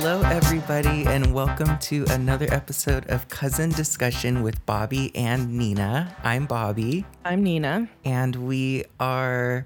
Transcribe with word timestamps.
Hello, 0.00 0.22
everybody, 0.22 1.06
and 1.06 1.34
welcome 1.34 1.76
to 1.80 2.04
another 2.10 2.46
episode 2.52 3.04
of 3.10 3.28
Cousin 3.28 3.70
Discussion 3.70 4.44
with 4.44 4.64
Bobby 4.64 5.10
and 5.16 5.58
Nina. 5.58 6.14
I'm 6.22 6.46
Bobby, 6.46 7.04
I'm 7.24 7.42
Nina. 7.42 7.88
and 8.04 8.36
we 8.36 8.84
are 9.00 9.64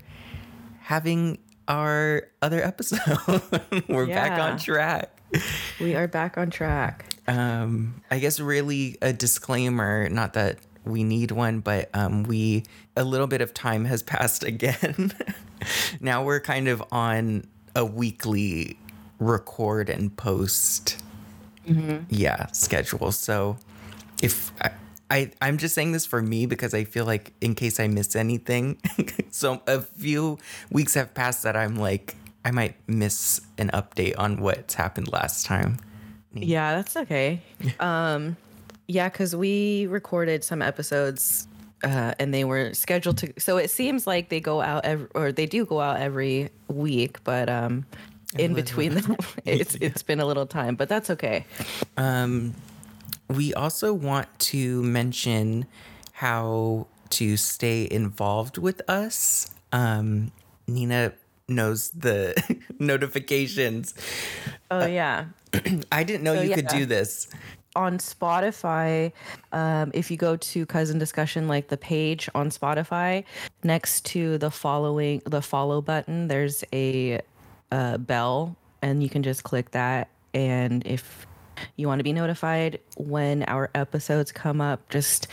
having 0.81 1.37
our 1.69 2.23
other 2.41 2.63
episode. 2.65 3.43
We're 3.89 4.07
back 4.07 4.41
on 4.41 4.57
track. 4.59 5.21
We 5.79 5.95
are 5.97 6.09
back 6.09 6.39
on 6.39 6.49
track. 6.49 7.05
Um, 7.29 8.03
I 8.11 8.19
guess 8.19 8.41
really 8.41 8.97
a 9.03 9.13
disclaimer, 9.13 10.09
not 10.09 10.33
that 10.33 10.61
we 10.85 11.05
need 11.05 11.31
one, 11.31 11.61
but 11.61 11.91
um, 11.93 12.23
we 12.23 12.65
a 12.97 13.05
little 13.05 13.27
bit 13.27 13.43
of 13.43 13.53
time 13.53 13.85
has 13.85 14.03
passed 14.03 14.45
again. 14.45 15.13
now 16.01 16.25
we're 16.25 16.41
kind 16.41 16.69
of 16.69 16.83
on 16.91 17.45
a 17.77 17.85
weekly 17.85 18.79
record 19.23 19.89
and 19.89 20.17
post, 20.17 21.03
yeah, 22.09 22.47
schedule. 22.49 23.13
So 23.13 23.57
if 24.23 24.53
I, 24.61 24.71
I 25.11 25.31
I'm 25.41 25.59
just 25.59 25.75
saying 25.75 25.93
this 25.93 26.07
for 26.07 26.23
me 26.23 26.47
because 26.47 26.75
I 26.75 26.85
feel 26.85 27.05
like 27.05 27.33
in 27.41 27.55
case 27.55 27.81
I 27.81 27.89
miss 27.89 28.17
anything, 28.17 28.79
so 29.31 29.63
a 29.67 29.81
few 29.81 30.39
weeks 30.71 30.95
have 30.95 31.15
passed 31.15 31.43
that 31.45 31.57
I'm 31.57 31.77
like 31.77 32.17
I 32.45 32.51
might 32.51 32.77
miss 32.89 33.41
an 33.59 33.71
update 33.73 34.15
on 34.19 34.41
what's 34.41 34.75
happened 34.75 35.13
last 35.13 35.47
time. 35.47 35.79
Yeah, 36.35 36.77
that's 36.77 36.97
okay. 36.97 37.41
Um, 37.81 38.37
yeah, 38.89 39.09
because 39.09 39.35
we 39.35 39.87
recorded 39.87 40.43
some 40.45 40.61
episodes 40.61 41.47
uh, 41.85 42.15
and 42.19 42.35
they 42.35 42.45
were 42.45 42.75
scheduled 42.75 43.19
to. 43.19 43.33
So 43.39 43.57
it 43.57 43.71
seems 43.71 44.07
like 44.07 44.29
they 44.29 44.41
go 44.41 44.61
out 44.61 44.85
every, 44.85 45.09
or 45.15 45.33
they 45.33 45.47
do 45.47 45.65
go 45.65 45.81
out 45.81 46.01
every 46.01 46.51
week, 46.69 47.23
but 47.25 47.49
um, 47.49 47.87
in 48.39 48.55
between 48.55 48.95
them, 48.95 49.17
it's 49.45 49.75
it's 49.77 50.03
been 50.03 50.21
a 50.21 50.27
little 50.27 50.47
time, 50.47 50.77
but 50.77 50.89
that's 50.89 51.11
okay. 51.11 51.47
Um, 51.97 52.55
we 53.29 53.55
also 53.55 53.95
want 53.95 54.29
to 54.41 54.83
mention 54.83 55.67
how 56.13 56.87
to 57.11 57.37
stay 57.37 57.89
involved 57.91 58.59
with 58.59 58.83
us. 58.89 59.51
Um, 59.73 60.33
Nina 60.67 61.13
knows 61.49 61.91
the 61.91 62.35
notifications. 62.79 63.95
Oh 64.71 64.87
yeah. 64.87 65.27
I 65.93 66.05
didn't 66.05 66.23
know 66.25 66.37
So, 66.37 66.43
you 66.43 66.55
could 66.55 66.69
do 66.69 66.87
this. 66.87 67.29
on 67.77 67.99
Spotify, 67.99 69.13
um, 69.53 69.91
if 69.95 70.11
you 70.11 70.17
go 70.17 70.37
to 70.37 70.67
Cousin 70.67 70.99
Discussion, 70.99 71.49
like 71.49 71.69
the 71.69 71.77
page 71.77 72.29
on 72.35 72.51
Spotify, 72.51 73.25
next 73.65 74.05
to 74.07 74.39
the 74.39 74.51
following 74.51 75.23
the 75.27 75.43
follow 75.43 75.81
button, 75.83 76.29
there's 76.29 76.65
a 76.73 77.21
uh, 77.73 77.99
bell, 77.99 78.55
and 78.83 79.03
you 79.03 79.09
can 79.09 79.25
just 79.25 79.43
click 79.43 79.73
that. 79.73 80.09
And 80.35 80.87
if 80.87 81.27
you 81.77 81.89
want 81.89 81.99
to 81.99 82.05
be 82.05 82.13
notified 82.13 82.79
when 82.97 83.43
our 83.45 83.71
episodes 83.75 84.31
come 84.31 84.61
up, 84.61 84.89
just 84.91 85.27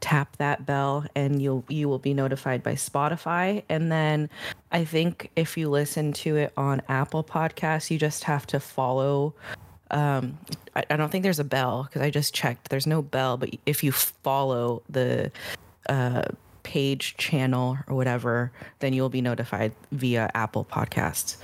tap 0.00 0.36
that 0.38 0.66
bell 0.66 1.06
and 1.14 1.40
you'll 1.40 1.64
you 1.68 1.88
will 1.88 2.00
be 2.00 2.12
notified 2.12 2.60
by 2.60 2.72
Spotify 2.72 3.62
and 3.68 3.92
then 3.92 4.28
I 4.72 4.84
think 4.84 5.30
if 5.36 5.56
you 5.56 5.70
listen 5.70 6.12
to 6.14 6.34
it 6.34 6.52
on 6.56 6.82
Apple 6.88 7.22
Podcasts 7.22 7.88
you 7.88 8.00
just 8.00 8.24
have 8.24 8.44
to 8.48 8.58
follow 8.58 9.32
um 9.92 10.36
I, 10.74 10.82
I 10.90 10.96
don't 10.96 11.12
think 11.12 11.22
there's 11.22 11.38
a 11.38 11.44
bell 11.44 11.84
because 11.84 12.02
I 12.02 12.10
just 12.10 12.34
checked 12.34 12.68
there's 12.68 12.86
no 12.86 13.00
bell 13.00 13.36
but 13.36 13.50
if 13.64 13.84
you 13.84 13.92
follow 13.92 14.82
the 14.88 15.30
uh 15.88 16.22
page 16.64 17.16
channel 17.16 17.78
or 17.86 17.94
whatever 17.94 18.50
then 18.80 18.92
you'll 18.92 19.08
be 19.08 19.22
notified 19.22 19.72
via 19.92 20.30
Apple 20.34 20.64
Podcasts. 20.64 21.36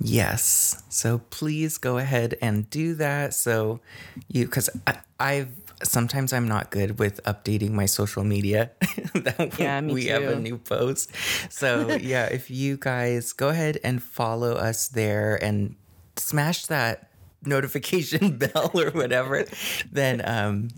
Yes. 0.00 0.82
So 0.88 1.18
please 1.30 1.78
go 1.78 1.98
ahead 1.98 2.36
and 2.40 2.68
do 2.70 2.94
that. 2.94 3.34
So 3.34 3.80
you, 4.28 4.44
because 4.44 4.70
I've 5.18 5.52
sometimes 5.82 6.32
I'm 6.32 6.48
not 6.48 6.70
good 6.70 6.98
with 6.98 7.22
updating 7.24 7.70
my 7.70 7.86
social 7.86 8.24
media. 8.24 8.70
that 9.14 9.58
Yeah, 9.58 9.80
me 9.80 9.94
we 9.94 10.06
have 10.06 10.22
a 10.22 10.38
new 10.38 10.58
post. 10.58 11.10
So 11.50 11.96
yeah, 12.00 12.26
if 12.26 12.50
you 12.50 12.76
guys 12.76 13.32
go 13.32 13.48
ahead 13.48 13.78
and 13.84 14.02
follow 14.02 14.52
us 14.52 14.88
there 14.88 15.36
and 15.42 15.76
smash 16.16 16.66
that 16.66 17.10
notification 17.44 18.38
bell 18.38 18.70
or 18.74 18.90
whatever, 18.90 19.44
then 19.90 20.22
um, 20.24 20.68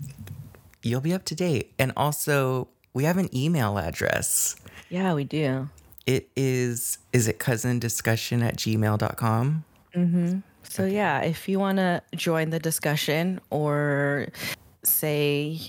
you'll 0.83 1.01
be 1.01 1.13
up 1.13 1.25
to 1.25 1.35
date. 1.35 1.73
And 1.79 1.93
also, 1.97 2.67
we 2.93 3.03
have 3.05 3.17
an 3.17 3.35
email 3.35 3.77
address. 3.77 4.55
Yeah, 4.89 5.13
we 5.13 5.23
do. 5.23 5.69
It 6.05 6.29
is, 6.35 6.97
is 7.13 7.27
it 7.27 7.39
cousin 7.39 7.79
discussion 7.79 8.41
at 8.41 8.57
gmail.com? 8.57 9.63
So 10.63 10.85
yeah, 10.85 11.21
if 11.21 11.49
you 11.49 11.59
want 11.59 11.77
to 11.77 12.01
join 12.15 12.49
the 12.49 12.59
discussion 12.59 13.39
or 13.49 14.27
say 14.83 15.59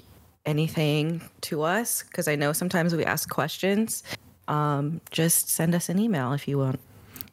anything 0.46 1.22
to 1.42 1.62
us, 1.62 2.02
because 2.02 2.28
I 2.28 2.36
know 2.36 2.52
sometimes 2.52 2.94
we 2.94 3.04
ask 3.04 3.28
questions, 3.28 4.02
um, 4.48 5.00
just 5.10 5.48
send 5.48 5.74
us 5.74 5.88
an 5.88 5.98
email 5.98 6.32
if 6.32 6.46
you 6.46 6.58
want. 6.58 6.80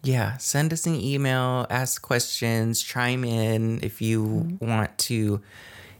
Yeah, 0.01 0.37
send 0.37 0.71
us 0.71 0.85
an 0.85 0.95
email, 0.95 1.67
ask 1.69 2.01
questions, 2.01 2.81
chime 2.81 3.23
in 3.23 3.81
if 3.83 4.01
you 4.01 4.57
want 4.61 4.97
to 4.99 5.41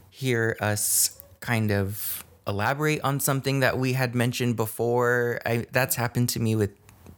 hear 0.10 0.58
us 0.62 1.22
kind 1.40 1.72
of 1.72 2.24
elaborate 2.48 3.02
on 3.02 3.20
something 3.20 3.60
that 3.60 3.78
we 3.78 3.94
had 3.94 4.16
mentioned 4.16 4.56
before. 4.56 5.40
I 5.46 5.66
that's 5.72 5.96
happened 5.96 6.30
to 6.30 6.40
me 6.40 6.56
with 6.56 6.72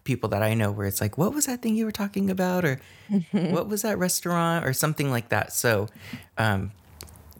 people 0.04 0.30
that 0.30 0.42
I 0.42 0.54
know 0.54 0.72
where 0.72 0.88
it's 0.88 1.02
like, 1.02 1.18
what 1.18 1.34
was 1.34 1.46
that 1.46 1.62
thing 1.62 1.76
you 1.76 1.86
were 1.86 1.92
talking 1.92 2.30
about? 2.30 2.66
Or 2.66 2.80
what 3.32 3.68
was 3.68 3.84
that 3.84 3.98
restaurant? 3.98 4.66
Or 4.66 4.74
something 4.74 5.12
like 5.12 5.30
that. 5.30 5.54
So 5.54 5.88
um, 6.38 6.72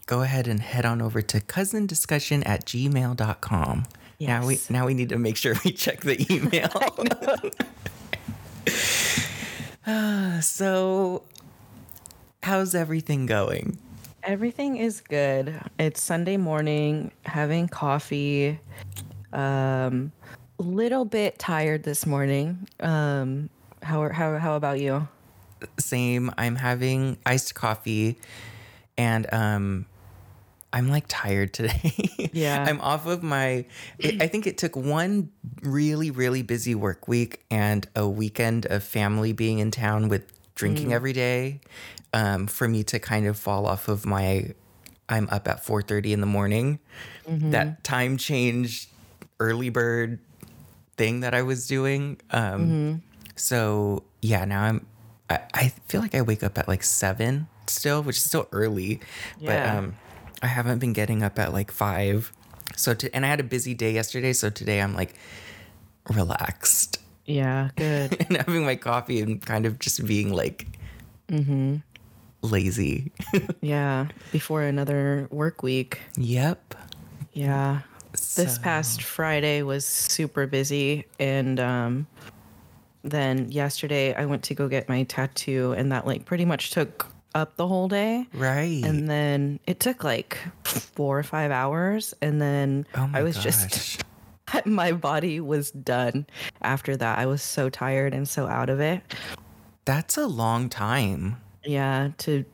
go 0.06 0.22
ahead 0.22 0.48
and 0.48 0.60
head 0.60 0.84
on 0.84 1.02
over 1.02 1.22
to 1.22 1.40
cousin 1.40 1.86
discussion 1.86 2.42
at 2.44 2.64
gmail.com. 2.64 3.84
Now 4.20 4.46
we 4.46 4.60
now 4.70 4.86
we 4.86 4.94
need 4.94 5.08
to 5.08 5.18
make 5.18 5.36
sure 5.36 5.54
we 5.64 5.72
check 5.72 6.02
the 6.02 6.16
email. 6.30 6.70
so 10.40 11.22
how's 12.42 12.74
everything 12.74 13.26
going? 13.26 13.78
Everything 14.22 14.76
is 14.76 15.00
good. 15.00 15.60
It's 15.78 16.00
Sunday 16.00 16.36
morning, 16.36 17.10
having 17.24 17.66
coffee. 17.66 18.60
Um, 19.32 20.12
little 20.62 21.04
bit 21.04 21.38
tired 21.38 21.82
this 21.82 22.06
morning. 22.06 22.66
Um, 22.80 23.50
how 23.82 24.08
how 24.10 24.38
how 24.38 24.56
about 24.56 24.80
you? 24.80 25.08
Same. 25.78 26.30
I'm 26.38 26.56
having 26.56 27.18
iced 27.26 27.54
coffee 27.54 28.18
and 28.96 29.32
um 29.32 29.86
I'm 30.72 30.88
like 30.88 31.04
tired 31.08 31.52
today. 31.52 31.92
Yeah. 32.34 32.64
I'm 32.66 32.80
off 32.80 33.04
of 33.06 33.22
my 33.22 33.66
I 34.02 34.26
think 34.26 34.46
it 34.46 34.56
took 34.56 34.74
one 34.74 35.30
really 35.60 36.10
really 36.10 36.40
busy 36.42 36.74
work 36.74 37.06
week 37.06 37.44
and 37.50 37.86
a 37.94 38.08
weekend 38.08 38.64
of 38.66 38.82
family 38.82 39.34
being 39.34 39.58
in 39.58 39.70
town 39.70 40.08
with 40.08 40.32
drinking 40.54 40.94
every 40.94 41.12
day 41.12 41.60
um 42.14 42.46
for 42.46 42.66
me 42.68 42.84
to 42.84 42.98
kind 42.98 43.26
of 43.26 43.38
fall 43.38 43.66
off 43.66 43.86
of 43.88 44.06
my 44.06 44.54
I'm 45.10 45.28
up 45.30 45.46
at 45.46 45.62
4:30 45.64 46.12
in 46.12 46.20
the 46.22 46.26
morning. 46.26 46.78
That 47.26 47.84
time 47.84 48.16
change 48.16 48.88
early 49.38 49.68
bird 49.68 50.20
thing 50.96 51.20
that 51.20 51.34
I 51.34 51.42
was 51.42 51.66
doing. 51.66 52.20
Um 52.30 53.02
so 53.36 54.02
yeah, 54.20 54.44
now 54.44 54.62
I'm 54.62 54.86
I, 55.30 55.40
I 55.54 55.68
feel 55.88 56.00
like 56.00 56.14
I 56.14 56.22
wake 56.22 56.42
up 56.42 56.58
at 56.58 56.68
like 56.68 56.82
seven 56.82 57.46
still, 57.66 58.02
which 58.02 58.16
is 58.16 58.22
still 58.24 58.48
early. 58.52 59.00
But 59.40 59.66
um 59.66 59.94
I 60.42 60.46
haven't 60.46 60.78
been 60.78 60.92
getting 60.92 61.22
up 61.22 61.38
at 61.38 61.52
like 61.52 61.70
five. 61.70 62.32
So 62.76 62.94
to 62.94 63.14
and 63.14 63.24
I 63.24 63.28
had 63.28 63.40
a 63.40 63.44
busy 63.44 63.74
day 63.74 63.92
yesterday, 63.92 64.32
so 64.32 64.50
today 64.50 64.80
I'm 64.80 64.94
like 64.94 65.14
relaxed 66.10 66.98
Yeah, 67.26 67.70
good. 67.76 68.16
and 68.28 68.36
having 68.36 68.64
my 68.64 68.76
coffee 68.76 69.20
and 69.20 69.40
kind 69.40 69.66
of 69.66 69.78
just 69.78 70.04
being 70.06 70.32
like 70.32 70.66
lazy. 72.42 73.12
yeah, 73.60 74.08
before 74.32 74.62
another 74.62 75.28
work 75.30 75.62
week. 75.62 76.00
yep. 76.16 76.74
Yeah. 77.32 77.80
This 78.34 78.56
So- 78.56 78.62
past 78.62 79.02
Friday 79.02 79.62
was 79.62 79.84
super 79.84 80.46
busy 80.46 81.06
and 81.18 81.58
um 81.60 82.06
then 83.04 83.50
yesterday 83.50 84.14
I 84.14 84.26
went 84.26 84.44
to 84.44 84.54
go 84.54 84.68
get 84.68 84.88
my 84.88 85.02
tattoo 85.04 85.74
and 85.76 85.90
that 85.92 86.06
like 86.06 86.24
pretty 86.24 86.44
much 86.44 86.70
took 86.70 87.08
up 87.34 87.56
the 87.56 87.66
whole 87.66 87.88
day. 87.88 88.26
Right. 88.32 88.82
And 88.84 89.08
then 89.08 89.58
it 89.66 89.80
took 89.80 90.04
like 90.04 90.38
4 90.64 91.18
or 91.18 91.22
5 91.22 91.50
hours 91.50 92.14
and 92.22 92.40
then 92.40 92.86
oh 92.94 93.10
I 93.12 93.22
was 93.22 93.34
gosh. 93.36 93.44
just 93.44 94.04
my 94.66 94.92
body 94.92 95.40
was 95.40 95.70
done 95.72 96.26
after 96.60 96.96
that. 96.96 97.18
I 97.18 97.26
was 97.26 97.42
so 97.42 97.68
tired 97.68 98.14
and 98.14 98.28
so 98.28 98.46
out 98.46 98.70
of 98.70 98.78
it. 98.80 99.00
That's 99.84 100.16
a 100.16 100.26
long 100.26 100.68
time. 100.68 101.38
Yeah, 101.64 102.10
to 102.18 102.44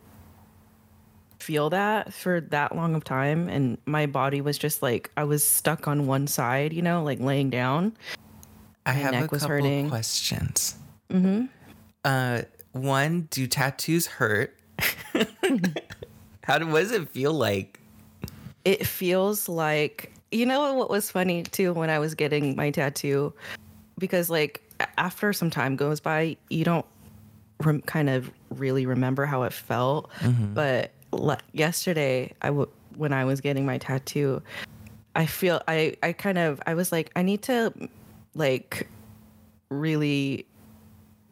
feel 1.49 1.71
that 1.71 2.13
for 2.13 2.43
that 2.43 2.77
long 2.77 2.95
of 2.95 3.03
time 3.05 3.49
and 3.49 3.79
my 3.87 4.05
body 4.05 4.43
was 4.43 4.59
just 4.59 4.83
like 4.83 5.11
I 5.17 5.25
was 5.25 5.43
stuck 5.43 5.89
on 5.89 6.07
one 6.07 6.27
side, 6.27 6.75
you 6.75 6.83
know, 6.83 7.03
like 7.03 7.21
laying 7.21 7.49
down. 7.49 7.97
I 8.85 8.93
My 8.93 8.99
have 8.99 9.15
a 9.15 9.21
neck 9.21 9.33
was 9.33 9.41
couple 9.41 9.57
hurting. 9.57 9.89
questions. 9.89 10.75
Mm-hmm. 11.11 11.47
Uh, 12.05 12.43
one, 12.73 13.29
do 13.31 13.47
tattoos 13.47 14.07
hurt? 14.07 14.55
How 16.45 16.59
do, 16.59 16.67
what 16.67 16.81
does 16.81 16.93
it 16.93 17.09
feel 17.09 17.33
like? 17.33 17.81
It 18.67 18.87
feels 18.87 19.49
like 19.49 20.13
you 20.31 20.45
know 20.45 20.75
what 20.75 20.91
was 20.91 21.11
funny 21.11 21.45
too 21.45 21.73
when 21.73 21.89
I 21.89 21.99
was 21.99 22.15
getting 22.15 22.57
my 22.57 22.71
tattoo 22.71 23.33
because 23.99 24.29
like 24.29 24.61
after 24.99 25.33
some 25.33 25.49
time 25.49 25.77
goes 25.77 25.99
by, 25.99 26.37
you 26.51 26.65
don't 26.67 26.85
rem- 27.65 27.81
kind 27.81 28.11
of 28.11 28.31
really 28.51 28.85
remember 28.85 29.25
how 29.25 29.45
it 29.45 29.55
felt. 29.55 30.11
But 30.53 30.93
le- 31.13 31.39
yesterday, 31.53 32.33
I 32.43 32.49
w- 32.49 32.71
when 32.97 33.13
I 33.13 33.25
was 33.25 33.41
getting 33.41 33.65
my 33.67 33.79
tattoo, 33.79 34.43
I 35.15 35.27
feel 35.27 35.63
I 35.69 35.97
I 36.03 36.13
kind 36.13 36.39
of 36.39 36.61
I 36.67 36.75
was 36.75 36.93
like 36.93 37.11
I 37.17 37.23
need 37.23 37.43
to 37.43 37.73
like 38.35 38.89
really 39.71 40.47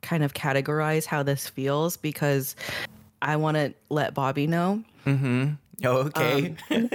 kind 0.02 0.22
of 0.22 0.34
categorize 0.34 1.04
how 1.04 1.22
this 1.22 1.48
feels 1.48 1.96
because 1.96 2.54
I 3.22 3.36
want 3.36 3.56
to 3.56 3.74
let 3.88 4.14
Bobby 4.14 4.46
know. 4.46 4.82
Oh, 5.84 5.96
okay. 5.98 6.54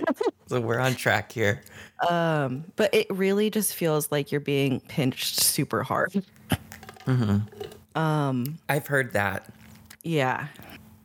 so 0.47 0.59
we're 0.59 0.79
on 0.79 0.95
track 0.95 1.31
here. 1.31 1.61
Um, 2.09 2.63
but 2.77 2.93
it 2.93 3.07
really 3.09 3.49
just 3.49 3.75
feels 3.75 4.11
like 4.11 4.31
you're 4.31 4.41
being 4.41 4.79
pinched 4.81 5.39
super 5.39 5.83
hard. 5.83 6.23
Um, 7.95 8.57
I've 8.69 8.87
heard 8.87 9.13
that. 9.13 9.51
Yeah. 10.03 10.47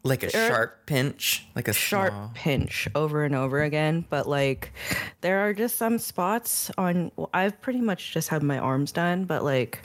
Like 0.07 0.23
a 0.23 0.31
sharp 0.31 0.87
pinch, 0.87 1.47
like 1.55 1.69
a 1.69 1.73
Sharp 1.73 2.13
small- 2.13 2.31
pinch 2.35 2.89
over 2.95 3.25
and 3.25 3.35
over 3.35 3.63
again. 3.63 4.05
But 4.09 4.29
like 4.29 4.73
there 5.21 5.41
are 5.41 5.53
just 5.53 5.77
some 5.77 5.99
spots 5.99 6.71
on, 6.79 7.11
well, 7.17 7.31
I've 7.35 7.61
pretty 7.61 7.81
much 7.81 8.13
just 8.13 8.29
had 8.29 8.43
my 8.43 8.59
arms 8.59 8.93
done, 8.93 9.25
but 9.25 9.43
like 9.45 9.81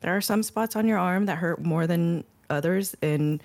there 0.00 0.16
are 0.16 0.20
some 0.20 0.42
spots 0.42 0.76
on 0.76 0.86
your 0.86 0.98
arm 0.98 1.26
that 1.26 1.36
hurt 1.38 1.62
more 1.64 1.86
than 1.86 2.24
others. 2.50 2.94
And 3.02 3.42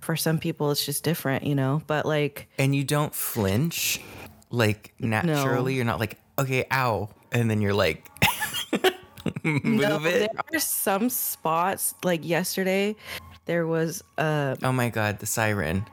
for 0.00 0.16
some 0.16 0.38
people, 0.38 0.70
it's 0.70 0.84
just 0.84 1.02
different, 1.04 1.44
you 1.44 1.54
know? 1.54 1.82
But 1.86 2.04
like, 2.04 2.48
And 2.58 2.74
you 2.76 2.84
don't 2.84 3.14
flinch, 3.14 4.00
like 4.50 4.92
naturally. 4.98 5.74
You're 5.74 5.84
not 5.86 5.98
like, 6.00 6.18
okay, 6.38 6.66
ow, 6.72 7.08
and 7.32 7.48
then 7.50 7.60
you're 7.62 7.72
like, 7.74 8.08
move 9.42 9.64
no, 9.64 9.96
it. 10.04 10.30
there 10.32 10.44
are 10.52 10.58
some 10.60 11.08
spots, 11.08 11.94
like 12.02 12.26
yesterday, 12.26 12.94
there 13.46 13.66
was 13.66 14.02
a. 14.18 14.56
Oh 14.62 14.72
my 14.72 14.88
god, 14.90 15.18
the 15.18 15.26
siren. 15.26 15.86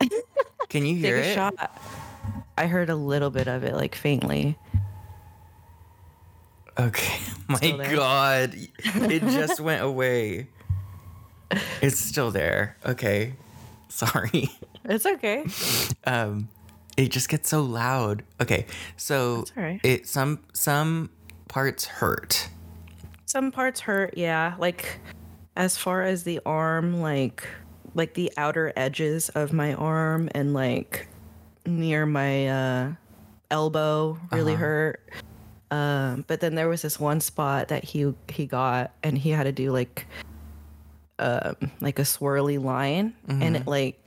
Can 0.68 0.84
you 0.86 0.94
take 0.94 1.04
hear 1.04 1.16
a 1.16 1.20
it? 1.20 1.34
shot. 1.34 1.80
I 2.58 2.66
heard 2.66 2.90
a 2.90 2.96
little 2.96 3.30
bit 3.30 3.48
of 3.48 3.64
it, 3.64 3.74
like 3.74 3.94
faintly. 3.94 4.58
Okay. 6.78 7.18
My 7.48 7.58
god, 7.94 8.54
it 8.84 9.20
just 9.22 9.60
went 9.60 9.82
away. 9.82 10.48
It's 11.80 11.98
still 11.98 12.30
there. 12.30 12.76
Okay. 12.84 13.34
Sorry. 13.88 14.50
It's 14.84 15.06
okay. 15.06 15.46
um 16.06 16.48
it 16.96 17.10
just 17.10 17.28
gets 17.28 17.48
so 17.50 17.60
loud 17.62 18.22
okay 18.40 18.64
so 18.96 19.44
right. 19.54 19.80
it 19.82 20.06
some 20.06 20.38
some 20.54 21.10
parts 21.48 21.84
hurt 21.84 22.48
Some 23.26 23.50
parts 23.52 23.80
hurt, 23.80 24.16
yeah. 24.16 24.54
Like 24.58 24.98
as 25.56 25.76
far 25.76 26.02
as 26.02 26.24
the 26.24 26.40
arm, 26.46 27.00
like 27.00 27.46
like 27.94 28.14
the 28.14 28.30
outer 28.36 28.72
edges 28.76 29.30
of 29.30 29.52
my 29.52 29.72
arm 29.74 30.28
and 30.34 30.52
like 30.52 31.08
near 31.64 32.06
my 32.06 32.48
uh 32.48 32.92
elbow 33.50 34.18
really 34.32 34.54
hurt. 34.54 35.00
Um, 35.70 36.24
but 36.28 36.40
then 36.40 36.54
there 36.54 36.68
was 36.68 36.82
this 36.82 37.00
one 37.00 37.20
spot 37.20 37.68
that 37.68 37.84
he 37.84 38.14
he 38.28 38.46
got 38.46 38.92
and 39.02 39.18
he 39.18 39.30
had 39.30 39.44
to 39.44 39.52
do 39.52 39.72
like 39.72 40.06
um 41.18 41.56
like 41.80 41.98
a 41.98 42.02
swirly 42.02 42.62
line 42.62 43.14
and 43.28 43.56
it 43.56 43.66
like 43.66 43.98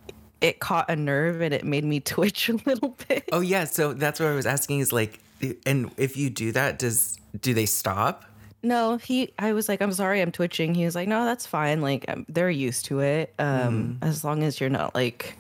it 0.42 0.60
caught 0.60 0.90
a 0.90 0.96
nerve 0.96 1.42
and 1.42 1.54
it 1.54 1.66
made 1.66 1.84
me 1.84 2.00
twitch 2.14 2.50
a 2.50 2.54
little 2.66 2.96
bit. 3.08 3.28
oh 3.32 3.40
yeah 3.42 3.64
so 3.66 3.94
that's 3.94 4.20
what 4.20 4.30
i 4.30 4.36
was 4.36 4.46
asking 4.46 4.80
is 4.80 4.94
like 4.94 5.20
and 5.66 5.92
if 5.98 6.16
you 6.16 6.30
do 6.30 6.52
that 6.52 6.78
does 6.78 7.18
do 7.42 7.54
they 7.54 7.66
stop 7.66 8.26
No, 8.62 8.98
he. 8.98 9.34
I 9.40 9.54
was 9.54 9.70
like, 9.70 9.82
I'm 9.82 9.94
sorry, 9.94 10.22
I'm 10.22 10.32
twitching. 10.32 10.76
He 10.76 10.86
was 10.86 10.96
like, 10.96 11.08
No, 11.08 11.26
that's 11.26 11.46
fine. 11.46 11.82
Like 11.82 12.06
um, 12.08 12.26
they're 12.28 12.50
used 12.50 12.86
to 12.86 13.00
it. 13.00 13.34
Um, 13.40 14.00
as 14.02 14.24
long 14.24 14.44
as 14.44 14.60
you're 14.60 14.70
not 14.70 14.94
like, 14.96 15.38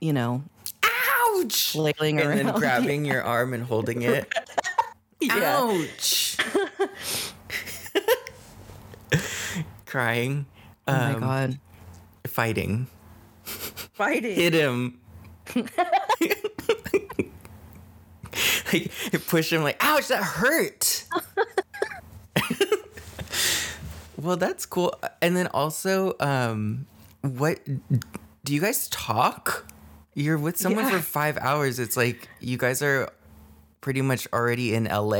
you 0.00 0.12
know, 0.12 0.42
ouch 1.40 1.72
flailing 1.72 2.20
and 2.20 2.28
around. 2.28 2.36
then 2.46 2.54
grabbing 2.54 3.04
your 3.04 3.22
arm 3.22 3.54
and 3.54 3.62
holding 3.64 4.02
it 4.02 4.32
ouch 5.30 6.36
crying 9.86 10.46
Oh 10.86 10.92
my 10.92 11.14
um, 11.14 11.20
god, 11.20 11.58
fighting 12.26 12.86
fighting. 13.44 14.34
hit 14.34 14.54
him 14.54 14.98
like 18.72 18.90
push 19.26 19.52
him 19.52 19.62
like 19.62 19.76
ouch 19.80 20.08
that 20.08 20.22
hurt 20.22 21.04
well 24.16 24.36
that's 24.36 24.66
cool 24.66 24.94
and 25.22 25.36
then 25.36 25.46
also 25.48 26.14
um 26.20 26.86
what 27.22 27.60
do 28.44 28.52
you 28.54 28.60
guys 28.60 28.88
talk 28.88 29.66
you're 30.14 30.38
with 30.38 30.56
someone 30.56 30.84
Yeah. 30.84 30.90
for 30.92 31.02
five 31.02 31.38
hours 31.38 31.78
it's 31.78 31.96
like 31.96 32.28
you 32.40 32.56
guys 32.58 32.82
are 32.82 33.08
pretty 33.80 34.02
much 34.02 34.26
already 34.32 34.74
in 34.74 34.84
la 34.84 35.14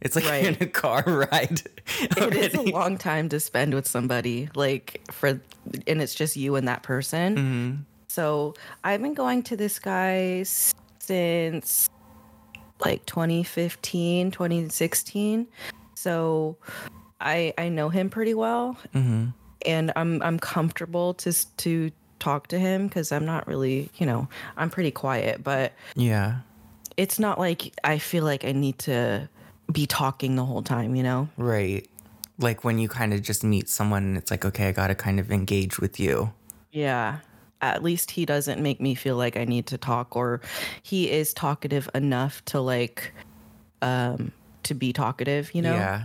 it's 0.00 0.14
like 0.14 0.26
Right. 0.26 0.44
in 0.44 0.56
a 0.60 0.66
car 0.66 1.02
ride 1.06 1.62
it 2.16 2.34
is 2.34 2.54
a 2.54 2.62
long 2.62 2.98
time 2.98 3.28
to 3.30 3.40
spend 3.40 3.72
with 3.72 3.86
somebody. 3.88 4.48
Like 4.54 5.00
for, 5.10 5.40
and 5.86 6.02
it's 6.02 6.14
just 6.14 6.36
you 6.36 6.56
and 6.56 6.68
that 6.68 6.82
person. 6.82 7.36
Mm-hmm. 7.36 7.74
So 8.08 8.54
I've 8.84 9.00
been 9.00 9.14
going 9.14 9.42
to 9.44 9.56
this 9.56 9.78
guy 9.78 10.44
since 10.98 11.88
like 12.84 13.06
2015, 13.06 14.30
2016. 14.32 15.46
So 16.06 16.56
I 17.20 17.52
I 17.58 17.68
know 17.68 17.88
him 17.88 18.10
pretty 18.10 18.34
well, 18.34 18.76
Mm-hmm. 18.94 19.30
and 19.66 19.92
I'm 19.96 20.22
I'm 20.22 20.38
comfortable 20.38 21.14
to 21.14 21.32
to 21.56 21.90
talk 22.20 22.46
to 22.48 22.58
him 22.58 22.86
because 22.86 23.10
I'm 23.10 23.26
not 23.26 23.46
really 23.48 23.90
you 23.98 24.06
know 24.06 24.28
I'm 24.56 24.70
pretty 24.70 24.92
quiet, 24.92 25.42
but 25.42 25.72
yeah 25.96 26.40
it's 26.96 27.18
not 27.18 27.38
like 27.38 27.74
I 27.84 27.98
feel 27.98 28.24
like 28.24 28.44
I 28.44 28.52
need 28.52 28.78
to 28.86 29.28
be 29.70 29.84
talking 29.86 30.36
the 30.36 30.44
whole 30.46 30.62
time, 30.62 30.94
you 30.96 31.02
know. 31.02 31.28
Right. 31.36 31.84
Like 32.38 32.64
when 32.64 32.78
you 32.78 32.88
kind 32.88 33.12
of 33.12 33.20
just 33.20 33.42
meet 33.44 33.68
someone 33.68 34.02
and 34.04 34.16
it's 34.16 34.30
like, 34.30 34.44
okay, 34.46 34.68
I 34.68 34.72
got 34.72 34.86
to 34.86 34.94
kind 34.94 35.20
of 35.20 35.30
engage 35.30 35.78
with 35.78 36.00
you. 36.00 36.32
Yeah. 36.72 37.18
At 37.60 37.82
least 37.82 38.12
he 38.12 38.24
doesn't 38.24 38.62
make 38.62 38.80
me 38.80 38.94
feel 38.94 39.16
like 39.16 39.36
I 39.36 39.44
need 39.44 39.66
to 39.66 39.76
talk 39.78 40.16
or 40.16 40.40
he 40.82 41.10
is 41.10 41.34
talkative 41.34 41.90
enough 41.94 42.42
to 42.46 42.60
like 42.60 43.12
um 43.82 44.32
to 44.66 44.74
be 44.74 44.92
talkative, 44.92 45.54
you 45.54 45.62
know? 45.62 45.74
Yeah. 45.74 46.04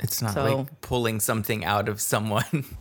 It's 0.00 0.20
not 0.22 0.34
So- 0.34 0.56
like 0.58 0.80
pulling 0.80 1.20
something 1.20 1.64
out 1.64 1.88
of 1.88 2.00
someone. 2.00 2.64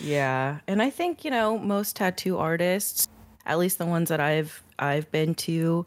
Yeah. 0.00 0.60
And 0.68 0.80
I 0.80 0.90
think, 0.90 1.24
you 1.24 1.30
know, 1.32 1.58
most 1.58 1.96
tattoo 1.96 2.38
artists, 2.38 3.08
at 3.44 3.58
least 3.58 3.78
the 3.78 3.86
ones 3.86 4.10
that 4.10 4.20
I've 4.20 4.62
I've 4.78 5.10
been 5.10 5.34
to, 5.36 5.86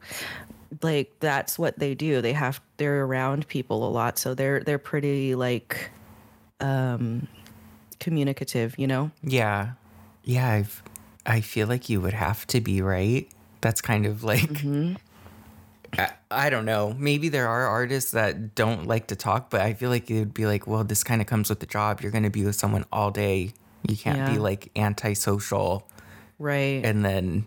like 0.81 1.13
that's 1.21 1.57
what 1.57 1.79
they 1.79 1.95
do. 1.95 2.19
They 2.21 2.33
have 2.33 2.59
they're 2.75 3.05
around 3.05 3.47
people 3.47 3.87
a 3.87 3.89
lot, 3.89 4.17
so 4.19 4.33
they're 4.33 4.59
they're 4.65 4.77
pretty 4.79 5.33
like 5.35 5.91
um 6.59 7.25
communicative, 8.01 8.77
you 8.77 8.85
know? 8.87 9.11
yeah. 9.23 9.73
Yeah. 10.25 10.49
I've, 10.51 10.83
I 11.25 11.39
feel 11.39 11.67
like 11.67 11.87
you 11.87 12.01
would 12.01 12.13
have 12.13 12.45
to 12.47 12.59
be, 12.59 12.81
right? 12.81 13.29
That's 13.61 13.79
kind 13.79 14.05
of 14.05 14.25
like, 14.25 14.61
I, 15.97 16.11
I 16.29 16.49
don't 16.49 16.65
know. 16.65 16.95
Maybe 16.97 17.29
there 17.29 17.47
are 17.47 17.67
artists 17.67 18.11
that 18.11 18.55
don't 18.55 18.87
like 18.87 19.07
to 19.07 19.15
talk, 19.15 19.49
but 19.49 19.61
I 19.61 19.73
feel 19.73 19.89
like 19.89 20.09
it 20.09 20.19
would 20.19 20.33
be 20.33 20.45
like, 20.45 20.67
well, 20.67 20.83
this 20.83 21.03
kind 21.03 21.21
of 21.21 21.27
comes 21.27 21.49
with 21.49 21.59
the 21.59 21.65
job. 21.65 22.01
You're 22.01 22.11
going 22.11 22.23
to 22.23 22.29
be 22.29 22.45
with 22.45 22.55
someone 22.55 22.85
all 22.91 23.11
day. 23.11 23.53
You 23.87 23.97
can't 23.97 24.31
be 24.31 24.39
like 24.39 24.71
antisocial. 24.75 25.87
Right. 26.39 26.83
and 26.83 27.05
then 27.05 27.45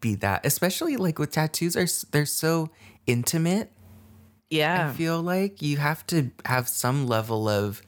be 0.00 0.14
that 0.14 0.46
especially 0.46 0.96
like 0.96 1.18
with 1.18 1.32
tattoos 1.32 1.76
are 1.76 1.88
they're 2.12 2.24
so 2.24 2.70
intimate 3.04 3.72
yeah. 4.48 4.90
i 4.90 4.92
feel 4.92 5.20
like 5.20 5.60
you 5.60 5.76
have 5.76 6.06
to 6.06 6.30
have 6.44 6.68
some 6.68 7.08
level 7.08 7.48
of 7.48 7.82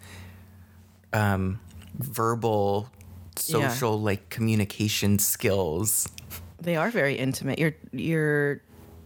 um 1.12 1.60
verbal 1.94 2.88
social 3.36 4.00
like 4.00 4.28
communication 4.28 5.20
skills 5.20 6.08
they 6.60 6.76
are 6.76 6.90
very 6.90 7.14
intimate. 7.14 7.58
You're 7.58 7.74
you're 7.92 8.62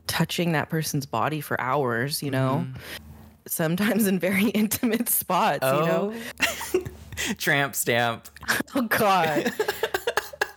touching 0.06 0.52
that 0.52 0.68
person's 0.70 1.06
body 1.06 1.40
for 1.40 1.60
hours, 1.60 2.22
you 2.22 2.30
know. 2.30 2.64
Mm-hmm. 2.66 2.76
Sometimes 3.46 4.06
in 4.06 4.18
very 4.18 4.48
intimate 4.50 5.08
spots, 5.08 5.64
you 5.64 5.72
know. 5.72 6.14
Oh. 6.42 6.84
tramp 7.38 7.76
stamp 7.76 8.28
Oh 8.74 8.82
god. 8.82 9.52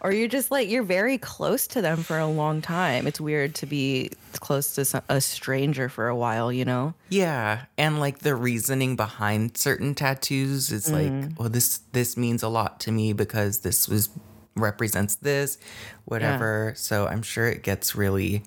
or 0.01 0.11
you're 0.11 0.27
just 0.27 0.49
like 0.49 0.69
you're 0.69 0.81
very 0.81 1.19
close 1.19 1.67
to 1.67 1.81
them 1.81 1.97
for 1.97 2.17
a 2.17 2.25
long 2.27 2.61
time. 2.61 3.05
It's 3.05 3.21
weird 3.21 3.53
to 3.55 3.67
be 3.67 4.09
close 4.39 4.73
to 4.75 4.85
some, 4.85 5.03
a 5.07 5.21
stranger 5.21 5.87
for 5.87 6.07
a 6.07 6.15
while, 6.15 6.51
you 6.51 6.65
know. 6.65 6.93
yeah 7.09 7.65
and 7.77 7.99
like 7.99 8.19
the 8.19 8.35
reasoning 8.35 8.95
behind 8.95 9.57
certain 9.57 9.93
tattoos 9.93 10.71
is 10.71 10.89
like 10.91 11.11
well 11.37 11.49
this 11.49 11.81
this 11.91 12.17
means 12.17 12.41
a 12.41 12.49
lot 12.49 12.79
to 12.81 12.91
me 12.91 13.13
because 13.13 13.59
this 13.59 13.87
was 13.87 14.09
represents 14.55 15.15
this, 15.15 15.57
whatever. 16.05 16.73
So 16.75 17.07
I'm 17.07 17.21
sure 17.21 17.47
it 17.47 17.63
gets 17.63 17.95
really 17.95 18.43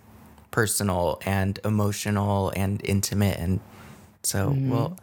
personal 0.50 1.20
and 1.24 1.58
emotional 1.64 2.52
and 2.56 2.80
intimate 2.84 3.38
and 3.38 3.60
so 4.22 4.56
well 4.66 4.96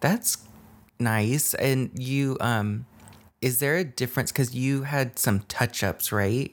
that's 0.00 0.38
nice 0.98 1.54
and 1.54 1.90
you 1.98 2.36
um 2.40 2.86
is 3.40 3.58
there 3.60 3.76
a 3.76 3.84
difference 3.84 4.32
cuz 4.32 4.54
you 4.54 4.82
had 4.84 5.18
some 5.18 5.40
touch-ups, 5.48 6.10
right? 6.12 6.52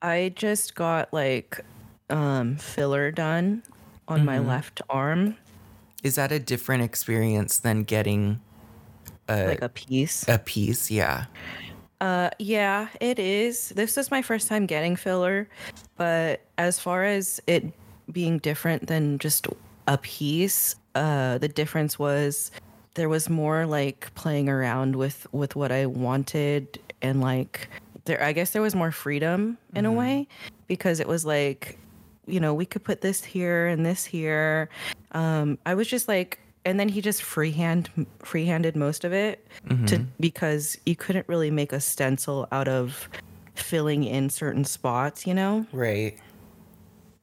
I 0.00 0.32
just 0.34 0.74
got 0.74 1.12
like 1.12 1.60
um 2.10 2.56
filler 2.56 3.10
done 3.10 3.62
on 4.06 4.24
my 4.24 4.38
left 4.38 4.80
arm, 4.88 5.36
Is 6.02 6.14
that 6.14 6.32
a 6.32 6.38
different 6.38 6.82
experience 6.82 7.58
than 7.58 7.84
getting 7.84 8.40
a, 9.28 9.46
like 9.46 9.62
a 9.62 9.68
piece. 9.68 10.24
a 10.28 10.38
piece? 10.38 10.90
Yeah. 10.90 11.26
Uh, 12.00 12.30
yeah, 12.38 12.88
it 13.00 13.18
is. 13.18 13.70
This 13.70 13.98
is 13.98 14.10
my 14.10 14.22
first 14.22 14.46
time 14.48 14.66
getting 14.66 14.94
filler, 14.94 15.48
but 15.96 16.42
as 16.56 16.78
far 16.78 17.04
as 17.04 17.40
it 17.46 17.64
being 18.12 18.38
different 18.38 18.86
than 18.86 19.18
just 19.18 19.48
a 19.88 19.98
piece, 19.98 20.76
uh, 20.94 21.38
the 21.38 21.48
difference 21.48 21.98
was 21.98 22.50
there 22.94 23.08
was 23.08 23.28
more 23.28 23.66
like 23.66 24.12
playing 24.14 24.48
around 24.48 24.96
with 24.96 25.26
with 25.32 25.56
what 25.56 25.72
I 25.72 25.86
wanted 25.86 26.78
and 27.02 27.20
like 27.20 27.68
there. 28.04 28.22
I 28.22 28.32
guess 28.32 28.50
there 28.50 28.62
was 28.62 28.74
more 28.74 28.92
freedom 28.92 29.58
in 29.74 29.84
a 29.84 29.92
way 29.92 30.28
because 30.68 31.00
it 31.00 31.08
was 31.08 31.24
like, 31.24 31.78
you 32.26 32.38
know, 32.38 32.54
we 32.54 32.64
could 32.64 32.84
put 32.84 33.00
this 33.00 33.24
here 33.24 33.66
and 33.66 33.84
this 33.84 34.04
here. 34.04 34.68
Um, 35.12 35.58
I 35.66 35.74
was 35.74 35.88
just 35.88 36.06
like. 36.06 36.38
And 36.64 36.78
then 36.78 36.88
he 36.88 37.00
just 37.00 37.22
freehand 37.22 37.88
freehanded 38.18 38.76
most 38.76 39.04
of 39.04 39.12
it 39.12 39.46
to 39.86 40.04
because 40.20 40.76
you 40.84 40.96
couldn't 40.96 41.26
really 41.28 41.50
make 41.50 41.72
a 41.72 41.80
stencil 41.80 42.46
out 42.52 42.68
of 42.68 43.08
filling 43.54 44.04
in 44.04 44.28
certain 44.28 44.64
spots, 44.64 45.26
you 45.26 45.34
know. 45.34 45.66
Right. 45.72 46.18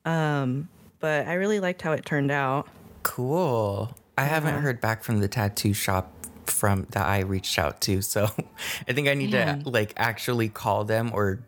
Um, 0.06 0.70
But 1.00 1.28
I 1.28 1.34
really 1.34 1.60
liked 1.60 1.82
how 1.82 1.92
it 1.92 2.06
turned 2.06 2.32
out. 2.32 2.68
Cool. 3.04 3.96
I 4.18 4.24
haven't 4.24 4.62
heard 4.62 4.82
back 4.82 5.04
from 5.04 5.20
the 5.20 5.28
tattoo 5.28 5.74
shop 5.74 6.12
from 6.46 6.88
that 6.92 7.06
I 7.06 7.20
reached 7.20 7.60
out 7.60 7.82
to, 7.82 8.02
so 8.02 8.30
I 8.88 8.94
think 8.94 9.08
I 9.08 9.14
need 9.14 9.32
Man. 9.32 9.64
to 9.64 9.70
like 9.70 9.94
actually 9.98 10.50
call 10.50 10.86
them 10.86 11.12
or 11.14 11.40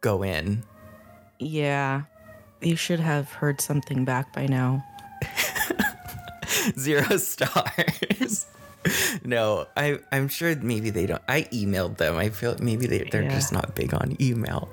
go 0.00 0.22
in. 0.22 0.64
Yeah, 1.38 2.02
you 2.60 2.76
should 2.76 3.00
have 3.00 3.30
heard 3.32 3.60
something 3.60 4.04
back 4.04 4.32
by 4.32 4.46
now. 4.46 4.84
Zero 6.78 7.16
stars. 7.16 8.46
no, 9.24 9.66
I 9.76 9.98
I'm 10.12 10.28
sure 10.28 10.54
maybe 10.56 10.90
they 10.90 11.06
don't. 11.06 11.22
I 11.28 11.42
emailed 11.52 11.96
them. 11.98 12.16
I 12.16 12.28
feel 12.30 12.56
maybe 12.60 12.86
they 12.86 13.04
they're 13.10 13.22
Yeah. 13.22 13.34
just 13.34 13.52
not 13.52 13.74
big 13.74 13.94
on 13.94 14.16
email. 14.20 14.68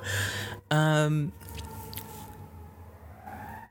Um 0.69 1.31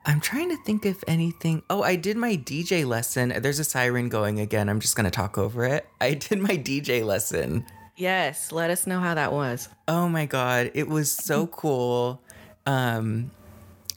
I'm 0.06 0.20
trying 0.20 0.48
to 0.48 0.56
think 0.64 0.86
if 0.86 1.04
anything. 1.06 1.62
Oh, 1.68 1.82
I 1.82 1.94
did 1.96 2.16
my 2.16 2.34
DJ 2.36 2.86
lesson. 2.86 3.34
There's 3.40 3.58
a 3.58 3.64
siren 3.64 4.08
going 4.08 4.40
again. 4.40 4.68
I'm 4.70 4.80
just 4.80 4.96
going 4.96 5.04
to 5.04 5.10
talk 5.10 5.36
over 5.36 5.64
it. 5.66 5.86
I 6.00 6.14
did 6.14 6.38
my 6.38 6.56
DJ 6.56 7.04
lesson. 7.04 7.66
Yes, 7.96 8.50
let 8.50 8.70
us 8.70 8.86
know 8.86 8.98
how 8.98 9.14
that 9.14 9.30
was. 9.30 9.68
Oh 9.86 10.08
my 10.08 10.24
god, 10.24 10.70
it 10.74 10.88
was 10.88 11.10
so 11.12 11.46
cool. 11.48 12.22
Um 12.66 13.30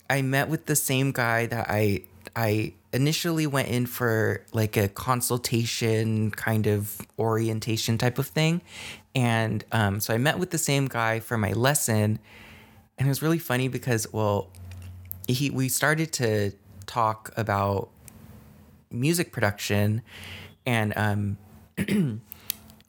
I 0.09 0.21
met 0.21 0.49
with 0.49 0.65
the 0.65 0.75
same 0.75 1.11
guy 1.13 1.45
that 1.45 1.67
I 1.69 2.03
I 2.35 2.73
initially 2.93 3.47
went 3.47 3.67
in 3.69 3.85
for 3.85 4.45
like 4.53 4.77
a 4.77 4.87
consultation 4.87 6.31
kind 6.31 6.67
of 6.67 7.01
orientation 7.17 7.97
type 7.97 8.17
of 8.17 8.27
thing. 8.27 8.61
And 9.15 9.63
um 9.71 9.99
so 9.99 10.13
I 10.13 10.17
met 10.17 10.39
with 10.39 10.51
the 10.51 10.57
same 10.57 10.87
guy 10.87 11.19
for 11.19 11.37
my 11.37 11.51
lesson 11.53 12.19
and 12.97 13.07
it 13.07 13.09
was 13.09 13.21
really 13.21 13.39
funny 13.39 13.67
because 13.67 14.11
well 14.13 14.49
he 15.27 15.49
we 15.49 15.69
started 15.69 16.11
to 16.13 16.51
talk 16.85 17.31
about 17.35 17.89
music 18.91 19.31
production 19.31 20.01
and 20.65 20.93
um 20.95 21.37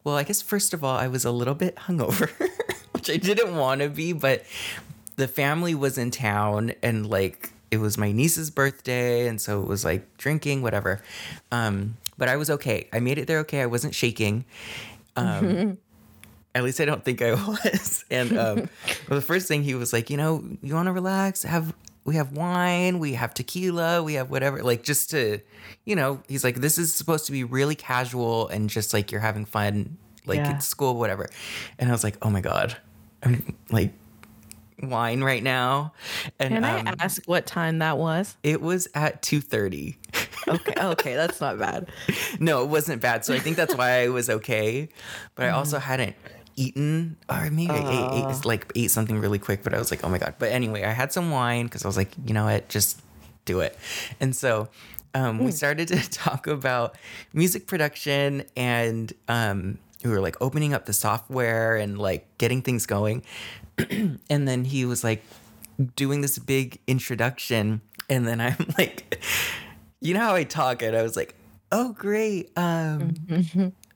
well, 0.04 0.16
I 0.16 0.23
guess 0.23 0.42
first 0.42 0.75
of 0.75 0.84
all, 0.84 0.96
I 0.96 1.08
was 1.08 1.25
a 1.25 1.30
little 1.30 1.54
bit 1.54 1.76
hungover, 1.76 2.30
which 2.92 3.11
I 3.11 3.16
didn't 3.16 3.56
want 3.56 3.80
to 3.80 3.88
be, 3.88 4.12
but 4.12 4.44
the 5.16 5.26
family 5.26 5.75
was 5.75 5.96
in 5.96 6.11
town 6.11 6.75
and 6.82 7.08
like 7.08 7.50
it 7.71 7.78
was 7.78 7.99
my 7.99 8.12
niece's 8.12 8.50
birthday, 8.50 9.26
and 9.26 9.40
so 9.40 9.61
it 9.62 9.66
was 9.68 9.85
like 9.85 10.16
drinking, 10.18 10.62
whatever. 10.62 11.02
Um, 11.50 11.97
but 12.18 12.28
I 12.28 12.37
was 12.37 12.50
okay. 12.50 12.88
I 12.92 13.00
made 13.00 13.18
it 13.18 13.26
there 13.26 13.40
okay. 13.40 13.61
I 13.62 13.66
wasn't 13.66 13.94
shaking. 13.94 14.44
Um, 15.16 15.78
at 16.54 16.62
least 16.62 16.80
I 16.80 16.85
don't 16.85 17.04
think 17.04 17.21
I 17.23 17.33
was. 17.49 18.04
And 18.11 18.38
um, 18.38 18.56
well, 19.09 19.18
the 19.18 19.21
first 19.21 19.49
thing 19.49 19.62
he 19.64 19.75
was 19.75 19.92
like, 19.92 20.11
you 20.11 20.16
know, 20.16 20.44
you 20.62 20.75
want 20.75 20.87
to 20.87 20.92
relax? 20.92 21.42
Have 21.42 21.75
we 22.04 22.16
have 22.16 22.33
wine? 22.33 22.99
We 22.99 23.14
have 23.14 23.35
tequila? 23.35 24.02
We 24.02 24.14
have 24.14 24.30
whatever. 24.30 24.62
Like 24.62 24.83
just 24.83 25.11
to, 25.11 25.40
you 25.85 25.97
know, 25.97 26.21
he's 26.28 26.44
like, 26.44 26.56
this 26.56 26.78
is 26.78 26.94
supposed 26.94 27.26
to 27.26 27.33
be 27.33 27.42
really 27.44 27.75
casual 27.75 28.47
and 28.49 28.68
just 28.71 28.92
like 28.92 29.11
you're 29.11 29.23
having 29.23 29.44
fun, 29.47 29.97
like 30.26 30.37
Yeah. 30.37 30.50
at 30.50 30.62
school, 30.62 30.97
whatever. 30.97 31.28
And 31.78 31.88
I 31.88 31.92
was 31.92 32.04
like, 32.04 32.16
oh 32.23 32.30
my 32.30 32.40
god, 32.42 32.76
I'm 33.23 33.56
like 33.71 33.92
wine 34.83 35.23
right 35.23 35.43
now. 35.43 35.93
And 36.38 36.54
Can 36.54 36.64
um, 36.64 36.88
I 36.88 36.95
ask 36.99 37.25
what 37.26 37.47
time 37.47 37.78
that 37.78 37.99
was? 37.99 38.37
it 38.43 38.61
was 38.61 38.88
at 38.95 39.23
two 39.23 39.40
thirty. 39.40 39.99
Okay, 40.47 40.75
okay, 40.78 41.14
that's 41.14 41.40
not 41.40 41.59
bad. 41.59 41.88
no, 42.40 42.62
it 42.62 42.69
wasn't 42.69 43.00
bad. 43.00 43.25
So 43.25 43.35
I 43.35 43.38
think 43.38 43.57
that's 43.57 43.75
why 43.75 44.02
I 44.02 44.09
was 44.09 44.28
okay. 44.28 44.88
But 45.35 45.47
I 45.47 45.50
also 45.50 45.78
hadn't 45.78 46.16
eaten, 46.57 47.16
or 47.28 47.50
maybe 47.50 47.71
I 47.71 48.23
ate, 48.23 48.37
ate 48.37 48.45
like 48.45 48.71
ate 48.75 48.90
something 48.90 49.19
really 49.19 49.38
quick. 49.38 49.62
But 49.62 49.75
I 49.75 49.78
was 49.78 49.90
like, 49.90 50.04
oh 50.04 50.09
my 50.09 50.19
god. 50.19 50.35
But 50.38 50.52
anyway, 50.52 50.85
I 50.85 50.93
had 50.93 51.12
some 51.12 51.31
wine 51.31 51.66
because 51.66 51.85
I 51.85 51.88
was 51.88 51.97
like, 51.97 52.12
you 52.26 52.35
know 52.35 52.45
what, 52.45 52.69
just 52.69 53.00
do 53.45 53.61
it. 53.61 53.76
And 54.21 54.35
so 54.35 54.69
um, 55.14 55.38
we 55.38 55.52
started 55.52 55.88
to 55.88 56.11
talk 56.11 56.47
about 56.47 56.97
music 57.33 57.66
production, 57.66 58.45
and 58.57 59.12
um, 59.28 59.78
we 60.04 60.11
were 60.11 60.21
like 60.21 60.40
opening 60.40 60.75
up 60.75 60.87
the 60.87 60.93
software 60.93 61.76
and 61.76 61.99
like 61.99 62.26
getting 62.38 62.62
things 62.62 62.87
going. 62.87 63.23
and 64.31 64.49
then 64.49 64.64
he 64.64 64.85
was 64.85 65.04
like 65.04 65.23
doing 65.97 66.21
this 66.21 66.38
big 66.38 66.81
introduction, 66.87 67.81
and 68.09 68.26
then 68.26 68.40
I'm 68.40 68.57
like 68.78 69.23
you 70.00 70.14
know 70.14 70.21
how 70.21 70.35
I 70.35 70.45
talk, 70.45 70.83
and 70.83 70.97
I 70.97 71.02
was 71.02 71.16
like, 71.16 71.35
"Oh, 71.73 71.93
great. 71.93 72.50
Um, 72.57 73.14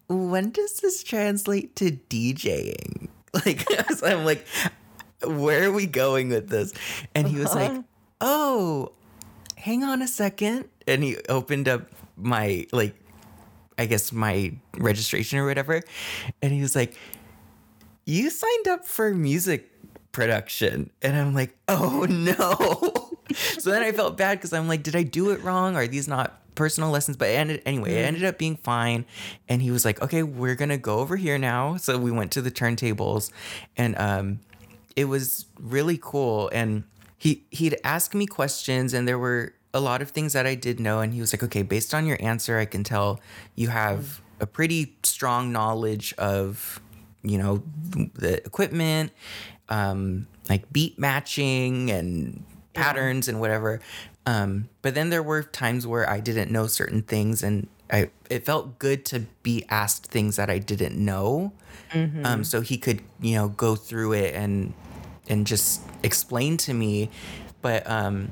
when 0.08 0.50
does 0.50 0.80
this 0.80 1.02
translate 1.02 1.76
to 1.76 1.92
DJing?" 1.92 3.08
Like, 3.44 3.70
so 3.94 4.06
I'm 4.06 4.25
like, 4.25 4.47
"Where 5.23 5.64
are 5.64 5.73
we 5.73 5.85
going 5.87 6.30
with 6.30 6.49
this?" 6.49 6.73
And 7.14 7.28
he 7.28 7.38
was 7.38 7.54
like, 7.54 7.85
"Oh, 8.23 8.92
hang 9.58 9.85
on 9.85 10.02
a 10.02 10.08
second. 10.08 10.68
And 10.87 11.02
he 11.02 11.18
opened 11.28 11.68
up 11.68 11.82
my 12.16 12.66
like, 12.73 12.94
I 13.76 13.87
guess 13.87 14.12
my 14.12 14.54
registration 14.76 15.38
or 15.38 15.47
whatever, 15.47 15.82
and 16.42 16.52
he 16.52 16.61
was 16.61 16.75
like, 16.75 16.97
"You 18.08 18.30
signed 18.30 18.68
up 18.68 18.86
for 18.86 19.14
music 19.14 19.70
production," 20.12 20.90
and 21.02 21.16
I'm 21.16 21.34
like, 21.34 21.56
"Oh 21.68 22.06
no." 22.08 23.08
so 23.58 23.70
then 23.70 23.82
I 23.82 23.92
felt 23.92 24.16
bad 24.16 24.38
because 24.38 24.52
I'm 24.52 24.68
like, 24.68 24.82
did 24.82 24.96
I 24.96 25.02
do 25.02 25.30
it 25.30 25.42
wrong? 25.42 25.76
Are 25.76 25.86
these 25.86 26.08
not 26.08 26.40
personal 26.54 26.90
lessons? 26.90 27.16
But 27.16 27.28
it 27.28 27.34
ended, 27.34 27.62
anyway, 27.66 27.94
it 27.94 28.04
ended 28.04 28.24
up 28.24 28.38
being 28.38 28.56
fine. 28.56 29.04
And 29.48 29.62
he 29.62 29.70
was 29.70 29.84
like, 29.84 30.00
okay, 30.02 30.22
we're 30.22 30.54
going 30.54 30.70
to 30.70 30.78
go 30.78 30.98
over 30.98 31.16
here 31.16 31.38
now. 31.38 31.76
So 31.76 31.98
we 31.98 32.10
went 32.10 32.32
to 32.32 32.42
the 32.42 32.50
turntables 32.50 33.30
and 33.76 33.98
um, 33.98 34.40
it 34.96 35.04
was 35.06 35.46
really 35.60 35.98
cool. 36.00 36.50
And 36.52 36.84
he, 37.16 37.44
he'd 37.50 37.78
ask 37.84 38.14
me 38.14 38.26
questions 38.26 38.94
and 38.94 39.06
there 39.06 39.18
were 39.18 39.54
a 39.74 39.80
lot 39.80 40.00
of 40.02 40.10
things 40.10 40.32
that 40.32 40.46
I 40.46 40.54
did 40.54 40.80
know. 40.80 41.00
And 41.00 41.12
he 41.12 41.20
was 41.20 41.32
like, 41.32 41.42
okay, 41.42 41.62
based 41.62 41.92
on 41.92 42.06
your 42.06 42.16
answer, 42.20 42.58
I 42.58 42.64
can 42.64 42.84
tell 42.84 43.20
you 43.54 43.68
have 43.68 44.22
a 44.40 44.46
pretty 44.46 44.96
strong 45.02 45.52
knowledge 45.52 46.14
of, 46.16 46.80
you 47.22 47.38
know, 47.38 47.62
the 48.14 48.44
equipment, 48.44 49.12
um, 49.68 50.26
like 50.48 50.70
beat 50.72 50.98
matching 50.98 51.90
and 51.90 52.44
patterns 52.75 53.28
and 53.28 53.40
whatever. 53.40 53.80
Um, 54.26 54.68
but 54.82 54.94
then 54.94 55.10
there 55.10 55.22
were 55.22 55.42
times 55.42 55.87
where 55.87 56.08
I 56.08 56.20
didn't 56.20 56.50
know 56.50 56.66
certain 56.66 57.02
things, 57.02 57.42
and 57.42 57.66
I 57.90 58.10
it 58.28 58.44
felt 58.44 58.78
good 58.78 59.04
to 59.06 59.20
be 59.42 59.64
asked 59.70 60.06
things 60.06 60.37
that 60.37 60.50
I 60.50 60.58
didn't 60.58 60.96
know, 60.96 61.52
um, 62.25 62.44
so 62.44 62.60
he 62.60 62.76
could 62.76 63.00
you 63.20 63.34
know 63.37 63.48
go 63.48 63.75
through 63.75 64.12
it 64.12 64.34
and 64.34 64.75
and 65.28 65.46
just 65.46 65.80
explain 66.02 66.56
to 66.58 66.75
me. 66.75 67.10
But 67.62 67.88
um, 67.90 68.30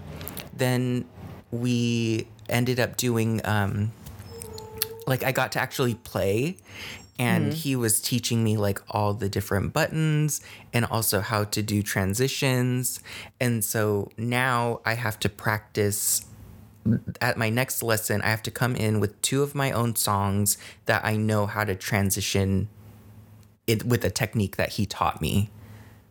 then 0.55 1.07
we 1.51 2.29
ended 2.49 2.79
up 2.79 2.97
doing 2.97 3.41
um, 3.45 3.93
like 5.07 5.25
I 5.25 5.33
got 5.33 5.53
to 5.53 5.61
actually 5.61 5.95
play 5.95 6.59
and 7.19 7.47
mm-hmm. 7.47 7.55
he 7.55 7.77
was 7.77 8.01
teaching 8.01 8.45
me 8.45 8.57
like 8.57 8.81
all 8.91 9.15
the 9.15 9.29
different 9.29 9.73
buttons 9.73 10.41
and 10.73 10.85
also 10.85 11.21
how 11.21 11.45
to 11.45 11.63
do 11.63 11.83
transitions. 11.83 13.01
And 13.41 13.65
so 13.65 14.11
now 14.17 14.81
I 14.85 14.95
have 14.95 15.19
to 15.21 15.29
practice 15.29 16.27
at 17.21 17.37
my 17.37 17.51
next 17.51 17.83
lesson. 17.83 18.23
I 18.23 18.29
have 18.29 18.43
to 18.43 18.51
come 18.51 18.77
in 18.77 19.01
with 19.01 19.21
two 19.23 19.43
of 19.43 19.55
my 19.55 19.73
own 19.73 19.97
songs 19.97 20.59
that 20.85 21.05
I 21.05 21.17
know 21.17 21.47
how 21.47 21.65
to 21.65 21.75
transition 21.75 22.69
it 23.67 23.85
with 23.85 24.05
a 24.05 24.11
technique 24.11 24.57
that 24.57 24.75
he 24.75 24.87
taught 24.87 25.21
me. 25.21 25.51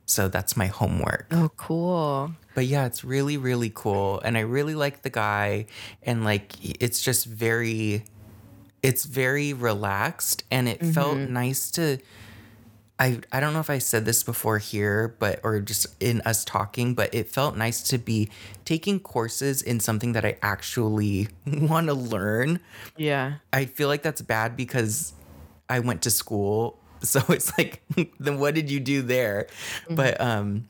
So 0.05 0.27
that's 0.27 0.55
my 0.55 0.67
homework. 0.67 1.27
Oh, 1.31 1.49
cool. 1.55 2.33
But 2.53 2.65
yeah, 2.65 2.85
it's 2.85 3.03
really, 3.03 3.37
really 3.37 3.71
cool. 3.73 4.19
And 4.21 4.37
I 4.37 4.41
really 4.41 4.75
like 4.75 5.01
the 5.01 5.09
guy. 5.09 5.65
And 6.03 6.23
like, 6.23 6.53
it's 6.61 7.01
just 7.01 7.25
very, 7.25 8.03
it's 8.83 9.05
very 9.05 9.53
relaxed. 9.53 10.43
And 10.51 10.67
it 10.67 10.83
felt 10.85 11.17
nice 11.17 11.71
to, 11.71 11.97
I, 12.99 13.19
I 13.31 13.39
don't 13.39 13.53
know 13.53 13.59
if 13.59 13.69
I 13.69 13.79
said 13.79 14.05
this 14.05 14.23
before 14.23 14.57
here, 14.57 15.15
but, 15.19 15.39
or 15.43 15.59
just 15.59 15.87
in 15.99 16.21
us 16.21 16.45
talking, 16.45 16.93
but 16.93 17.13
it 17.13 17.27
felt 17.27 17.57
nice 17.57 17.81
to 17.89 17.97
be 17.97 18.29
taking 18.63 18.99
courses 18.99 19.61
in 19.61 19.79
something 19.79 20.13
that 20.13 20.23
I 20.23 20.37
actually 20.41 21.27
want 21.47 21.87
to 21.87 21.93
learn. 21.93 22.59
Yeah. 22.95 23.35
I 23.51 23.65
feel 23.65 23.87
like 23.87 24.03
that's 24.03 24.21
bad 24.21 24.55
because 24.55 25.13
I 25.69 25.79
went 25.79 26.01
to 26.03 26.11
school. 26.11 26.79
So 27.01 27.21
it's 27.29 27.55
like, 27.55 27.83
then 28.19 28.39
what 28.39 28.55
did 28.55 28.71
you 28.71 28.79
do 28.79 29.03
there? 29.03 29.45
But 29.87 30.19
um, 30.19 30.67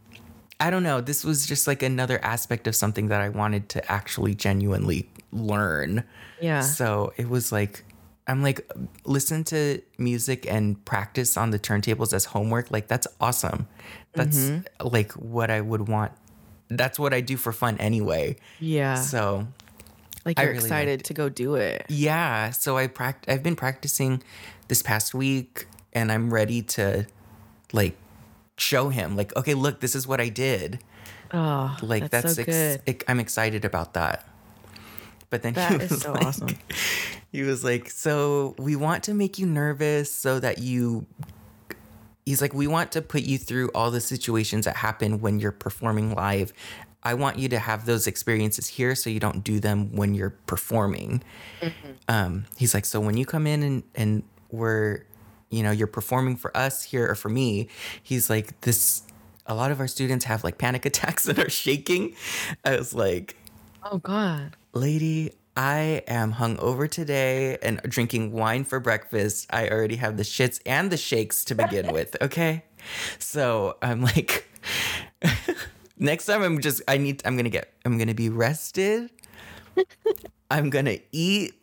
I 0.59 0.69
don't 0.69 0.83
know. 0.83 0.99
This 0.99 1.23
was 1.23 1.45
just 1.45 1.65
like 1.65 1.81
another 1.81 2.19
aspect 2.25 2.67
of 2.67 2.75
something 2.75 3.07
that 3.07 3.21
I 3.21 3.29
wanted 3.29 3.69
to 3.69 3.91
actually 3.91 4.35
genuinely 4.35 5.09
learn. 5.31 6.03
Yeah. 6.41 6.61
So 6.61 7.13
it 7.15 7.29
was 7.29 7.53
like, 7.53 7.85
I'm 8.27 8.41
like, 8.41 8.69
listen 9.05 9.43
to 9.45 9.81
music 9.97 10.51
and 10.51 10.83
practice 10.85 11.37
on 11.37 11.51
the 11.51 11.59
turntables 11.59 12.13
as 12.13 12.25
homework. 12.25 12.71
Like, 12.71 12.87
that's 12.87 13.07
awesome. 13.21 13.67
That's 14.13 14.37
mm-hmm. 14.37 14.87
like 14.87 15.11
what 15.13 15.51
I 15.51 15.61
would 15.61 15.87
want. 15.87 16.11
That's 16.69 16.97
what 16.97 17.13
I 17.13 17.21
do 17.21 17.37
for 17.37 17.51
fun 17.51 17.77
anyway. 17.77 18.37
Yeah. 18.59 18.95
So 18.95 19.47
like 20.25 20.39
you're 20.39 20.47
really 20.47 20.59
excited 20.59 21.03
to 21.05 21.13
go 21.13 21.29
do 21.29 21.55
it. 21.55 21.85
yeah, 21.87 22.49
so 22.49 22.77
I 22.77 22.87
pract- 22.87 23.29
I've 23.29 23.43
been 23.43 23.55
practicing 23.55 24.23
this 24.67 24.81
past 24.81 25.13
week 25.13 25.67
and 25.93 26.11
I'm 26.11 26.33
ready 26.33 26.63
to 26.63 27.05
like 27.71 27.95
show 28.57 28.89
him 28.89 29.15
like 29.15 29.35
okay, 29.35 29.53
look, 29.53 29.79
this 29.81 29.95
is 29.95 30.07
what 30.07 30.19
I 30.19 30.29
did. 30.29 30.79
Oh, 31.31 31.77
Like 31.81 32.09
that's, 32.09 32.35
that's, 32.35 32.35
so 32.35 32.41
ex- 32.41 32.83
good. 32.85 33.03
I'm 33.07 33.19
excited 33.19 33.65
about 33.65 33.93
that. 33.93 34.27
But 35.29 35.41
then 35.41 35.53
he 35.55 35.77
was 35.77 36.01
so 36.01 36.13
like, 36.13 36.25
awesome. 36.25 36.57
He 37.31 37.41
was 37.41 37.63
like, 37.63 37.89
"So 37.89 38.55
we 38.57 38.75
want 38.75 39.03
to 39.05 39.13
make 39.13 39.37
you 39.37 39.45
nervous 39.45 40.11
so 40.11 40.39
that 40.39 40.59
you 40.59 41.05
He's 42.25 42.41
like, 42.41 42.53
"We 42.53 42.65
want 42.65 42.91
to 42.93 43.01
put 43.01 43.21
you 43.21 43.37
through 43.37 43.69
all 43.75 43.91
the 43.91 44.01
situations 44.01 44.65
that 44.65 44.77
happen 44.77 45.21
when 45.21 45.39
you're 45.39 45.51
performing 45.51 46.15
live. 46.15 46.53
I 47.03 47.13
want 47.13 47.37
you 47.37 47.47
to 47.49 47.59
have 47.59 47.85
those 47.85 48.07
experiences 48.07 48.67
here 48.67 48.95
so 48.95 49.11
you 49.11 49.19
don't 49.19 49.43
do 49.43 49.59
them 49.59 49.95
when 49.95 50.15
you're 50.15 50.31
performing." 50.47 51.23
um, 52.07 52.45
he's 52.57 52.73
like, 52.73 52.85
so 52.85 52.99
when 52.99 53.15
you 53.17 53.25
come 53.25 53.45
in 53.45 53.61
and, 53.61 53.83
and 53.93 54.23
we're, 54.51 55.03
you 55.51 55.61
know, 55.61 55.71
you're 55.71 55.85
performing 55.87 56.35
for 56.35 56.55
us 56.57 56.81
here 56.81 57.07
or 57.09 57.15
for 57.15 57.29
me, 57.29 57.67
he's 58.01 58.29
like, 58.29 58.59
this, 58.61 59.03
a 59.45 59.53
lot 59.53 59.69
of 59.69 59.79
our 59.79 59.87
students 59.87 60.25
have 60.25 60.43
like 60.43 60.57
panic 60.57 60.85
attacks 60.87 61.27
and 61.27 61.37
are 61.37 61.49
shaking. 61.49 62.15
I 62.63 62.75
was 62.75 62.93
like, 62.95 63.37
Oh 63.83 63.99
God. 63.99 64.55
Lady, 64.75 65.31
I 65.57 66.03
am 66.07 66.33
hungover 66.33 66.89
today 66.89 67.57
and 67.63 67.81
drinking 67.83 68.33
wine 68.33 68.65
for 68.65 68.79
breakfast. 68.79 69.47
I 69.49 69.69
already 69.69 69.95
have 69.95 70.17
the 70.17 70.23
shits 70.23 70.59
and 70.65 70.91
the 70.91 70.97
shakes 70.97 71.45
to 71.45 71.55
begin 71.55 71.91
with. 71.91 72.15
Okay. 72.25 72.63
So 73.17 73.77
I'm 73.81 74.01
like, 74.01 74.47
next 75.97 76.25
time 76.27 76.43
I'm 76.43 76.59
just, 76.59 76.81
I 76.87 76.97
need, 76.97 77.21
I'm 77.25 77.35
going 77.35 77.45
to 77.45 77.49
get, 77.49 77.73
I'm 77.83 77.97
going 77.97 78.09
to 78.09 78.13
be 78.13 78.29
rested. 78.29 79.09
I'm 80.51 80.69
going 80.69 80.85
to 80.85 80.99
eat 81.11 81.53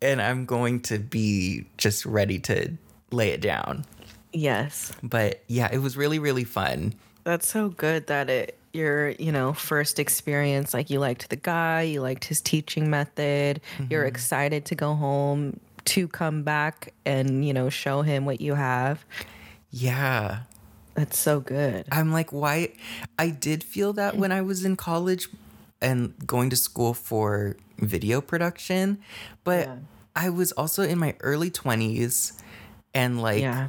and 0.00 0.22
I'm 0.22 0.46
going 0.46 0.80
to 0.82 0.98
be 0.98 1.66
just 1.76 2.06
ready 2.06 2.38
to 2.40 2.72
lay 3.10 3.30
it 3.30 3.42
down. 3.42 3.84
Yes. 4.32 4.92
But 5.02 5.42
yeah, 5.46 5.68
it 5.70 5.78
was 5.78 5.96
really, 5.96 6.18
really 6.18 6.44
fun. 6.44 6.94
That's 7.24 7.48
so 7.48 7.68
good 7.68 8.06
that 8.06 8.30
it 8.30 8.58
your, 8.72 9.10
you 9.10 9.32
know, 9.32 9.52
first 9.52 9.98
experience 9.98 10.72
like 10.72 10.90
you 10.90 10.98
liked 10.98 11.30
the 11.30 11.36
guy, 11.36 11.82
you 11.82 12.00
liked 12.00 12.24
his 12.24 12.40
teaching 12.40 12.90
method, 12.90 13.60
you're 13.90 14.02
mm-hmm. 14.02 14.08
excited 14.08 14.64
to 14.66 14.74
go 14.74 14.94
home 14.94 15.60
to 15.84 16.08
come 16.08 16.42
back 16.42 16.92
and, 17.04 17.44
you 17.44 17.52
know, 17.52 17.68
show 17.68 18.02
him 18.02 18.24
what 18.24 18.40
you 18.40 18.54
have. 18.54 19.04
Yeah. 19.70 20.40
That's 20.94 21.18
so 21.18 21.40
good. 21.40 21.86
I'm 21.90 22.12
like, 22.12 22.32
why? 22.32 22.74
I 23.18 23.30
did 23.30 23.64
feel 23.64 23.92
that 23.94 24.16
when 24.16 24.30
I 24.30 24.42
was 24.42 24.64
in 24.64 24.76
college 24.76 25.28
and 25.80 26.14
going 26.26 26.50
to 26.50 26.56
school 26.56 26.94
for 26.94 27.56
video 27.78 28.20
production, 28.20 28.98
but 29.42 29.66
Yeah. 29.66 29.76
I 30.14 30.28
was 30.28 30.52
also 30.52 30.82
in 30.82 30.98
my 30.98 31.16
early 31.20 31.50
20s 31.50 32.38
and 32.92 33.22
like, 33.22 33.40
yeah. 33.40 33.68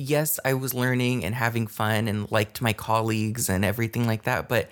Yes, 0.00 0.40
I 0.44 0.54
was 0.54 0.74
learning 0.74 1.24
and 1.24 1.34
having 1.34 1.66
fun 1.66 2.08
and 2.08 2.30
liked 2.30 2.60
my 2.62 2.72
colleagues 2.72 3.48
and 3.48 3.64
everything 3.64 4.06
like 4.06 4.24
that. 4.24 4.48
But 4.48 4.68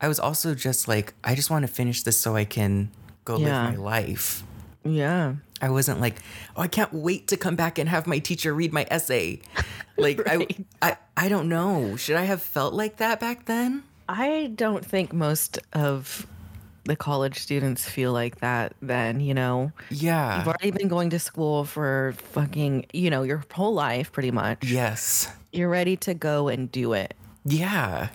I 0.00 0.08
was 0.08 0.18
also 0.20 0.54
just 0.54 0.86
like, 0.88 1.14
I 1.24 1.34
just 1.34 1.50
want 1.50 1.62
to 1.66 1.72
finish 1.72 2.02
this 2.02 2.18
so 2.18 2.36
I 2.36 2.44
can 2.44 2.90
go 3.24 3.38
Yeah. 3.38 3.64
live 3.64 3.70
my 3.78 3.82
life. 3.82 4.42
Yeah. 4.84 5.34
I 5.62 5.70
wasn't 5.70 6.00
like, 6.00 6.16
oh, 6.54 6.62
I 6.62 6.68
can't 6.68 6.92
wait 6.92 7.28
to 7.28 7.36
come 7.36 7.56
back 7.56 7.78
and 7.78 7.88
have 7.88 8.06
my 8.06 8.18
teacher 8.18 8.52
read 8.54 8.72
my 8.72 8.86
essay. 8.90 9.40
Like, 9.98 10.22
Right. 10.26 10.58
I, 10.82 10.90
I, 10.90 11.24
I 11.24 11.28
don't 11.30 11.48
know. 11.48 11.96
Should 11.96 12.16
I 12.16 12.24
have 12.24 12.42
felt 12.42 12.74
like 12.74 12.98
that 12.98 13.18
back 13.18 13.46
then? 13.46 13.82
I 14.06 14.52
don't 14.54 14.84
think 14.84 15.14
most 15.14 15.58
of 15.72 16.26
the 16.86 16.96
college 16.96 17.38
students 17.38 17.88
feel 17.88 18.12
like 18.12 18.40
that 18.40 18.74
then, 18.80 19.20
you 19.20 19.34
know. 19.34 19.72
Yeah. 19.90 20.38
You've 20.38 20.48
already 20.48 20.70
been 20.70 20.88
going 20.88 21.10
to 21.10 21.18
school 21.18 21.64
for 21.64 22.14
fucking, 22.32 22.86
you 22.92 23.10
know, 23.10 23.22
your 23.22 23.44
whole 23.52 23.74
life 23.74 24.12
pretty 24.12 24.30
much. 24.30 24.64
Yes. 24.64 25.28
You're 25.52 25.68
ready 25.68 25.96
to 25.98 26.14
go 26.14 26.48
and 26.48 26.70
do 26.70 26.92
it. 26.92 27.14
Yeah. 27.44 28.08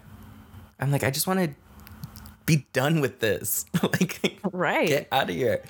I'm 0.80 0.92
like, 0.92 1.04
I 1.04 1.12
just 1.12 1.28
want 1.28 1.40
to 1.42 1.50
be 2.46 2.66
done 2.74 3.02
with 3.02 3.20
this. 3.20 3.66
like, 3.84 4.40
Right. 4.52 4.88
get 4.88 5.08
out 5.12 5.30
of 5.30 5.36
here. 5.36 5.62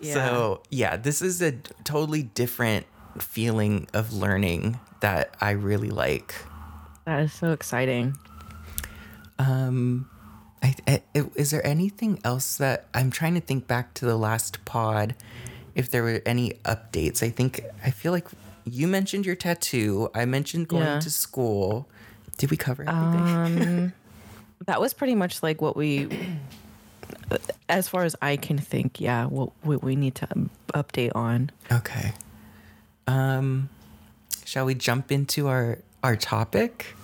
Yeah. 0.00 0.14
So, 0.14 0.62
yeah, 0.70 0.96
this 0.96 1.22
is 1.22 1.40
a 1.42 1.52
totally 1.84 2.22
different 2.24 2.86
feeling 3.18 3.88
of 3.94 4.12
learning 4.12 4.78
that 5.00 5.34
I 5.40 5.50
really 5.52 5.90
like. 5.90 6.34
That 7.06 7.20
is 7.20 7.32
so 7.32 7.52
exciting. 7.52 8.16
Um, 9.38 10.09
I, 10.62 10.74
I, 10.86 11.02
is 11.34 11.50
there 11.50 11.66
anything 11.66 12.20
else 12.24 12.56
that 12.58 12.86
I'm 12.92 13.10
trying 13.10 13.34
to 13.34 13.40
think 13.40 13.66
back 13.66 13.94
to 13.94 14.04
the 14.04 14.16
last 14.16 14.64
pod? 14.64 15.14
If 15.74 15.90
there 15.90 16.02
were 16.02 16.20
any 16.26 16.50
updates, 16.64 17.22
I 17.22 17.30
think 17.30 17.62
I 17.84 17.90
feel 17.90 18.12
like 18.12 18.26
you 18.64 18.86
mentioned 18.86 19.24
your 19.24 19.36
tattoo. 19.36 20.10
I 20.14 20.24
mentioned 20.26 20.68
going 20.68 20.82
Yeah. 20.84 21.00
to 21.00 21.10
school. 21.10 21.88
Did 22.38 22.50
we 22.50 22.56
cover 22.56 22.84
everything? 22.86 23.62
Um, 23.62 23.92
that 24.66 24.80
was 24.80 24.92
pretty 24.92 25.14
much 25.14 25.42
like 25.42 25.62
what 25.62 25.76
we, 25.76 26.08
as 27.68 27.88
far 27.88 28.04
as 28.04 28.14
I 28.20 28.36
can 28.36 28.58
think, 28.58 29.00
yeah, 29.00 29.26
what, 29.26 29.50
what 29.62 29.82
we 29.82 29.96
need 29.96 30.14
to 30.16 30.28
update 30.74 31.12
on. 31.14 31.50
okay. 31.72 32.12
Um, 33.06 33.68
shall 34.44 34.66
we 34.66 34.74
jump 34.74 35.10
into 35.10 35.48
our 35.48 35.78
our 36.04 36.16
topic? 36.16 36.94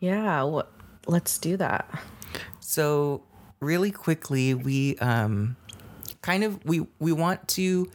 Yeah, 0.00 0.42
what, 0.42 0.70
let's 1.06 1.38
do 1.38 1.56
that. 1.58 1.88
So, 2.72 3.22
really 3.60 3.90
quickly, 3.90 4.54
we 4.54 4.96
um 4.96 5.56
kind 6.22 6.42
of 6.42 6.64
we 6.64 6.86
we 6.98 7.12
want 7.12 7.46
to 7.48 7.90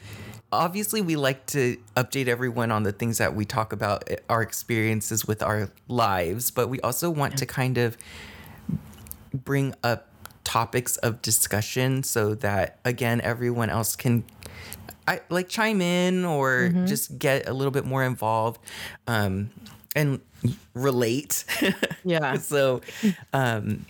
obviously 0.51 1.01
we 1.01 1.15
like 1.15 1.47
to 1.47 1.77
update 1.95 2.27
everyone 2.27 2.69
on 2.71 2.83
the 2.83 2.91
things 2.91 3.17
that 3.17 3.35
we 3.35 3.43
talk 3.43 3.73
about 3.73 4.03
eh, 4.07 4.17
our 4.29 4.43
experiences 4.43 5.25
with 5.25 5.41
our 5.41 5.71
lives, 5.87 6.51
but 6.51 6.69
we 6.69 6.79
also 6.81 7.09
want 7.09 7.37
to 7.39 7.45
kind 7.47 7.79
of 7.79 7.97
bring 9.33 9.73
up 9.83 10.09
topics 10.43 10.95
of 10.97 11.23
discussion 11.23 12.03
so 12.03 12.35
that 12.35 12.79
again 12.85 13.19
everyone 13.21 13.69
else 13.71 13.95
can 13.95 14.23
I 15.07 15.21
like 15.29 15.49
chime 15.49 15.81
in 15.81 16.23
or 16.23 16.69
just 16.85 17.17
get 17.17 17.49
a 17.49 17.53
little 17.53 17.71
bit 17.71 17.83
more 17.85 18.03
involved 18.03 18.61
um 19.07 19.49
and 19.95 20.21
relate. 20.75 21.45
Yeah. 22.05 22.35
so 22.37 22.81
um 23.33 23.85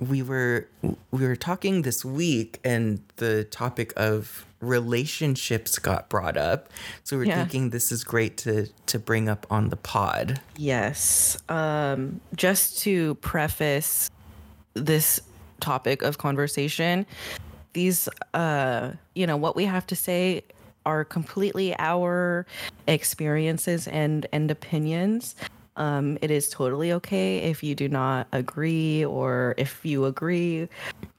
we 0.00 0.22
were 0.22 0.68
we 1.10 1.26
were 1.26 1.36
talking 1.36 1.82
this 1.82 2.04
week 2.04 2.60
and 2.64 3.00
the 3.16 3.44
topic 3.44 3.92
of 3.96 4.44
relationships 4.60 5.78
got 5.78 6.08
brought 6.08 6.36
up 6.36 6.68
so 7.04 7.16
we're 7.16 7.24
Yeah. 7.24 7.36
thinking 7.36 7.70
this 7.70 7.90
is 7.92 8.04
great 8.04 8.36
to 8.38 8.66
to 8.86 8.98
bring 8.98 9.28
up 9.28 9.46
on 9.50 9.68
the 9.70 9.76
pod 9.76 10.40
Yes. 10.56 11.36
Um, 11.48 12.20
just 12.36 12.78
to 12.82 13.14
preface 13.16 14.10
this 14.74 15.20
topic 15.60 16.02
of 16.02 16.18
conversation, 16.18 17.06
these, 17.72 18.08
uh, 18.34 18.92
you 19.14 19.26
know, 19.26 19.36
what 19.36 19.54
we 19.56 19.64
have 19.64 19.86
to 19.88 19.96
say 19.96 20.42
are 20.86 21.04
completely 21.04 21.74
our 21.78 22.46
experiences 22.86 23.86
and 23.88 24.26
and 24.32 24.50
opinions. 24.50 25.34
Um, 25.78 26.18
it 26.20 26.30
is 26.30 26.50
totally 26.50 26.92
okay 26.92 27.38
if 27.38 27.62
you 27.62 27.74
do 27.74 27.88
not 27.88 28.26
agree 28.32 29.04
or 29.04 29.54
if 29.56 29.84
you 29.84 30.04
agree. 30.04 30.68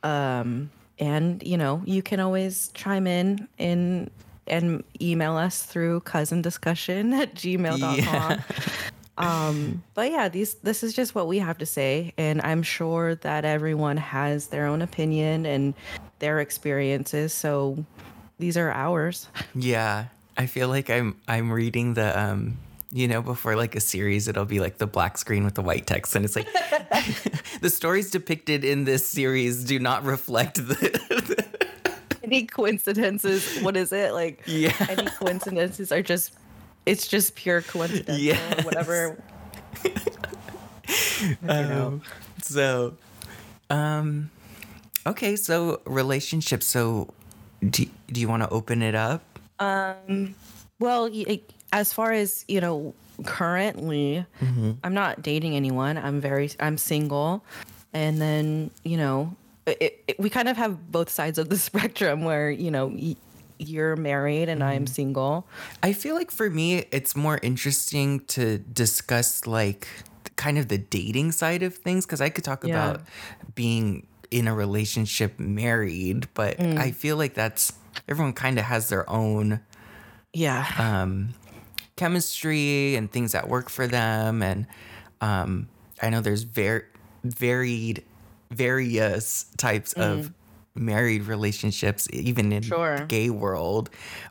Um, 0.04 0.70
and 1.00 1.42
you 1.42 1.58
know, 1.58 1.82
you 1.86 2.04
can 2.04 2.20
always 2.20 2.70
chime 2.74 3.08
in 3.08 3.48
in 3.58 4.12
and 4.48 4.84
email 5.02 5.38
us 5.38 5.64
through 5.64 6.02
cousin 6.02 6.42
discussion 6.42 7.14
at 7.22 7.36
gmail.com. 7.36 8.44
Um, 9.18 9.84
but 9.94 10.12
yeah, 10.12 10.30
these 10.30 10.56
this 10.56 10.84
is 10.84 10.94
just 10.94 11.14
what 11.14 11.28
we 11.28 11.40
have 11.40 11.58
to 11.58 11.66
say, 11.66 12.14
and 12.18 12.42
I'm 12.42 12.64
sure 12.64 13.16
that 13.16 13.44
everyone 13.46 13.98
has 13.98 14.48
their 14.48 14.66
own 14.66 14.82
opinion 14.82 15.46
and 15.46 15.74
their 16.20 16.40
experiences. 16.40 17.34
So 17.34 17.84
these 18.40 18.56
are 18.56 18.72
ours. 18.72 19.28
Yeah, 19.54 20.06
I 20.38 20.46
feel 20.46 20.70
like 20.70 20.90
I'm 20.90 21.18
I'm 21.28 21.52
reading 21.52 21.96
the 21.96 22.18
um 22.18 22.58
you 22.92 23.08
know 23.08 23.22
before 23.22 23.56
like 23.56 23.76
a 23.76 23.80
series 23.80 24.28
it'll 24.28 24.46
be 24.46 24.60
like 24.60 24.78
the 24.80 24.88
black 24.88 25.18
screen 25.18 25.44
with 25.44 25.54
the 25.56 25.62
white 25.62 25.86
text 25.86 26.16
and 26.16 26.26
it's 26.26 26.36
like 26.36 26.48
the 27.62 27.70
stories 27.70 28.10
depicted 28.12 28.64
in 28.66 28.84
this 28.86 29.06
series 29.08 29.64
do 29.64 29.78
not 29.80 30.04
reflect 30.04 30.56
the 30.56 31.46
any 32.24 32.46
coincidences 32.46 33.44
what 33.62 33.78
is 33.78 33.92
it 33.94 34.14
like 34.14 34.42
Yeah. 34.48 34.74
any 34.90 35.08
coincidences 35.08 35.92
are 35.92 36.02
just 36.02 36.34
it's 36.86 37.08
just 37.08 37.36
pure 37.36 37.62
coincidence 37.62 38.10
or 38.10 38.22
Yes. 38.24 38.66
whatever 38.66 39.24
you 39.84 41.38
know. 41.48 41.88
Um, 41.88 42.02
so 42.42 42.96
um 43.70 44.32
okay 45.06 45.36
so 45.36 45.82
relationships 45.86 46.66
so 46.66 47.14
do, 47.68 47.86
do 48.08 48.20
you 48.20 48.28
want 48.28 48.42
to 48.44 48.50
open 48.50 48.82
it 48.82 48.96
up 48.96 49.22
Um, 49.60 50.34
well 50.80 51.10
y- 51.10 51.40
as 51.72 51.94
far 51.94 52.12
as 52.12 52.46
you 52.48 52.62
know 52.62 52.94
currently 53.26 54.26
mm-hmm. 54.42 54.72
i'm 54.84 54.94
not 54.94 55.22
dating 55.22 55.56
anyone. 55.56 55.98
I'm 55.98 56.22
very 56.22 56.52
i'm 56.60 56.78
single. 56.78 57.44
And 57.94 58.22
then 58.22 58.72
you 58.84 58.98
know 58.98 59.36
it, 59.66 60.04
it, 60.08 60.20
we 60.20 60.30
kind 60.30 60.50
of 60.50 60.58
have 60.58 60.92
both 60.92 61.10
sides 61.10 61.38
of 61.38 61.50
the 61.50 61.58
spectrum 61.70 62.24
where 62.24 62.50
you 62.50 62.72
know 62.72 62.88
y- 62.88 63.16
you're 63.62 63.98
married 63.98 64.48
and 64.48 64.64
i'm 64.64 64.86
mm-hmm. 64.86 64.94
single. 64.94 65.48
I 65.84 65.94
feel 65.94 66.16
like 66.16 66.32
for 66.32 66.50
me, 66.50 66.86
it's 66.92 67.16
more 67.16 67.40
interesting 67.44 68.22
to 68.28 68.60
discuss 68.60 69.46
like 69.46 69.88
kind 70.40 70.58
of 70.58 70.70
the 70.70 70.78
dating 70.78 71.34
side 71.34 71.62
of 71.64 71.76
things 71.76 72.06
because 72.06 72.22
I 72.22 72.30
could 72.30 72.46
talk 72.46 72.64
Yeah. 72.64 72.92
about 72.92 73.02
being 73.56 74.08
in 74.32 74.48
a 74.48 74.54
relationship 74.56 75.38
married, 75.38 76.28
but 76.34 76.60
I 76.60 76.64
mm. 76.64 76.96
feel 76.96 77.18
like 77.18 77.34
that's 77.34 77.74
everyone 78.08 78.34
kind 78.34 78.58
of 78.58 78.66
has 78.66 78.90
their 78.90 79.10
own 79.10 79.60
yeah. 80.34 80.66
um, 80.78 81.34
chemistry 82.00 82.96
and 82.96 83.12
things 83.12 83.34
that 83.34 83.48
work 83.50 83.70
for 83.70 83.86
them. 83.88 84.42
And 84.42 84.66
um, 85.22 85.68
I 86.02 86.10
know 86.10 86.22
there's 86.22 86.44
ver- 86.44 86.88
varied, 87.24 88.04
various 88.52 89.46
types 89.58 89.94
of 89.94 90.32
married 90.76 91.24
relationships, 91.24 92.08
even 92.14 92.52
in 92.54 92.64
Sure. 92.64 93.06
gay 93.08 93.30
world, 93.30 93.90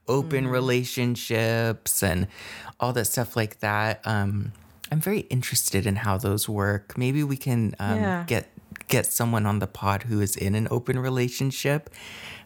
open 0.09 0.49
relationships 0.49 2.03
and 2.03 2.27
all 2.81 2.93
that 2.95 3.05
stuff 3.05 3.37
like 3.37 3.61
that. 3.61 4.01
Um, 4.05 4.53
I'm 4.91 5.01
very 5.01 5.21
interested 5.29 5.87
in 5.87 5.97
how 5.97 6.17
those 6.17 6.49
work. 6.49 6.97
Maybe 6.97 7.23
we 7.23 7.37
can 7.37 7.75
um, 7.79 8.01
Yeah. 8.01 8.25
get 8.27 8.49
get 8.89 9.05
someone 9.05 9.45
on 9.45 9.59
the 9.59 9.67
pod 9.67 10.05
who 10.05 10.23
is 10.23 10.35
in 10.35 10.55
an 10.55 10.67
open 10.71 10.99
relationship 10.99 11.91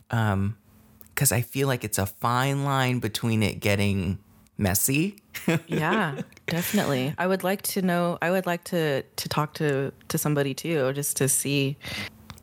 because 0.08 1.30
I 1.30 1.40
feel 1.40 1.68
like 1.68 1.84
it's 1.84 1.98
a 1.98 2.06
fine 2.06 2.64
line 2.64 2.98
between 2.98 3.44
it 3.44 3.60
getting 3.60 4.18
messy. 4.58 5.16
yeah 5.66 6.20
definitely 6.46 7.14
i 7.18 7.26
would 7.26 7.42
like 7.42 7.62
to 7.62 7.80
know 7.82 8.18
i 8.20 8.30
would 8.30 8.44
like 8.46 8.62
to 8.64 9.02
to 9.16 9.28
talk 9.28 9.54
to 9.54 9.90
to 10.08 10.18
somebody 10.18 10.52
too 10.54 10.92
just 10.92 11.16
to 11.16 11.26
see 11.26 11.76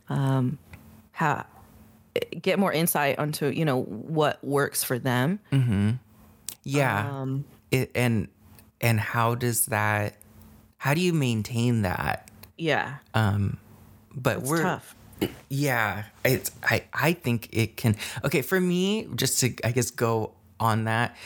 um 0.08 0.58
how 1.12 1.46
get 2.42 2.58
more 2.58 2.72
insight 2.72 3.18
onto 3.18 3.46
you 3.46 3.64
know 3.64 3.82
what 3.82 4.42
works 4.44 4.82
for 4.82 4.98
them 4.98 5.38
yeah, 6.62 7.20
um 7.20 7.44
it, 7.70 7.90
and 7.94 8.28
and 8.80 9.00
how 9.00 9.34
does 9.34 9.66
that? 9.66 10.14
How 10.78 10.94
do 10.94 11.00
you 11.00 11.12
maintain 11.12 11.82
that? 11.82 12.28
yeah 12.58 12.96
Um, 13.14 13.58
But 14.14 14.38
it's 14.38 14.50
we're 14.50 14.62
tough 14.62 14.94
yeah, 15.48 16.04
it's 16.24 16.50
I 16.62 16.84
I 16.94 17.12
think 17.12 17.48
it 17.52 17.76
can. 17.76 17.96
Okay, 18.24 18.42
for 18.42 18.60
me, 18.60 19.06
just 19.14 19.40
to 19.40 19.54
I 19.64 19.72
guess 19.72 19.90
go 19.90 20.32
on 20.58 20.84
that, 20.84 21.16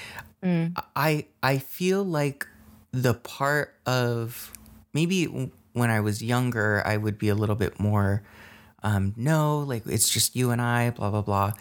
I 0.45 1.27
I 1.43 1.59
feel 1.59 2.05
like 2.05 2.47
the 2.93 3.15
part 3.15 3.75
of 3.87 4.53
maybe 4.93 5.51
when 5.73 5.91
I 5.91 6.01
was 6.01 6.23
younger, 6.23 6.83
I 6.87 6.97
would 6.97 7.19
be 7.19 7.29
a 7.29 7.35
little 7.35 7.57
bit 7.57 7.81
more, 7.81 8.23
um, 8.83 9.15
no, 9.17 9.61
like 9.61 9.87
it's 9.87 10.09
just 10.09 10.37
you 10.37 10.51
and 10.51 10.61
I, 10.63 10.91
blah 10.91 11.11
blah 11.11 11.23
blah. 11.23 11.53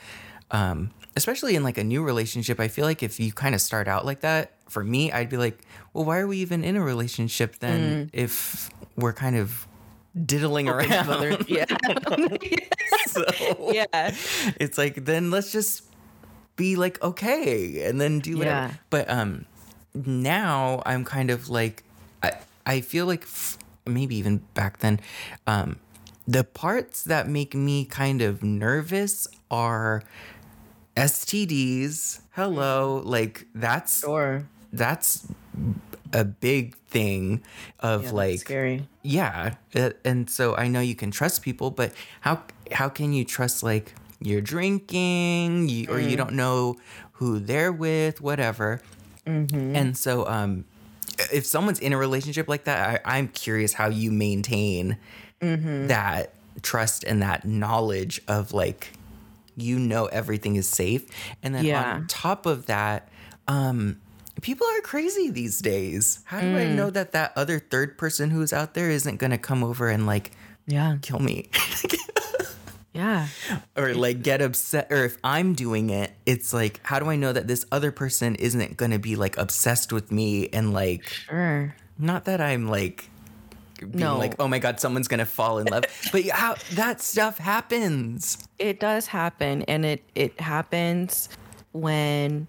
Um, 0.52 0.92
especially 1.16 1.56
in 1.56 1.64
like 1.64 1.78
a 1.78 1.84
new 1.84 2.04
relationship, 2.04 2.60
I 2.60 2.68
feel 2.68 2.86
like 2.86 3.02
if 3.02 3.20
you 3.20 3.32
kind 3.32 3.56
of 3.56 3.62
start 3.62 3.88
out 3.88 4.06
like 4.06 4.22
that, 4.22 4.52
for 4.70 4.84
me, 4.84 5.12
I'd 5.12 5.30
be 5.30 5.38
like, 5.38 5.60
well, 5.94 6.06
why 6.06 6.20
are 6.20 6.28
we 6.28 6.38
even 6.40 6.64
in 6.64 6.76
a 6.76 6.82
relationship 6.84 7.60
then 7.60 8.10
if 8.14 8.70
we're 8.96 9.14
kind 9.14 9.36
of 9.38 9.68
diddling 10.26 10.68
around? 10.70 11.10
Other- 11.10 11.38
yeah. 11.48 11.66
So 13.08 13.24
yeah. 13.72 14.16
it's 14.60 14.78
like 14.78 15.06
then 15.06 15.30
let's 15.30 15.52
just 15.52 15.84
be 16.56 16.76
like 16.76 17.02
okay 17.04 17.84
and 17.84 18.00
then 18.00 18.20
do 18.20 18.38
whatever. 18.38 18.68
Yeah. 18.68 18.74
but 18.90 19.10
um 19.10 19.46
now 19.94 20.82
i'm 20.86 21.04
kind 21.04 21.30
of 21.30 21.50
like 21.50 21.84
i 22.22 22.32
i 22.66 22.82
feel 22.82 23.06
like 23.06 23.24
f- 23.24 23.58
maybe 23.86 24.16
even 24.16 24.38
back 24.54 24.80
then 24.80 25.00
um 25.48 25.78
the 26.28 26.44
parts 26.44 27.04
that 27.04 27.28
make 27.28 27.54
me 27.54 27.86
kind 27.86 28.22
of 28.22 28.44
nervous 28.44 29.28
are 29.52 30.04
stds 30.96 32.22
hello 32.32 33.02
like 33.04 33.48
that's 33.56 34.02
sure. 34.02 34.46
that's 34.72 35.28
a 36.14 36.24
big 36.24 36.76
thing 36.88 37.42
of 37.80 38.04
yeah, 38.06 38.12
like 38.12 38.40
scary. 38.40 38.88
yeah 39.02 39.56
and 40.06 40.30
so 40.30 40.56
i 40.56 40.68
know 40.68 40.80
you 40.80 40.96
can 40.96 41.10
trust 41.10 41.42
people 41.42 41.72
but 41.72 41.92
how 42.22 42.42
how 42.72 42.88
can 42.88 43.12
you 43.14 43.26
trust 43.26 43.64
like 43.64 43.96
you're 44.24 44.42
drinking 44.42 45.70
you, 45.70 45.88
or 45.90 46.00
you 46.00 46.16
don't 46.18 46.34
know 46.34 46.78
who 47.14 47.40
they're 47.40 47.72
with 47.72 48.22
whatever. 48.22 48.82
And 49.26 49.98
so 49.98 50.28
um 50.28 50.66
if 51.32 51.46
someone's 51.46 51.80
in 51.80 51.94
a 51.94 51.98
relationship 51.98 52.48
like 52.50 52.64
that 52.66 53.02
I, 53.06 53.18
i'm 53.18 53.28
curious 53.28 53.74
how 53.74 53.88
you 53.88 54.12
maintain 54.12 54.98
that 55.40 56.34
trust 56.62 57.04
and 57.04 57.22
that 57.22 57.46
knowledge 57.46 58.22
of 58.28 58.52
like 58.54 58.94
you 59.56 59.78
know 59.78 60.06
everything 60.08 60.56
is 60.56 60.68
safe. 60.68 61.06
And 61.44 61.54
then 61.54 61.66
Yeah. 61.66 61.96
on 61.96 62.08
top 62.08 62.46
of 62.46 62.66
that 62.66 63.10
um 63.48 64.00
people 64.42 64.66
are 64.68 64.82
crazy 64.82 65.30
these 65.30 65.60
days. 65.60 66.20
How 66.26 66.42
do 66.42 66.58
i 66.58 66.66
know 66.66 66.90
that 66.90 67.12
that 67.12 67.34
other 67.36 67.60
third 67.60 67.98
person 67.98 68.30
who's 68.32 68.52
out 68.52 68.74
there 68.74 68.90
isn't 68.90 69.18
going 69.18 69.32
to 69.32 69.38
come 69.38 69.64
over 69.64 69.88
and 69.90 70.06
like 70.08 70.32
yeah. 70.66 70.98
kill 71.02 71.20
me 71.20 71.50
yeah. 72.94 73.28
Or 73.76 73.94
like 73.94 74.22
get 74.22 74.42
upset 74.42 74.88
or 74.92 75.04
if 75.06 75.18
i'm 75.24 75.54
doing 75.54 75.90
it 75.90 76.12
it's 76.26 76.54
like 76.54 76.80
how 76.84 77.00
do 77.00 77.10
i 77.10 77.16
know 77.16 77.34
that 77.34 77.48
this 77.48 77.66
other 77.72 77.92
person 77.92 78.36
isn't 78.36 78.78
going 78.78 78.92
to 78.92 79.00
be 79.00 79.16
like 79.16 79.38
obsessed 79.38 79.92
with 79.92 80.12
me 80.12 80.48
and 80.50 80.74
like 80.74 81.06
sure. 81.08 81.76
not 81.98 82.26
that 82.26 82.40
i'm 82.40 82.68
like 82.70 83.10
being 83.80 83.98
No. 83.98 84.18
like 84.18 84.36
oh 84.40 84.48
my 84.48 84.60
god 84.60 84.80
someone's 84.80 85.08
going 85.08 85.20
to 85.20 85.26
fall 85.26 85.58
in 85.60 85.68
love. 85.68 85.84
But 86.12 86.26
how 86.30 86.56
that 86.74 87.02
stuff 87.02 87.38
happens. 87.38 88.38
It 88.60 88.80
does 88.80 89.08
happen 89.08 89.64
and 89.64 89.84
it 89.86 90.04
it 90.16 90.40
happens 90.40 91.28
when 91.74 92.48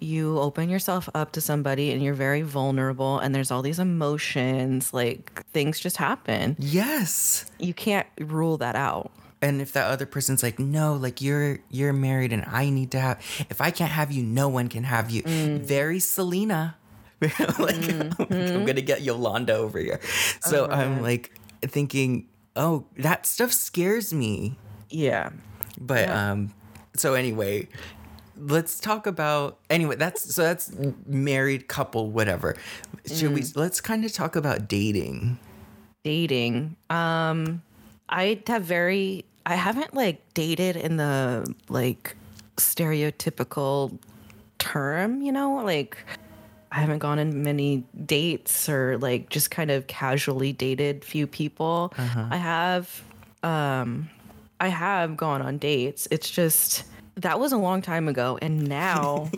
you 0.00 0.38
open 0.40 0.68
yourself 0.68 1.08
up 1.14 1.32
to 1.32 1.40
somebody 1.40 1.92
and 1.92 2.02
you're 2.02 2.14
very 2.14 2.42
vulnerable 2.42 3.18
and 3.20 3.34
there's 3.34 3.50
all 3.50 3.62
these 3.62 3.78
emotions 3.78 4.92
like 4.92 5.46
things 5.52 5.78
just 5.78 5.96
happen. 5.96 6.56
Yes. 6.58 7.44
You 7.58 7.72
can't 7.74 8.06
rule 8.18 8.56
that 8.58 8.74
out 8.74 9.12
and 9.44 9.60
if 9.60 9.72
that 9.72 9.90
other 9.90 10.06
person's 10.06 10.42
like 10.42 10.58
no 10.58 10.94
like 10.94 11.20
you're 11.20 11.58
you're 11.70 11.92
married 11.92 12.32
and 12.32 12.44
i 12.48 12.70
need 12.70 12.90
to 12.90 12.98
have 12.98 13.18
if 13.50 13.60
i 13.60 13.70
can't 13.70 13.92
have 13.92 14.10
you 14.10 14.22
no 14.22 14.48
one 14.48 14.68
can 14.68 14.84
have 14.84 15.10
you. 15.10 15.22
Very 15.22 16.00
selena. 16.00 16.76
Like 17.58 17.76
i'm 18.30 18.66
gonna 18.66 18.82
get 18.82 19.02
yolanda 19.02 19.54
over 19.54 19.78
here. 19.78 20.00
So 20.40 20.66
i'm 20.66 21.00
like 21.02 21.38
thinking 21.62 22.28
oh 22.56 22.86
that 22.98 23.26
stuff 23.26 23.52
scares 23.52 24.12
me. 24.12 24.58
Yeah. 24.90 25.30
But 25.80 26.08
um 26.10 26.52
so 26.96 27.14
anyway 27.14 27.68
let's 28.36 28.80
talk 28.80 29.06
about 29.06 29.58
anyway 29.70 29.96
that's 29.96 30.34
so 30.34 30.42
that's 30.42 30.72
married 31.06 31.68
couple 31.68 32.10
whatever. 32.10 32.56
Should 33.06 33.32
we 33.32 33.44
let's 33.54 33.80
kind 33.80 34.04
of 34.04 34.12
talk 34.12 34.36
about 34.36 34.68
dating. 34.68 35.38
Dating. 36.02 36.76
Um 36.90 37.62
i 38.08 38.38
have 38.46 38.64
very 38.64 39.24
i 39.46 39.54
haven't 39.54 39.94
like 39.94 40.22
dated 40.34 40.76
in 40.76 40.96
the 40.96 41.52
like 41.68 42.16
stereotypical 42.56 43.98
term 44.58 45.20
you 45.20 45.32
know? 45.32 45.56
Like 45.64 45.98
i 46.72 46.80
haven't 46.80 46.98
gone 46.98 47.18
on 47.18 47.42
many 47.42 47.84
dates 48.04 48.68
or 48.68 48.98
like 48.98 49.28
just 49.30 49.50
kind 49.50 49.70
of 49.70 49.86
casually 49.86 50.52
dated 50.52 51.04
few 51.04 51.26
people. 51.26 51.92
I 52.30 52.36
have 52.36 53.02
um 53.42 54.08
i 54.60 54.68
have 54.68 55.16
gone 55.16 55.42
on 55.42 55.58
dates. 55.58 56.08
It's 56.10 56.30
just 56.30 56.84
that 57.16 57.38
was 57.38 57.52
a 57.52 57.58
long 57.58 57.82
time 57.82 58.08
ago 58.08 58.38
and 58.42 58.66
now 58.66 59.30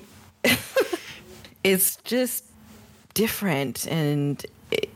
it's 1.65 1.97
just 1.97 2.45
different 3.15 3.87
and 3.89 4.45
it, 4.71 4.89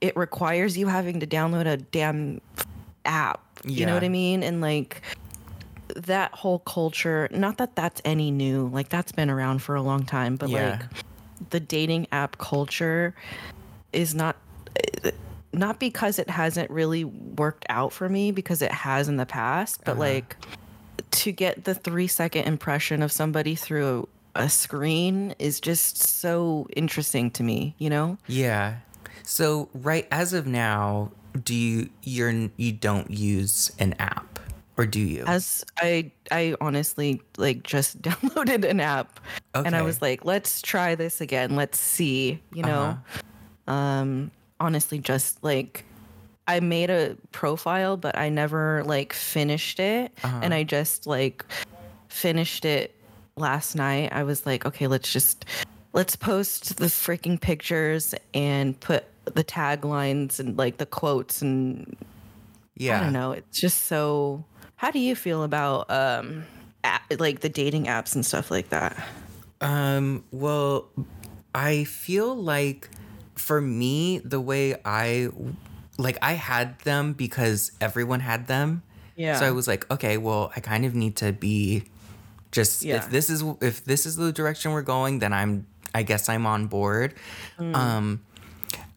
it 0.00 0.16
requires 0.16 0.76
you 0.76 0.88
having 0.88 1.20
to 1.20 1.26
download 1.26 1.66
a 1.66 1.76
damn 1.76 2.40
app. 3.04 3.51
You 3.64 3.86
know 3.86 3.94
what 3.94 4.04
I 4.04 4.08
mean? 4.08 4.42
And 4.42 4.60
like 4.60 5.02
that 5.94 6.32
whole 6.32 6.60
culture, 6.60 7.28
not 7.30 7.58
that 7.58 7.76
that's 7.76 8.00
any 8.04 8.30
new, 8.30 8.68
like 8.68 8.88
that's 8.88 9.12
been 9.12 9.30
around 9.30 9.62
for 9.62 9.74
a 9.74 9.82
long 9.82 10.04
time, 10.04 10.36
but 10.36 10.48
Yeah. 10.48 10.70
like 10.70 11.50
the 11.50 11.60
dating 11.60 12.06
app 12.12 12.38
culture 12.38 13.14
is 13.92 14.14
not 14.14 14.36
eh, 15.04 15.10
not 15.52 15.78
because 15.78 16.18
it 16.18 16.30
hasn't 16.30 16.70
really 16.70 17.04
worked 17.04 17.66
out 17.68 17.92
for 17.92 18.08
me 18.08 18.32
because 18.32 18.62
it 18.62 18.72
has 18.72 19.08
in 19.08 19.16
the 19.16 19.26
past, 19.26 19.80
but 19.84 19.92
uh-huh. 19.92 20.00
like 20.00 20.36
to 21.10 21.30
get 21.30 21.64
the 21.64 21.74
3 21.74 22.06
second 22.06 22.44
impression 22.44 23.02
of 23.02 23.12
somebody 23.12 23.54
through 23.54 24.08
a 24.34 24.48
screen 24.48 25.34
is 25.38 25.60
just 25.60 25.98
so 25.98 26.66
interesting 26.74 27.30
to 27.32 27.42
me, 27.42 27.74
you 27.76 27.90
know? 27.90 28.16
Yeah. 28.26 28.76
So 29.24 29.68
right 29.74 30.08
as 30.10 30.32
of 30.32 30.46
now, 30.46 31.12
do 31.44 31.54
you 31.54 31.88
you're 32.02 32.50
you 32.56 32.72
don't 32.72 33.10
use 33.10 33.72
an 33.78 33.94
app 33.98 34.38
or 34.76 34.86
do 34.86 35.00
you? 35.00 35.24
As 35.26 35.64
I 35.78 36.10
I 36.30 36.54
honestly 36.60 37.22
like 37.36 37.62
just 37.62 38.00
downloaded 38.02 38.68
an 38.68 38.80
app 38.80 39.20
and 39.54 39.74
I 39.74 39.82
was 39.82 40.02
like, 40.02 40.24
let's 40.24 40.62
try 40.62 40.94
this 40.94 41.20
again. 41.20 41.56
Let's 41.56 41.78
see, 41.78 42.40
you 42.52 42.62
know. 42.62 42.98
Um 43.66 44.30
honestly 44.60 44.98
just 44.98 45.42
like 45.42 45.84
I 46.46 46.60
made 46.60 46.90
a 46.90 47.16
profile 47.32 47.96
but 47.96 48.16
I 48.16 48.28
never 48.28 48.82
like 48.84 49.12
finished 49.12 49.80
it 49.80 50.12
and 50.22 50.52
I 50.54 50.62
just 50.62 51.06
like 51.06 51.44
finished 52.08 52.64
it 52.64 52.94
last 53.36 53.74
night. 53.74 54.10
I 54.12 54.22
was 54.24 54.46
like, 54.46 54.66
okay, 54.66 54.86
let's 54.86 55.12
just 55.12 55.44
let's 55.92 56.16
post 56.16 56.76
the 56.78 56.86
freaking 56.86 57.40
pictures 57.40 58.14
and 58.34 58.78
put 58.80 59.04
the 59.24 59.44
taglines 59.44 60.40
and 60.40 60.56
like 60.58 60.78
the 60.78 60.86
quotes 60.86 61.42
and 61.42 61.96
yeah. 62.76 63.00
I 63.00 63.04
don't 63.04 63.12
know. 63.12 63.32
It's 63.32 63.60
just 63.60 63.86
so. 63.86 64.44
How 64.76 64.90
do 64.90 64.98
you 64.98 65.14
feel 65.14 65.44
about 65.44 65.90
um, 65.90 66.44
app, 66.82 67.02
like 67.18 67.40
the 67.40 67.48
dating 67.48 67.86
apps 67.86 68.14
and 68.14 68.26
stuff 68.26 68.50
like 68.50 68.70
that? 68.70 69.06
Um, 69.60 70.24
well, 70.32 70.88
I 71.54 71.84
feel 71.84 72.34
like 72.34 72.88
for 73.34 73.60
me, 73.60 74.18
the 74.18 74.40
way 74.40 74.74
I 74.84 75.28
like 75.98 76.18
I 76.22 76.32
had 76.32 76.78
them 76.80 77.12
because 77.12 77.72
everyone 77.80 78.20
had 78.20 78.46
them. 78.48 78.82
Yeah. 79.14 79.38
So 79.38 79.46
I 79.46 79.50
was 79.50 79.68
like, 79.68 79.88
okay, 79.90 80.16
well, 80.16 80.50
I 80.56 80.60
kind 80.60 80.84
of 80.84 80.94
need 80.94 81.16
to 81.16 81.32
be 81.32 81.84
just 82.50 82.82
Yeah. 82.82 82.96
if 82.96 83.10
this 83.10 83.30
is 83.30 83.44
if 83.60 83.84
this 83.84 84.06
is 84.06 84.16
the 84.16 84.32
direction 84.32 84.72
we're 84.72 84.82
going, 84.82 85.20
then 85.20 85.32
I'm 85.32 85.66
I 85.94 86.02
guess 86.02 86.28
I'm 86.28 86.46
on 86.46 86.66
board. 86.66 87.14
Mm. 87.58 87.76
Um 87.76 88.20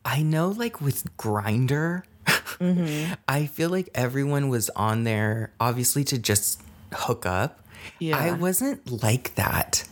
I 0.06 0.22
know 0.22 0.50
like 0.50 0.80
with 0.80 1.18
Grindr, 1.18 2.04
Mm-hmm. 2.26 3.14
I 3.28 3.46
feel 3.48 3.70
like 3.70 3.90
everyone 3.94 4.48
was 4.50 4.70
on 4.72 5.04
there 5.04 5.52
obviously 5.60 6.04
to 6.06 6.18
just 6.18 6.62
hook 6.94 7.26
up. 7.26 7.60
Yeah. 8.00 8.18
Mm-hmm. 8.18 8.36
I 8.36 8.38
wasn't 8.38 9.04
like 9.04 9.36
that. 9.36 9.84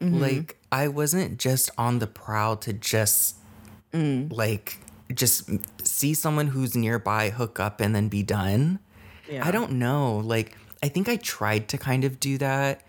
Like 0.00 0.56
I 0.70 0.88
wasn't 0.88 1.38
just 1.38 1.70
on 1.78 1.98
the 1.98 2.06
prowl 2.06 2.56
to 2.58 2.72
just 2.72 3.36
Mm. 3.92 4.30
like 4.32 4.78
just 5.14 5.48
see 5.86 6.12
someone 6.12 6.48
who's 6.48 6.76
nearby 6.76 7.30
hook 7.30 7.58
up 7.58 7.80
and 7.80 7.94
then 7.94 8.08
be 8.08 8.22
done. 8.22 8.78
Yeah. 9.30 9.46
I 9.46 9.50
don't 9.52 9.72
know. 9.72 10.18
Like 10.18 10.56
I 10.82 10.88
think 10.88 11.08
I 11.08 11.16
tried 11.16 11.68
to 11.68 11.78
kind 11.78 12.04
of 12.04 12.20
do 12.20 12.36
that 12.38 12.82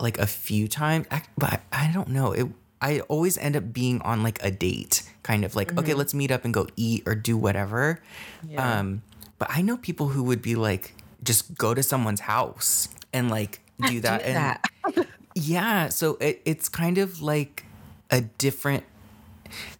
like 0.00 0.18
a 0.18 0.26
few 0.26 0.66
times, 0.68 1.06
but 1.36 1.60
I 1.72 1.90
don't 1.92 2.08
know. 2.08 2.32
It 2.32 2.48
I 2.80 3.00
always 3.00 3.38
end 3.38 3.56
up 3.56 3.72
being 3.72 4.00
on 4.02 4.22
like 4.22 4.42
a 4.42 4.50
date, 4.50 5.02
kind 5.22 5.44
of 5.44 5.54
like 5.56 5.76
okay, 5.78 5.94
let's 5.94 6.14
meet 6.14 6.30
up 6.30 6.44
and 6.44 6.52
go 6.52 6.66
eat 6.76 7.02
or 7.06 7.14
do 7.14 7.36
whatever. 7.36 8.00
Mm-hmm. 8.44 8.52
Yeah. 8.52 8.78
Um, 8.80 9.02
but 9.38 9.48
I 9.50 9.62
know 9.62 9.76
people 9.76 10.08
who 10.08 10.22
would 10.24 10.42
be 10.42 10.54
like 10.54 10.94
just 11.22 11.56
go 11.56 11.74
to 11.74 11.82
someone's 11.82 12.20
house 12.20 12.88
and 13.12 13.30
like 13.30 13.60
do 13.88 14.00
that 14.00 14.22
Do 14.22 14.94
and 14.96 15.06
yeah, 15.34 15.88
so 15.88 16.16
it, 16.20 16.42
it's 16.44 16.68
kind 16.68 16.98
of 16.98 17.20
like 17.22 17.64
a 18.10 18.20
different. 18.22 18.84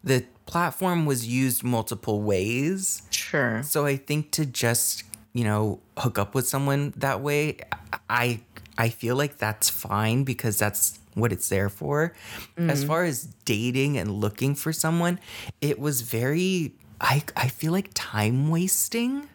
The 0.05 0.25
platform 0.47 1.07
was 1.07 1.27
used 1.27 1.65
multiple 1.65 2.23
ways, 2.23 3.03
Sure. 3.11 3.63
so 3.63 3.85
I 3.85 3.97
think 3.97 4.31
to 4.33 4.47
just 4.47 5.03
you 5.33 5.45
know 5.45 5.81
hook 5.99 6.19
up 6.19 6.35
with 6.35 6.49
someone 6.49 6.93
that 6.97 7.21
way, 7.21 7.59
I 8.09 8.41
I 8.79 8.89
feel 8.89 9.17
like 9.17 9.39
that's 9.39 9.69
fine 9.69 10.25
because 10.25 10.59
that's 10.59 10.99
what 11.15 11.33
it's 11.33 11.49
there 11.49 11.69
for. 11.69 12.13
As 12.59 12.85
mm. 12.85 12.87
far 12.87 13.05
as 13.05 13.25
dating 13.45 13.97
and 13.97 14.11
looking 14.11 14.55
for 14.55 14.73
someone, 14.73 15.19
it 15.61 15.79
was 15.79 16.03
very 16.03 16.75
I 17.01 17.23
I 17.37 17.49
feel 17.49 17.73
like 17.73 17.91
time 17.95 18.51
wasting 18.51 19.29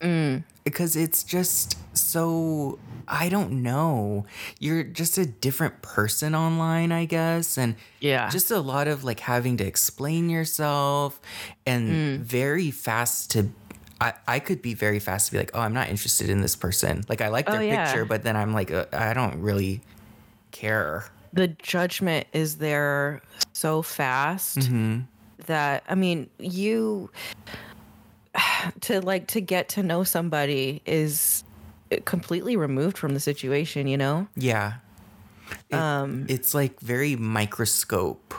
mm. 0.00 0.42
because 0.64 0.96
it's 0.96 1.22
just 1.24 1.76
so 1.96 2.78
I 3.06 3.28
don't 3.28 3.62
know. 3.62 4.26
You're 4.58 4.82
just 4.82 5.18
a 5.18 5.26
different 5.26 5.82
person 5.82 6.34
online, 6.34 6.92
I 6.92 7.06
guess, 7.06 7.56
and 7.56 7.74
Yeah. 8.00 8.28
just 8.28 8.50
a 8.50 8.60
lot 8.60 8.86
of 8.86 9.02
like 9.02 9.20
having 9.20 9.56
to 9.58 9.66
explain 9.66 10.28
yourself 10.28 11.20
and 11.66 11.90
mm. 11.90 12.18
very 12.20 12.70
fast 12.70 13.30
to. 13.32 13.50
I, 14.00 14.12
I 14.28 14.38
could 14.38 14.62
be 14.62 14.74
very 14.74 14.98
fast 15.00 15.26
to 15.26 15.32
be 15.32 15.38
like, 15.38 15.50
oh, 15.54 15.60
I'm 15.60 15.74
not 15.74 15.88
interested 15.88 16.30
in 16.30 16.40
this 16.40 16.54
person. 16.54 17.04
Like, 17.08 17.20
I 17.20 17.28
like 17.28 17.46
their 17.46 17.56
Oh, 17.58 17.60
yeah. 17.62 17.84
picture, 17.86 18.04
but 18.04 18.22
then 18.22 18.36
I'm 18.36 18.52
like, 18.54 18.70
uh, 18.70 18.86
I 18.92 19.12
don't 19.14 19.40
really 19.40 19.80
care. 20.52 21.04
the 21.32 21.48
judgment 21.48 22.26
is 22.32 22.56
there 22.58 23.20
so 23.52 23.82
fast 23.82 24.58
Mm-hmm. 24.58 25.00
that 25.46 25.82
I 25.88 25.94
mean, 25.94 26.30
you 26.38 27.10
to 28.82 29.00
like 29.00 29.26
to 29.28 29.40
get 29.40 29.68
to 29.70 29.82
know 29.82 30.04
somebody 30.04 30.80
is 30.86 31.44
completely 32.04 32.56
removed 32.56 32.96
from 32.98 33.14
the 33.14 33.20
situation, 33.20 33.86
you 33.86 33.96
know? 33.96 34.28
Yeah. 34.36 34.74
It- 35.70 35.74
Um, 35.76 36.26
it's 36.28 36.54
like 36.54 36.78
very 36.80 37.16
microscope. 37.16 38.34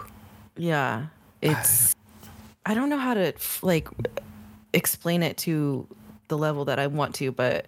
Yeah. 0.56 1.08
It's 1.41 1.95
I 2.65 2.74
don't 2.74 2.89
know 2.89 2.98
how 2.98 3.13
to 3.13 3.34
like 3.62 3.88
explain 4.73 5.23
it 5.23 5.38
to 5.38 5.88
the 6.27 6.38
level 6.38 6.65
that 6.65 6.79
I 6.79 6.88
want 6.88 7.15
to, 7.15 7.32
but 7.32 7.65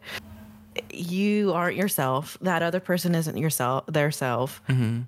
you 0.91 1.51
aren't 1.53 1.75
yourself. 1.75 2.37
That 2.41 2.61
other 2.63 2.79
person 2.79 3.15
isn't 3.15 3.37
yourself, 3.37 3.85
their 3.87 4.11
self. 4.11 4.61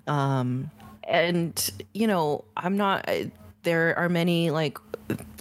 Um 0.06 0.70
and 1.06 1.70
you 1.92 2.06
know, 2.06 2.44
I'm 2.56 2.76
not 2.76 3.08
there 3.62 3.96
are 3.98 4.08
many 4.08 4.50
like 4.50 4.78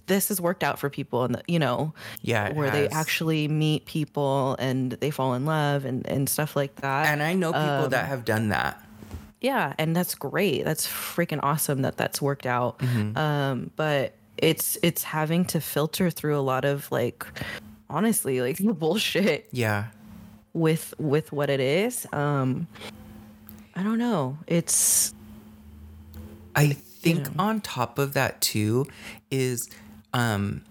this 0.06 0.28
has 0.28 0.40
worked 0.42 0.64
out 0.64 0.80
for 0.80 0.90
people 0.90 1.24
and 1.24 1.42
you 1.48 1.60
know 1.60 1.94
Yeah, 2.22 2.52
where 2.54 2.70
they 2.70 2.90
actually 2.90 3.48
meet 3.48 3.86
people 3.86 4.56
and 4.60 4.92
they 4.94 5.12
fall 5.12 5.34
in 5.34 5.46
love 5.46 5.86
and 5.86 6.06
and 6.08 6.28
stuff 6.30 6.56
like 6.56 6.76
that 6.82 7.08
And 7.08 7.24
I 7.24 7.34
know 7.34 7.54
people 7.54 7.86
Um, 7.86 7.90
that 7.92 8.08
have 8.08 8.26
done 8.26 8.50
that. 8.50 8.82
yeah 9.42 9.74
and 9.78 9.96
that's 9.96 10.16
great 10.16 10.64
that's 10.66 10.86
freaking 10.88 11.40
awesome 11.42 11.82
that 11.84 11.96
that's 11.98 12.22
worked 12.22 12.46
out 12.46 12.82
um 13.18 13.72
but 13.78 14.14
it's 14.38 14.78
it's 14.84 15.04
having 15.04 15.46
to 15.46 15.62
filter 15.62 16.10
through 16.10 16.38
a 16.38 16.42
lot 16.42 16.66
of 16.66 16.92
like 16.92 17.26
honestly 17.90 18.42
like 18.42 18.58
the 18.70 18.74
bullshit 18.74 19.48
Yeah. 19.52 19.86
with 20.54 20.94
with 20.98 21.32
what 21.32 21.50
it 21.50 21.60
is 21.60 22.06
um 22.14 22.68
i 23.76 23.84
don't 23.84 23.98
know 24.00 24.38
it's 24.48 25.14
I 26.56 26.74
think 26.74 27.28
on 27.40 27.62
top 27.62 27.98
of 27.98 28.14
that 28.14 28.40
too 28.42 28.86
is 29.32 29.70
um 30.14 30.62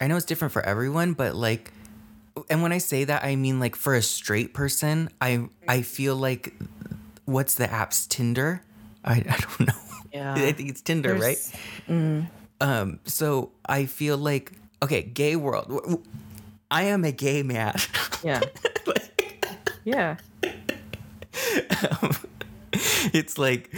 I 0.00 0.08
know 0.08 0.16
it's 0.16 0.26
different 0.26 0.50
for 0.52 0.60
everyone, 0.66 1.12
but 1.12 1.36
like 1.36 1.72
and 2.50 2.62
when 2.62 2.72
I 2.72 2.78
say 2.78 3.04
that 3.04 3.22
I 3.22 3.36
mean 3.36 3.60
like 3.60 3.76
for 3.76 3.94
a 3.94 4.02
straight 4.02 4.52
person, 4.54 5.08
I 5.20 5.48
I 5.68 5.82
feel 5.82 6.16
like 6.16 6.52
what's 7.26 7.54
the 7.54 7.72
app's 7.72 8.08
Tinder? 8.08 8.62
I, 9.04 9.12
I 9.18 9.38
don't 9.38 9.60
know. 9.68 9.80
Yeah. 10.12 10.34
I 10.36 10.50
think 10.50 10.68
it's 10.70 10.80
Tinder, 10.80 11.14
right? 11.14 11.38
There's- 11.86 12.24
Um 12.64 13.00
so 13.04 13.50
I 13.66 13.86
feel 13.86 14.16
like 14.16 14.52
okay, 14.82 15.02
gay 15.02 15.36
world. 15.36 16.04
I 16.70 16.84
am 16.84 17.04
a 17.04 17.12
gay 17.12 17.42
man. 17.42 17.76
yeah 18.22 18.40
yeah 19.84 20.16
it's 23.12 23.38
like, 23.38 23.74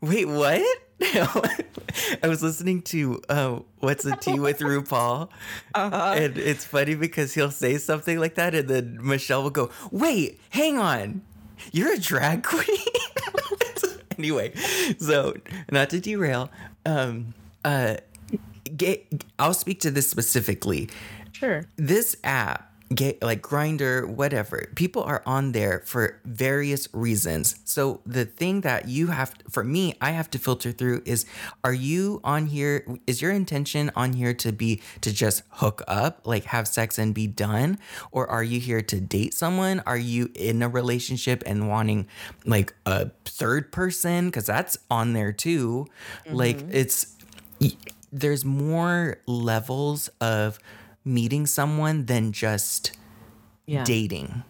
wait, 0.00 0.26
what? 0.26 0.62
I 1.02 2.28
was 2.28 2.42
listening 2.42 2.82
to 2.82 3.20
uh, 3.28 3.60
What's 3.78 4.04
the 4.04 4.16
Tee 4.16 4.38
with 4.38 4.60
RuPaul. 4.60 5.28
And 5.74 6.38
it's 6.38 6.64
funny 6.64 6.94
because 6.94 7.34
he'll 7.34 7.50
say 7.50 7.78
something 7.78 8.18
like 8.18 8.34
that, 8.36 8.54
and 8.54 8.68
then 8.68 8.98
Michelle 9.00 9.42
will 9.42 9.50
go, 9.50 9.70
wait, 9.90 10.40
hang 10.50 10.78
on. 10.78 11.22
You're 11.72 11.92
a 11.92 11.98
drag 11.98 12.42
queen? 12.44 12.78
anyway, 14.18 14.54
so 14.98 15.34
not 15.70 15.90
to 15.90 16.00
derail, 16.00 16.50
um, 16.84 17.34
uh, 17.64 17.96
gay, 18.76 19.06
I'll 19.38 19.54
speak 19.54 19.80
to 19.80 19.90
this 19.90 20.08
specifically. 20.08 20.88
Sure. 21.32 21.64
This 21.76 22.16
app 22.24 22.72
get 22.94 23.20
like 23.20 23.42
Grindr 23.42 24.06
whatever 24.06 24.70
people 24.76 25.02
are 25.02 25.22
on 25.26 25.52
there 25.52 25.82
for 25.84 26.20
various 26.24 26.88
reasons. 26.92 27.58
So 27.64 28.00
the 28.06 28.24
thing 28.24 28.60
that 28.60 28.86
you 28.86 29.08
have 29.08 29.34
for 29.50 29.64
me 29.64 29.94
i 30.00 30.10
have 30.10 30.30
to 30.30 30.38
filter 30.38 30.72
through 30.72 31.02
is 31.04 31.26
are 31.64 31.72
you 31.72 32.20
on 32.22 32.46
here 32.46 32.86
is 33.06 33.20
your 33.20 33.32
intention 33.32 33.90
on 33.96 34.12
here 34.12 34.34
to 34.34 34.52
be 34.52 34.80
to 35.00 35.12
just 35.12 35.42
hook 35.50 35.82
up 35.88 36.20
like 36.24 36.44
have 36.44 36.68
sex 36.68 36.98
and 36.98 37.14
be 37.14 37.26
done? 37.26 37.78
Or 38.12 38.28
are 38.28 38.44
you 38.44 38.60
here 38.60 38.82
to 38.82 39.00
date 39.00 39.34
someone? 39.34 39.82
Are 39.86 39.98
you 39.98 40.30
in 40.34 40.62
a 40.62 40.68
relationship 40.68 41.42
and 41.44 41.68
wanting 41.68 42.06
like 42.44 42.72
a 42.84 43.10
third 43.24 43.72
person? 43.72 44.26
Because 44.26 44.46
that's 44.46 44.78
on 44.90 45.12
there 45.12 45.32
too. 45.32 45.86
Like 46.30 46.58
mm-hmm. 46.58 46.70
it's 46.72 47.16
there's 48.20 48.44
more 48.44 49.18
levels 49.26 50.08
of 50.20 50.58
meeting 51.04 51.46
someone 51.46 52.06
than 52.06 52.32
just 52.32 52.92
Yeah. 53.66 53.84
dating. 53.84 54.42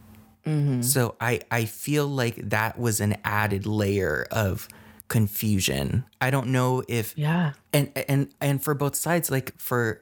Mm-hmm. 0.44 0.82
So 0.82 1.16
I 1.20 1.40
I 1.50 1.64
feel 1.64 2.06
like 2.06 2.36
that 2.50 2.78
was 2.78 3.00
an 3.00 3.16
added 3.24 3.66
layer 3.66 4.26
of 4.30 4.68
confusion. 5.08 6.04
I 6.20 6.30
don't 6.30 6.48
know 6.48 6.82
if 6.88 7.14
Yeah. 7.16 7.52
and 7.72 7.90
and 8.08 8.28
and 8.40 8.62
for 8.62 8.74
both 8.74 8.94
sides 8.94 9.30
like 9.30 9.58
for 9.58 10.00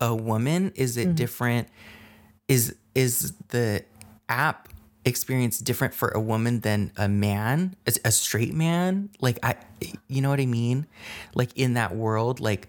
a 0.00 0.14
woman 0.14 0.72
is 0.74 0.96
it 0.96 1.06
mm-hmm. 1.08 1.14
different 1.14 1.68
is 2.48 2.74
is 2.94 3.32
the 3.48 3.84
app 4.28 4.68
experience 5.04 5.58
different 5.58 5.94
for 5.94 6.08
a 6.10 6.20
woman 6.20 6.60
than 6.60 6.90
a 6.96 7.08
man 7.08 7.76
Is 7.86 8.00
a 8.04 8.10
straight 8.10 8.54
man 8.54 9.10
like 9.20 9.38
i 9.42 9.54
you 10.08 10.20
know 10.22 10.30
what 10.30 10.40
i 10.40 10.46
mean 10.46 10.86
like 11.34 11.52
in 11.56 11.74
that 11.74 11.94
world 11.94 12.40
like 12.40 12.68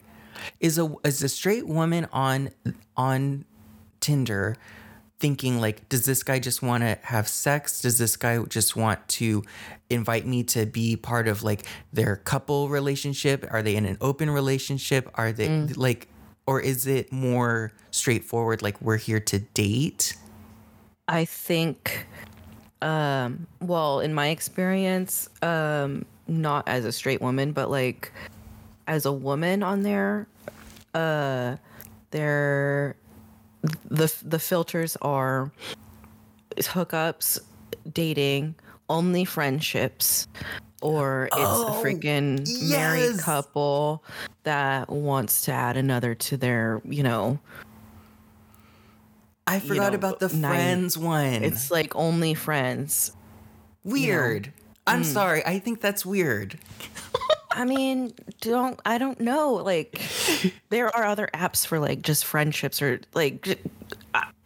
is 0.60 0.78
a 0.78 0.94
is 1.04 1.22
a 1.24 1.30
straight 1.30 1.68
woman 1.68 2.08
on 2.12 2.50
on 2.96 3.46
tinder 4.00 4.56
thinking 5.18 5.60
like 5.62 5.88
does 5.90 6.06
this 6.06 6.24
guy 6.24 6.40
just 6.40 6.62
want 6.62 6.84
to 6.84 6.98
have 7.04 7.28
sex? 7.28 7.82
Does 7.82 7.98
this 7.98 8.16
guy 8.18 8.42
just 8.44 8.76
want 8.76 9.08
to 9.08 9.44
invite 9.90 10.26
me 10.26 10.44
to 10.44 10.66
be 10.66 10.96
part 10.96 11.28
of 11.28 11.44
like 11.44 11.64
their 11.94 12.18
couple 12.18 12.70
relationship? 12.70 13.46
Are 13.52 13.62
they 13.62 13.76
in 13.76 13.86
an 13.86 13.98
open 14.02 14.30
relationship? 14.30 15.10
Are 15.16 15.32
they 15.32 15.50
like 15.76 16.10
or 16.48 16.60
is 16.60 16.86
it 16.86 17.12
more 17.12 17.72
straightforward 17.92 18.62
like 18.62 18.82
we're 18.82 18.98
here 18.98 19.20
to 19.20 19.40
date? 19.40 20.16
I 21.08 21.26
think, 21.26 22.08
um, 22.82 23.48
well, 23.62 24.00
in 24.00 24.14
my 24.14 24.30
experience, 24.30 25.30
um, 25.42 26.06
not 26.28 26.68
as 26.68 26.86
a 26.86 26.92
straight 26.92 27.22
woman, 27.22 27.52
but 27.52 27.70
like 27.70 28.12
as 28.88 29.06
a 29.06 29.12
woman 29.12 29.64
on 29.64 29.82
there, 29.84 30.28
uh, 30.94 31.58
there, 32.12 32.96
the 33.90 34.14
the 34.24 34.40
filters 34.40 34.96
are 35.02 35.52
hookups, 36.58 37.40
dating, 37.92 38.56
only 38.90 39.26
friendships, 39.26 40.28
or 40.82 41.26
it's 41.26 41.36
Oh, 41.38 41.68
a 41.82 41.84
freaking 41.86 42.48
married 42.70 43.20
couple 43.20 44.04
that 44.44 44.90
wants 44.90 45.42
to 45.46 45.52
add 45.52 45.78
another 45.78 46.16
to 46.16 46.38
their, 46.38 46.82
you 46.86 47.04
know, 47.04 47.40
i 49.48 49.60
forgot 49.60 49.92
know, 49.92 49.96
about 49.98 50.20
the 50.20 50.30
night. 50.30 50.50
friends 50.50 50.98
one. 50.98 51.44
It's 51.44 51.70
like 51.72 51.96
only 51.96 52.34
friends. 52.34 53.12
weird. 53.84 54.52
I'm 54.88 55.04
sorry. 55.04 55.44
I 55.46 55.58
think 55.60 55.82
that's 55.82 56.06
weird 56.06 56.60
I 57.56 57.64
mean, 57.66 58.14
don't 58.42 58.80
I 58.86 58.98
don't 58.98 59.20
know. 59.20 59.54
Like, 59.54 60.00
there 60.70 60.96
are 60.96 61.06
other 61.06 61.30
apps 61.34 61.66
for 61.66 61.80
like 61.80 62.02
just 62.02 62.26
friendships 62.26 62.82
or 62.82 63.00
like 63.14 63.60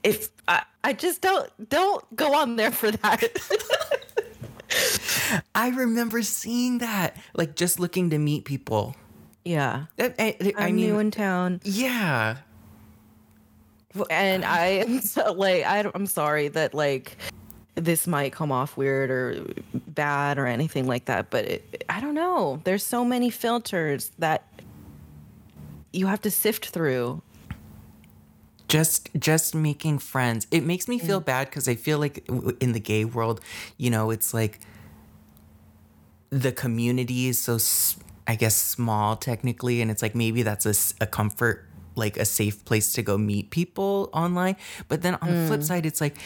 if 0.03 0.29
I, 0.47 0.63
I 0.83 0.93
just 0.93 1.21
don't 1.21 1.49
don't 1.69 2.15
go 2.15 2.35
on 2.35 2.55
there 2.55 2.71
for 2.71 2.91
that. 2.91 3.23
i 5.55 5.69
remember 5.69 6.21
seeing 6.21 6.77
that 6.77 7.17
like 7.33 7.55
just 7.55 7.79
looking 7.79 8.11
to 8.11 8.19
meet 8.19 8.45
people 8.45 8.95
yeah, 9.43 9.85
That- 9.95 10.13
I, 10.19 10.37
I 10.39 10.53
I'm 10.65 10.75
mean 10.75 10.85
new 10.85 10.99
in 10.99 11.09
town, 11.09 11.59
yeah 11.63 12.37
and 14.11 14.45
I 14.45 14.65
am 14.67 15.01
so 15.01 15.33
like 15.33 15.63
I 15.65 15.89
I'm 15.95 16.05
sorry 16.05 16.49
that 16.49 16.75
like 16.75 17.17
this 17.85 18.07
might 18.07 18.31
come 18.31 18.51
off 18.51 18.77
weird 18.77 19.09
or 19.09 19.45
bad 19.73 20.37
or 20.37 20.45
anything 20.45 20.87
like 20.87 21.05
that, 21.05 21.29
but 21.29 21.45
it, 21.45 21.83
I 21.89 21.99
don't 21.99 22.15
know. 22.15 22.61
There's 22.63 22.83
so 22.83 23.03
many 23.03 23.29
filters 23.29 24.11
that 24.19 24.43
you 25.91 26.07
have 26.07 26.21
to 26.21 26.31
sift 26.31 26.67
through. 26.69 27.21
just 28.67 29.09
just 29.17 29.55
making 29.55 29.97
friends 29.97 30.45
it 30.51 30.63
makes 30.63 30.87
me 30.87 30.99
feel 30.99 31.19
mm. 31.19 31.25
bad 31.25 31.49
because 31.49 31.67
i 31.67 31.73
feel 31.73 31.97
like 31.97 32.23
in 32.59 32.71
the 32.73 32.79
gay 32.79 33.03
world 33.03 33.41
you 33.77 33.89
know 33.89 34.11
it's 34.11 34.31
like 34.31 34.59
the 36.29 36.51
community 36.51 37.27
is 37.27 37.39
so 37.41 37.57
i 38.27 38.35
guess 38.35 38.55
small 38.55 39.15
technically 39.15 39.81
and 39.81 39.89
it's 39.89 40.03
like 40.03 40.13
maybe 40.13 40.43
that's 40.43 40.93
a 41.01 41.07
comfort 41.07 41.65
like 41.95 42.15
a 42.17 42.25
safe 42.25 42.63
place 42.63 42.93
to 42.93 43.01
go 43.01 43.17
meet 43.17 43.49
people 43.49 44.07
online 44.13 44.55
but 44.87 45.01
then 45.01 45.15
on 45.15 45.33
the 45.33 45.47
flip 45.47 45.61
mm. 45.61 45.63
side 45.63 45.83
it's 45.83 45.99
like 45.99 46.17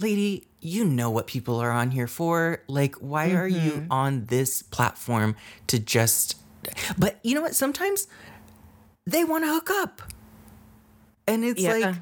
lady 0.00 0.46
you 0.66 0.84
know 0.84 1.10
what 1.10 1.26
people 1.26 1.56
are 1.60 1.70
on 1.70 1.90
here 1.92 2.06
for 2.08 2.62
like 2.66 2.94
why 2.96 3.30
are 3.32 3.46
you 3.46 3.86
on 3.90 4.24
this 4.26 4.62
platform 4.62 5.36
to 5.68 5.78
just 5.78 6.36
but 6.98 7.18
you 7.22 7.34
know 7.34 7.40
what 7.40 7.54
sometimes 7.54 8.08
they 9.06 9.22
want 9.22 9.44
to 9.44 9.48
hook 9.48 9.70
up 9.70 10.02
and 11.28 11.44
it's 11.44 11.60
Yeah. 11.60 11.72
like, 11.72 11.94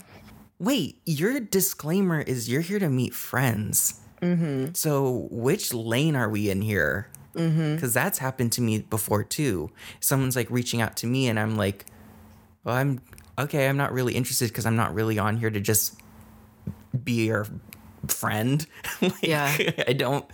wait, 0.58 0.98
your 1.04 1.40
disclaimer 1.40 2.20
is 2.20 2.48
you're 2.48 2.60
here 2.62 2.78
to 2.78 2.88
meet 2.88 3.14
friends. 3.14 4.00
Mm-hmm. 4.22 4.72
So 4.74 5.28
which 5.30 5.72
lane 5.74 6.14
are 6.16 6.28
we 6.28 6.48
in 6.50 6.62
here? 6.62 7.08
Because 7.34 7.92
that's 7.92 8.18
happened 8.18 8.52
to 8.52 8.60
me 8.62 8.78
before 8.78 9.24
too. 9.24 9.70
Someone's 10.00 10.36
like 10.36 10.48
reaching 10.50 10.80
out 10.80 10.96
to 10.98 11.06
me, 11.06 11.26
and 11.28 11.38
I'm 11.40 11.56
like, 11.56 11.84
well, 12.64 12.76
I'm 12.76 13.00
okay. 13.38 13.66
I'm 13.68 13.76
not 13.76 13.92
really 13.92 14.14
interested 14.14 14.48
because 14.48 14.66
I'm 14.66 14.76
not 14.76 14.94
really 14.94 15.18
on 15.18 15.36
here 15.38 15.50
to 15.50 15.60
just 15.60 15.96
be 17.02 17.26
your 17.26 17.46
friend. 18.12 18.66
Like, 19.00 19.22
Yeah. 19.22 19.56
I 19.88 19.92
don't. 19.92 20.24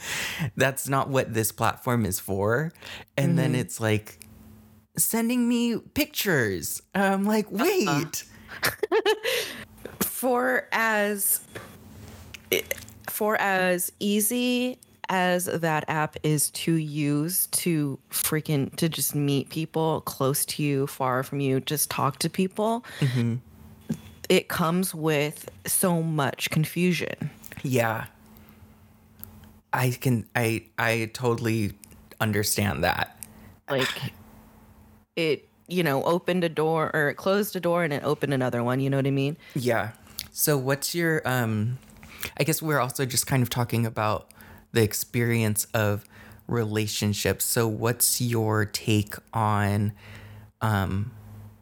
That's 0.56 0.88
not 0.88 1.08
what 1.08 1.34
this 1.34 1.50
platform 1.52 2.04
is 2.04 2.20
for. 2.20 2.72
And 3.16 3.38
then 3.38 3.54
mm. 3.54 3.58
it's 3.58 3.80
like 3.80 4.20
sending 4.96 5.48
me 5.48 5.78
pictures. 5.78 6.82
I'm 6.94 7.24
like, 7.24 7.46
uh-huh. 7.46 7.64
wait. 7.64 8.24
for 10.00 10.68
as 10.72 11.40
for 13.08 13.40
as 13.40 13.90
easy 14.00 14.78
as 15.08 15.46
that 15.46 15.84
app 15.88 16.16
is 16.22 16.50
to 16.50 16.74
use 16.74 17.48
to 17.48 17.98
freaking 18.10 18.74
to 18.76 18.88
just 18.88 19.14
meet 19.14 19.48
people 19.50 20.00
close 20.02 20.44
to 20.46 20.62
you 20.62 20.86
far 20.86 21.22
from 21.22 21.40
you 21.40 21.60
just 21.60 21.90
talk 21.90 22.18
to 22.18 22.30
people 22.30 22.84
mm-hmm. 23.00 23.34
it 24.28 24.48
comes 24.48 24.94
with 24.94 25.50
so 25.66 26.02
much 26.02 26.48
confusion 26.50 27.30
Yeah. 27.62 28.06
I 29.72 29.90
can 29.90 30.26
I 30.34 30.64
I 30.78 31.10
totally 31.14 31.72
understand 32.20 32.84
that. 32.84 33.16
like 33.70 33.88
it 35.16 35.48
you 35.68 35.82
know 35.82 36.02
opened 36.04 36.42
a 36.44 36.48
door 36.48 36.90
or 36.94 37.08
it 37.10 37.14
closed 37.14 37.54
a 37.56 37.60
door 37.60 37.84
and 37.84 37.92
it 37.92 38.02
opened 38.04 38.34
another 38.34 38.62
one 38.64 38.80
you 38.80 38.90
know 38.90 38.96
what 38.96 39.06
i 39.06 39.10
mean 39.10 39.36
Yeah. 39.54 39.92
So 40.32 40.56
what's 40.58 40.94
your 40.94 41.22
um 41.24 41.78
I 42.38 42.44
guess 42.44 42.60
we're 42.62 42.80
also 42.80 43.04
just 43.06 43.26
kind 43.26 43.42
of 43.42 43.50
talking 43.50 43.86
about 43.86 44.30
the 44.72 44.82
experience 44.82 45.66
of 45.74 46.04
relationships. 46.46 47.44
So 47.44 47.66
what's 47.68 48.20
your 48.20 48.64
take 48.64 49.14
on 49.32 49.92
um 50.60 51.12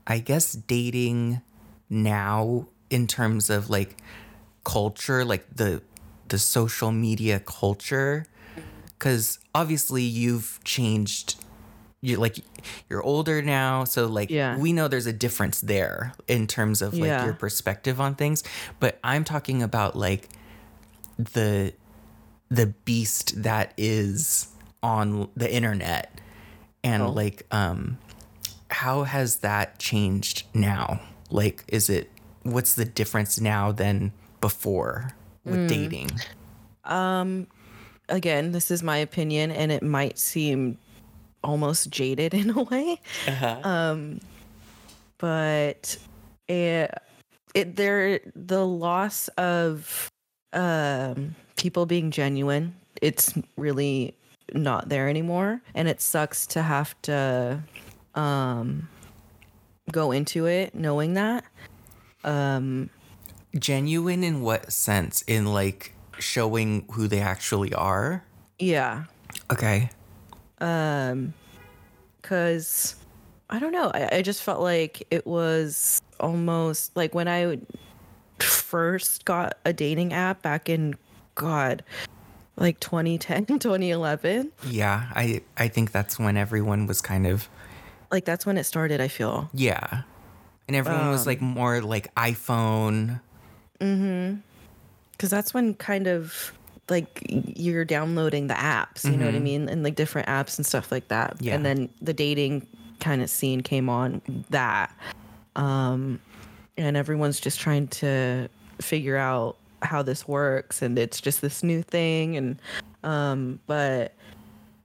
I 0.07 0.19
guess 0.19 0.53
dating 0.53 1.43
now 1.91 2.67
in 2.91 3.07
terms 3.07 3.51
of 3.51 3.69
like 3.71 3.97
culture, 4.65 5.25
like 5.25 5.45
the 5.55 5.83
the 6.29 6.39
social 6.39 6.91
media 6.93 7.41
culture 7.41 8.27
cuz 8.99 9.39
obviously 9.55 10.03
you've 10.03 10.59
changed 10.65 11.37
you're 12.01 12.19
like 12.19 12.37
you're 12.89 13.03
older 13.03 13.43
now 13.43 13.85
so 13.85 14.07
like 14.07 14.31
Yeah. 14.31 14.57
we 14.59 14.73
know 14.73 14.87
there's 14.89 15.07
a 15.07 15.13
difference 15.13 15.61
there 15.61 16.13
in 16.29 16.47
terms 16.47 16.81
of 16.83 16.95
like 16.95 17.09
Yeah. 17.09 17.25
your 17.25 17.35
perspective 17.35 18.01
on 18.01 18.15
things 18.15 18.43
but 18.81 18.99
i'm 19.03 19.25
talking 19.25 19.63
about 19.63 19.97
like 19.97 20.29
the 21.17 21.73
the 22.51 22.67
beast 22.85 23.43
that 23.43 23.73
is 23.77 24.49
on 24.83 25.29
the 25.37 25.53
internet 25.53 26.21
and 26.85 27.03
Oh. 27.03 27.11
like 27.11 27.47
um 27.51 27.99
how 28.71 29.03
has 29.05 29.37
that 29.39 29.79
changed 29.79 30.45
now 30.55 31.01
like 31.31 31.65
is 31.69 31.89
it 31.91 32.11
what's 32.43 32.75
the 32.75 32.85
difference 32.85 33.41
now 33.41 33.73
than 33.73 34.13
before 34.41 35.11
with 35.51 35.61
Mm. 35.61 35.69
dating 35.69 36.11
again, 38.09 38.53
this 38.53 38.71
is 38.71 38.83
my 38.83 38.97
opinion, 38.99 39.51
and 39.51 39.71
it 39.71 39.83
might 39.83 40.19
seem 40.19 40.79
almost 41.45 41.91
jaded 41.91 42.35
in 42.41 42.51
a 42.51 42.63
way. 42.63 43.01
Um, 43.63 44.21
but 45.19 45.99
it, 46.49 46.91
it 47.55 47.77
there 47.77 48.21
the 48.35 48.65
loss 48.67 49.29
of 49.37 50.09
um 50.55 51.35
people 51.57 51.85
being 51.85 52.11
genuine 52.11 52.75
it's 53.03 53.35
really 53.57 54.15
not 54.55 54.89
there 54.89 55.09
anymore 55.09 55.61
and 55.75 55.89
it 55.89 56.01
sucks 56.01 56.47
to 56.47 56.63
have 56.63 56.95
to 57.03 57.63
um 58.15 58.89
go 59.93 60.11
into 60.13 60.47
it 60.47 60.75
knowing 60.75 61.15
that 61.15 61.45
um 62.25 62.89
Genuine 63.57 64.23
in 64.25 64.41
what 64.43 64.73
sense? 64.73 65.23
In 65.23 65.47
like 65.53 65.95
showing 66.19 66.85
who 66.93 67.07
they 67.09 67.21
actually 67.21 67.73
are? 67.75 68.25
yeah 68.59 69.05
Okay. 69.51 69.91
Um, 70.61 71.33
because 72.21 72.97
I 73.49 73.59
don't 73.59 73.73
know. 73.73 73.91
I, 73.95 74.17
I 74.17 74.23
just 74.23 74.43
felt 74.43 74.61
like 74.61 75.07
it 75.11 75.27
was 75.27 76.03
almost 76.21 76.97
like 76.97 77.15
when 77.15 77.29
I 77.29 77.59
first 78.41 79.25
got 79.25 79.57
a 79.65 79.73
dating 79.73 80.13
app 80.13 80.43
back 80.43 80.69
in 80.69 80.97
God, 81.35 81.83
like 82.57 82.81
2010, 82.81 83.47
2011. 83.59 84.53
Yeah, 84.67 85.07
I 85.15 85.41
I 85.57 85.69
think 85.69 85.93
that's 85.93 86.19
when 86.19 86.37
everyone 86.37 86.87
was 86.87 87.01
kind 87.01 87.27
of 87.27 87.49
Like 88.11 88.25
that's 88.25 88.45
when 88.45 88.59
it 88.59 88.65
started, 88.65 89.01
I 89.01 89.09
feel. 89.09 89.49
yeah. 89.55 90.03
And 90.67 90.77
everyone 90.77 91.09
was 91.09 91.27
like 91.27 91.41
more 91.41 91.81
like 91.81 92.15
iPhone. 92.15 93.21
Because 93.79 95.31
that's 95.31 95.53
when 95.55 95.75
kind 95.75 96.07
of 96.07 96.53
like 96.89 97.27
you're 97.29 97.85
downloading 97.85 98.47
the 98.47 98.55
apps, 98.55 99.05
you 99.05 99.17
know 99.17 99.27
what 99.27 99.35
I 99.35 99.41
mean? 99.41 99.69
And 99.69 99.83
like 99.83 99.95
different 99.95 100.27
apps 100.29 100.57
and 100.57 100.65
stuff 100.65 100.91
like 100.91 101.09
that. 101.09 101.37
Yeah. 101.41 101.55
And 101.55 101.65
then 101.65 101.89
the 102.01 102.15
dating 102.15 102.67
kind 103.01 103.23
of 103.23 103.29
scene 103.29 103.61
came 103.61 103.89
on 103.89 104.23
that. 104.51 104.95
Um, 105.57 106.21
and 106.79 106.97
everyone's 106.97 107.41
just 107.41 107.61
trying 107.61 107.89
to 107.89 108.49
figure 108.81 109.17
out 109.17 109.57
how 109.83 110.03
this 110.03 110.27
works 110.27 110.83
and 110.83 110.99
it's 110.99 111.21
just 111.21 111.41
this 111.41 111.63
new 111.63 111.83
thing 111.83 112.37
and 112.37 112.59
um 113.05 113.61
but 113.67 114.13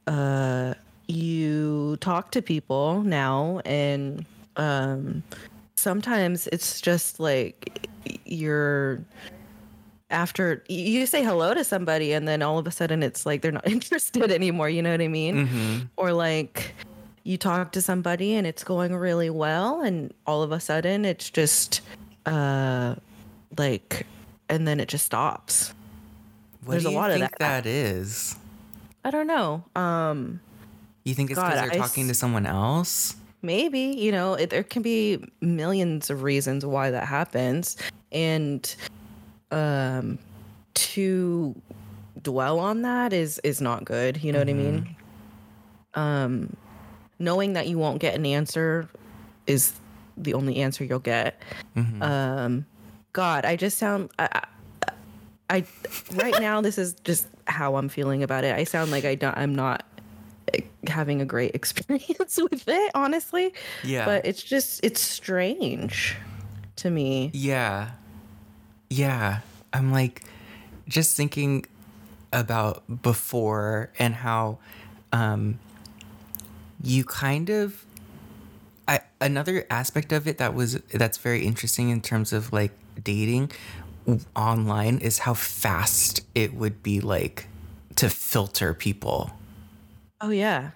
uh 0.06 0.74
you 1.08 1.98
talk 1.98 2.32
to 2.32 2.41
people 2.41 3.02
now 3.02 3.60
and 3.66 4.26
um 4.58 5.24
sometimes 5.76 6.47
it's 6.47 6.80
just 6.82 7.19
like 7.19 7.88
you're 8.26 9.03
after 10.09 10.63
you 10.69 11.05
say 11.05 11.24
hello 11.24 11.53
to 11.53 11.63
somebody 11.63 12.13
and 12.13 12.28
then 12.28 12.41
all 12.41 12.59
of 12.59 12.67
a 12.67 12.71
sudden 12.71 13.01
it's 13.01 13.26
like 13.26 13.41
they're 13.41 13.51
not 13.51 13.67
interested 13.78 14.32
anymore 14.32 14.69
you 14.69 14.82
know 14.82 14.91
what 14.91 15.01
i 15.01 15.07
mean 15.07 15.89
or 15.97 16.13
like 16.13 16.76
you 17.24 17.38
talk 17.38 17.71
to 17.71 17.82
somebody 17.82 18.36
and 18.36 18.45
it's 18.45 18.63
going 18.63 18.93
really 18.95 19.30
well 19.30 19.82
and 19.82 20.13
all 20.28 20.43
of 20.43 20.51
a 20.51 20.59
sudden 20.59 21.05
it's 21.05 21.30
just 21.30 21.82
uh 22.26 22.93
like 23.57 24.05
and 24.49 24.67
then 24.67 24.80
it 24.80 24.88
just 24.88 25.05
stops 25.05 25.74
What 26.65 26.74
There's 26.74 26.84
do 26.84 26.89
a 26.89 26.91
lot 26.91 27.11
of 27.11 27.19
that. 27.19 27.34
that 27.39 27.65
is? 27.65 28.36
i 29.03 29.09
don't 29.09 29.28
know 29.28 29.63
um 29.76 30.39
You 31.05 31.15
think 31.15 31.32
it's 31.32 31.39
because 31.39 31.55
they're 31.59 31.71
I 31.74 31.78
talking 31.78 32.03
s- 32.03 32.09
to 32.09 32.13
someone 32.13 32.45
else? 32.45 33.15
Maybe 33.44 33.80
you 33.80 34.12
know 34.12 34.34
it, 34.34 34.50
there 34.50 34.64
can 34.64 34.82
be 34.82 35.24
millions 35.41 36.10
of 36.10 36.24
reasons 36.24 36.66
why 36.66 36.89
that 36.89 37.06
happens. 37.08 37.78
And 38.12 38.74
um 39.52 40.18
to 40.74 41.54
dwell 42.22 42.60
on 42.60 42.82
that 42.82 43.14
is 43.14 43.39
is 43.44 43.62
not 43.62 43.86
good. 43.86 44.24
You 44.24 44.32
know 44.32 44.39
what 44.39 44.50
i 44.50 44.54
mean? 44.54 44.96
Um 45.94 46.56
knowing 47.20 47.54
that 47.54 47.68
you 47.68 47.78
won't 47.78 48.00
get 48.00 48.16
an 48.16 48.26
answer 48.26 48.89
is 49.46 49.74
the 50.18 50.34
only 50.34 50.58
answer 50.58 50.84
you'll 50.84 51.00
get. 51.00 51.41
Um 52.02 52.66
god 53.12 53.46
i 53.46 53.56
just 53.56 53.78
sound 53.78 54.10
I, 54.18 54.28
I 54.34 54.44
I 55.50 55.66
right 56.16 56.34
now 56.39 56.62
this 56.62 56.78
is 56.80 56.96
just 57.04 57.28
how 57.46 57.76
i'm 57.76 57.89
feeling 57.89 58.24
about 58.24 58.44
it. 58.44 58.56
I 58.56 58.64
sound 58.64 58.89
like 58.89 59.06
i 59.06 59.14
don't 59.16 59.38
i'm 59.38 59.54
not 59.54 59.86
having 60.88 61.22
a 61.22 61.26
great 61.26 61.54
experience 61.60 62.39
with 62.51 62.68
it 62.68 62.91
honestly 62.95 63.54
Yeah. 63.84 64.06
but 64.06 64.26
it's 64.26 64.41
just 64.43 64.80
it's 64.84 65.01
strange 65.01 66.16
to 66.78 66.89
me 66.89 67.32
Yeah. 67.34 67.91
Yeah. 68.89 69.39
I'm 69.72 69.91
like 69.91 70.24
just 70.88 71.16
thinking 71.18 71.66
about 72.32 73.01
before 73.01 73.91
and 73.99 74.14
how 74.16 74.58
um 75.12 75.60
you 76.84 77.04
kind 77.04 77.49
of 77.49 77.86
I 78.88 79.01
another 79.22 79.66
aspect 79.70 80.12
of 80.12 80.28
it 80.28 80.38
that 80.39 80.54
was 80.54 80.76
that's 80.93 81.18
very 81.18 81.45
interesting 81.45 81.89
in 81.89 82.01
terms 82.01 82.34
of 82.34 82.51
like 82.51 82.72
dating 83.01 83.51
online 84.36 84.97
is 84.97 85.20
how 85.20 85.34
fast 85.34 86.22
it 86.36 86.54
would 86.54 86.84
be 86.84 86.99
like 86.99 87.47
to 87.95 88.10
filter 88.10 88.74
people. 88.74 89.32
Oh 90.24 90.32
yeah 90.32 90.71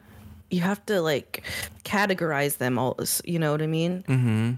you 0.52 0.62
have 0.62 0.86
to 0.86 1.02
like 1.02 1.44
categorize 1.84 2.58
them 2.58 2.78
all 2.78 2.96
you 3.26 3.40
know 3.40 3.52
what 3.52 3.62
i 3.62 3.68
mean 3.68 4.04
mm-hmm. 4.08 4.52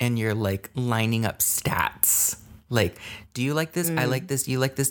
and 0.00 0.18
you're 0.18 0.34
like 0.34 0.70
lining 0.74 1.24
up 1.26 1.40
stats. 1.40 2.38
Like, 2.68 2.98
do 3.32 3.42
you 3.42 3.54
like 3.54 3.72
this? 3.72 3.88
I 3.90 4.06
mm. 4.06 4.10
like 4.10 4.26
this. 4.26 4.48
You 4.48 4.58
like 4.58 4.74
this? 4.74 4.90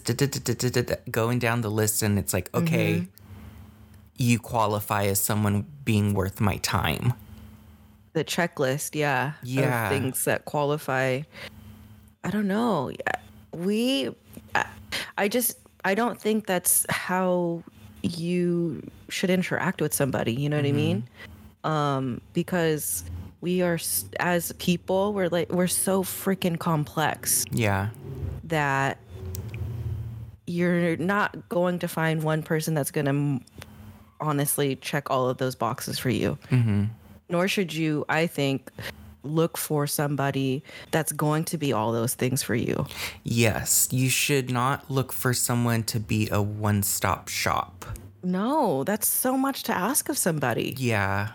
Going 1.11 1.39
down 1.39 1.59
the 1.59 1.69
list, 1.69 2.03
and 2.03 2.17
it's 2.17 2.34
like, 2.34 2.49
okay, 2.55 3.05
you 4.15 4.39
qualify 4.39 5.03
as 5.07 5.19
someone 5.19 5.65
being 5.84 6.13
worth 6.13 6.39
my 6.39 6.55
time. 6.57 7.13
the 8.13 8.23
checklist 8.23 8.95
yeah 8.95 9.34
Yeah. 9.43 9.84
of 9.84 9.91
things 9.91 10.23
that 10.23 10.45
qualify 10.45 11.21
i 12.23 12.30
don't 12.32 12.47
know 12.47 12.89
Yeah, 12.89 13.19
we 13.51 14.15
I 15.17 15.28
just 15.28 15.59
i 15.84 15.93
don't 15.95 16.19
think 16.19 16.47
that's 16.47 16.86
how 16.89 17.61
you 18.06 18.82
should 19.10 19.30
interact 19.30 19.82
with 19.82 19.93
somebody 19.93 20.34
you 20.34 20.47
know 20.49 20.58
what 20.58 20.66
i 20.66 20.72
mean 20.72 21.03
um 21.64 22.22
because 22.34 23.03
we 23.41 23.62
are 23.62 23.80
as 24.20 24.51
people 24.53 25.14
we're 25.14 25.28
like 25.30 25.49
we're 25.51 25.68
so 25.68 26.03
freaking 26.03 26.58
complex 26.60 27.45
Yeah. 27.51 27.89
that 28.45 28.97
you're 30.47 30.95
not 30.97 31.49
going 31.49 31.80
to 31.80 31.88
find 31.88 32.22
one 32.24 32.43
person 32.43 32.74
that's 32.76 32.91
going 32.91 33.06
to 33.08 33.45
honestly 34.22 34.76
check 34.76 35.10
all 35.10 35.28
of 35.28 35.38
those 35.38 35.56
boxes 35.56 35.97
for 35.97 36.10
you. 36.12 36.38
Nor 37.30 37.47
should 37.47 37.74
you, 37.74 38.06
I 38.08 38.28
think, 38.28 38.70
look 39.26 39.57
for 39.57 39.88
somebody 39.88 40.63
that's 40.91 41.11
going 41.11 41.43
to 41.45 41.57
be 41.57 41.73
all 41.73 41.91
those 41.91 42.13
things 42.13 42.43
for 42.43 42.55
you. 42.55 42.86
Yes. 43.23 43.88
You 43.91 44.09
should 44.09 44.49
not 44.49 44.89
look 44.89 45.11
for 45.11 45.34
someone 45.34 45.84
to 45.84 45.99
be 45.99 46.30
a 46.32 46.41
one 46.41 46.84
stop 46.84 47.28
shop. 47.28 47.86
No, 48.23 48.84
that's 48.84 49.07
so 49.07 49.38
much 49.38 49.63
to 49.63 49.73
ask 49.76 50.09
of 50.09 50.17
somebody. 50.17 50.73
Yeah. 50.78 51.30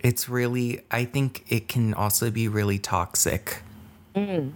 It's 0.00 0.28
really, 0.28 0.82
I 0.90 1.04
think 1.04 1.44
it 1.48 1.68
can 1.68 1.94
also 1.94 2.30
be 2.30 2.48
really 2.48 2.78
toxic. 2.78 3.62
Mm. 4.14 4.52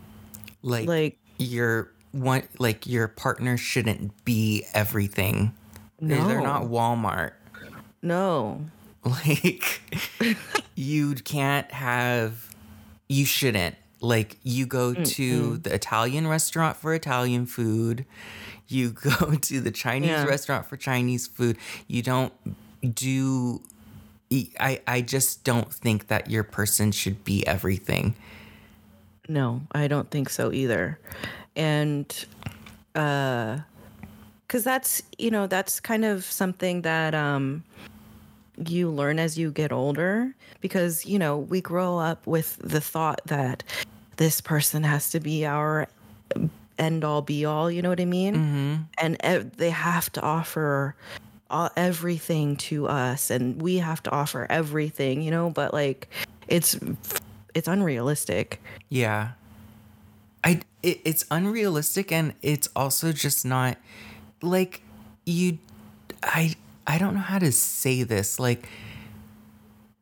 Like, 0.63 0.89
Like, 0.89 1.19
your 1.39 1.91
one, 2.13 2.45
like 2.59 2.87
your 2.87 3.09
partner 3.09 3.57
shouldn't 3.57 4.25
be 4.25 4.65
everything. 4.73 5.55
They're, 6.01 6.23
they're 6.25 6.41
not 6.43 6.65
Walmart. 6.65 7.33
no. 8.03 8.65
Like, 9.05 9.83
you 10.75 11.15
can't 11.15 11.71
have, 11.71 12.54
you 13.09 13.25
shouldn't. 13.25 13.77
Like, 14.01 14.39
you 14.43 14.67
go 14.67 14.93
to 14.95 15.57
the 15.59 15.75
Italian 15.75 16.27
restaurant 16.29 16.77
for 16.77 16.93
Italian 16.95 17.47
food, 17.47 18.05
you 18.69 18.91
go 19.19 19.35
to 19.35 19.61
the 19.61 19.71
Chinese 19.71 20.11
Yeah. 20.11 20.25
restaurant 20.25 20.67
for 20.67 20.77
Chinese 20.77 21.27
food. 21.27 21.57
You 21.87 22.03
don't 22.03 22.33
do, 22.95 23.63
I, 24.61 24.81
I 24.87 25.01
just 25.01 25.45
don't 25.45 25.73
think 25.73 26.09
that 26.09 26.31
your 26.31 26.43
person 26.45 26.93
should 26.93 27.25
be 27.25 27.47
everything. 27.47 28.15
No, 29.29 29.63
I 29.73 29.87
don't 29.89 30.11
think 30.11 30.29
so 30.29 30.53
either. 30.53 30.99
And 31.57 32.27
uh 32.95 33.59
cuz 34.49 34.65
that's, 34.65 35.03
you 35.19 35.31
know, 35.31 35.47
that's 35.47 35.81
kind 35.81 36.05
of 36.05 36.25
something 36.25 36.83
that 36.83 37.15
um 37.15 37.65
you 38.67 38.91
learn 38.91 39.19
as 39.19 39.39
you 39.39 39.51
get 39.51 39.73
older 39.73 40.35
because, 40.61 41.05
you 41.05 41.19
know, 41.19 41.39
we 41.39 41.61
grow 41.61 41.99
up 41.99 42.27
with 42.27 42.57
the 42.59 42.81
thought 42.81 43.21
that 43.27 43.63
this 44.17 44.41
person 44.41 44.83
has 44.85 45.11
to 45.11 45.21
be 45.21 45.45
our 45.45 45.89
end 46.79 47.05
all 47.05 47.23
be 47.23 47.45
all, 47.45 47.71
you 47.71 47.83
know 47.83 47.89
what 47.89 48.01
I 48.01 48.05
mean? 48.05 48.35
Mm-hmm. 48.35 48.75
And 48.99 49.17
ev- 49.21 49.57
they 49.57 49.71
have 49.71 50.11
to 50.13 50.23
offer 50.23 50.95
all, 51.51 51.71
everything 51.77 52.57
to 52.57 52.87
us 52.87 53.31
and 53.31 53.61
we 53.61 53.79
have 53.79 54.03
to 54.05 54.11
offer 54.11 54.47
everything, 54.51 55.23
you 55.23 55.31
know, 55.31 55.51
but 55.51 55.73
like 55.73 56.09
it's 56.49 56.79
it's 57.55 57.69
unrealistic. 57.69 58.61
Yeah. 58.89 59.31
I 60.43 60.61
it, 60.83 61.01
it's 61.05 61.25
unrealistic 61.31 62.13
and 62.13 62.35
it's 62.43 62.69
also 62.75 63.13
just 63.13 63.45
not 63.45 63.79
like 64.43 64.83
you 65.25 65.59
I 66.23 66.55
I 66.87 66.99
don't 66.99 67.15
know 67.15 67.21
how 67.21 67.39
to 67.39 67.51
say 67.53 68.03
this 68.03 68.39
like 68.39 68.69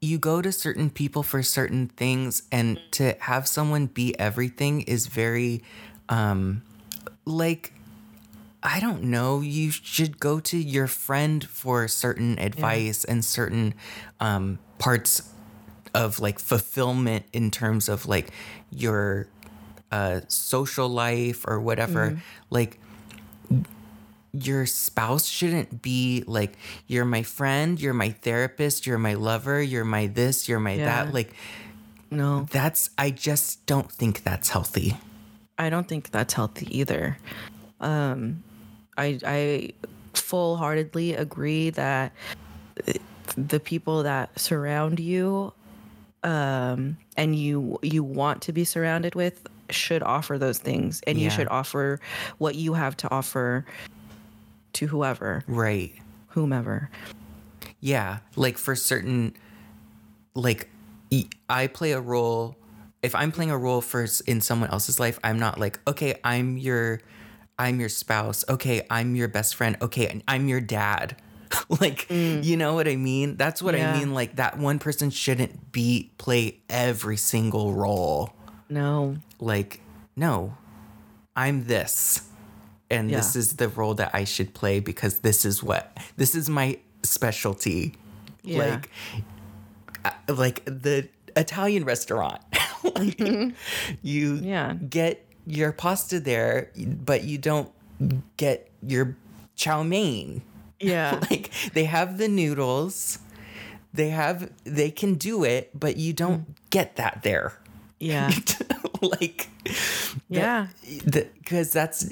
you 0.01 0.19
go 0.19 0.43
to 0.43 0.51
certain 0.51 0.91
people 0.91 1.23
for 1.23 1.43
certain 1.43 1.87
things 1.87 2.43
and 2.51 2.81
to 2.93 3.17
have 3.21 3.47
someone 3.47 3.87
be 3.87 4.19
everything 4.19 4.83
is 4.83 5.07
very 5.07 5.63
um 6.09 6.63
like 7.25 7.73
I 8.65 8.79
don't 8.79 9.03
know, 9.05 9.41
you 9.41 9.73
should 9.73 10.21
go 10.21 10.39
to 10.39 10.57
your 10.57 10.87
friend 10.87 11.43
for 11.43 11.89
certain 11.89 12.39
advice 12.39 13.05
and 13.05 13.25
certain 13.25 13.75
um 14.21 14.59
parts 14.79 15.33
of 15.95 16.21
like 16.21 16.39
fulfillment 16.39 17.27
in 17.33 17.51
terms 17.51 17.89
of 17.89 18.07
like 18.07 18.31
your 18.71 19.27
uh 19.91 20.21
social 20.29 20.89
life 20.89 21.45
or 21.47 21.61
whatever. 21.61 22.21
Like 22.51 22.79
your 24.33 24.65
spouse 24.67 25.27
shouldn't 25.27 25.83
be 25.83 26.25
like 26.27 26.55
you're 26.87 27.05
my 27.05 27.23
friend, 27.23 27.81
you're 27.81 27.95
my 27.95 28.11
therapist, 28.11 28.87
you're 28.87 28.99
my 28.99 29.15
lover, 29.15 29.61
you're 29.63 29.85
my 29.85 30.07
this, 30.07 30.49
you're 30.49 30.61
my 30.61 30.75
Yeah. 30.75 31.05
that. 31.05 31.15
Like 31.15 31.35
No, 32.11 32.47
that's 32.51 32.91
I 32.99 33.11
just 33.11 33.65
don't 33.67 33.91
think 33.91 34.23
that's 34.23 34.49
healthy. 34.49 34.97
I 35.59 35.71
don't 35.71 35.87
think 35.87 36.11
that's 36.11 36.35
healthy 36.35 36.67
either. 36.77 37.19
Um, 37.81 38.43
I 38.97 39.19
I 39.25 39.71
full 40.15 40.57
heartedly 40.57 41.15
agree 41.15 41.71
that 41.71 42.13
the 43.37 43.61
people 43.61 44.03
that 44.03 44.39
surround 44.39 44.99
you, 45.01 45.53
um, 46.23 46.97
and 47.17 47.37
you 47.37 47.79
you 47.83 48.03
want 48.03 48.43
to 48.43 48.53
be 48.53 48.65
surrounded 48.65 49.15
with 49.15 49.47
should 49.71 50.03
offer 50.03 50.39
those 50.39 50.59
things, 50.59 51.01
and 51.07 51.19
you 51.19 51.31
should 51.31 51.49
offer 51.49 51.99
what 52.39 52.55
you 52.57 52.75
have 52.75 52.97
to 52.99 53.11
offer 53.11 53.65
to 54.75 54.87
whoever, 54.89 55.45
Right. 55.47 55.95
whomever. 56.29 56.91
Yeah, 57.81 58.19
like 58.37 58.59
for 58.59 58.75
certain 58.77 59.35
like 60.35 60.69
I 61.49 61.67
play 61.67 61.93
a 61.93 62.01
role 62.01 62.57
if 63.03 63.15
I'm 63.17 63.33
playing 63.33 63.51
a 63.51 63.59
role 63.59 63.81
for 63.81 64.07
in 64.27 64.41
someone 64.41 64.71
else's 64.71 65.01
life, 65.01 65.19
I'm 65.25 65.39
not 65.39 65.59
like, 65.59 65.81
"Okay, 65.89 66.15
I'm 66.23 66.57
your 66.57 67.01
I'm 67.59 67.81
your 67.81 67.89
spouse. 67.89 68.45
Okay, 68.49 68.87
I'm 68.89 69.17
your 69.17 69.27
best 69.29 69.57
friend. 69.57 69.77
Okay, 69.83 70.07
and 70.07 70.23
I'm 70.29 70.47
your 70.49 70.61
dad." 70.61 71.17
like, 71.69 72.07
mm. 72.09 72.43
you 72.43 72.57
know 72.57 72.75
what 72.75 72.87
I 72.89 72.97
mean? 72.97 73.37
That's 73.37 73.61
what 73.61 73.75
Yeah. 73.75 73.93
I 73.93 73.99
mean 73.99 74.15
like 74.15 74.37
that 74.37 74.57
one 74.59 74.79
person 74.79 75.11
shouldn't 75.11 75.73
be 75.73 76.11
play 76.17 76.61
every 76.71 77.17
single 77.19 77.75
role. 77.75 78.33
No, 78.71 79.17
Like, 79.39 79.81
no. 80.17 80.57
I'm 81.37 81.65
this. 81.65 82.23
And 82.93 83.11
this 83.11 83.35
is 83.37 83.57
the 83.57 83.69
role 83.69 83.95
that 83.95 84.11
I 84.15 84.25
should 84.25 84.53
play 84.55 84.81
because 84.81 85.21
this 85.21 85.45
is 85.45 85.63
what 85.63 85.97
this 86.17 86.35
is 86.35 86.49
my 86.49 86.79
specialty 87.03 87.95
Yeah. 88.45 88.59
like 88.59 88.91
uh, 90.05 90.11
like 90.33 90.65
the 90.67 91.09
Italian 91.37 91.85
restaurant. 91.85 92.41
Like, 92.85 93.21
You 94.03 94.35
Yeah. 94.43 94.75
get 94.75 95.25
your 95.47 95.71
pasta 95.73 96.19
there, 96.21 96.71
but 96.77 97.23
you 97.25 97.39
don't 97.39 97.71
get 98.37 98.69
your 98.83 99.17
chow 99.55 99.83
mein. 99.85 100.43
yeah, 100.81 101.21
Like 101.31 101.53
they 101.75 101.85
have 101.85 102.19
the 102.19 102.27
noodles, 102.27 103.19
they 103.95 104.11
have 104.11 104.51
they 104.65 104.91
can 104.91 105.15
do 105.15 105.45
it, 105.45 105.71
but 105.79 105.97
you 105.97 106.13
don't 106.13 106.43
Mm. 106.43 106.55
get 106.71 106.97
that 106.97 107.23
there. 107.23 107.53
yeah, 108.01 108.31
like 109.01 109.47
yeah, 110.29 110.67
because 111.07 111.71
that's 111.73 112.05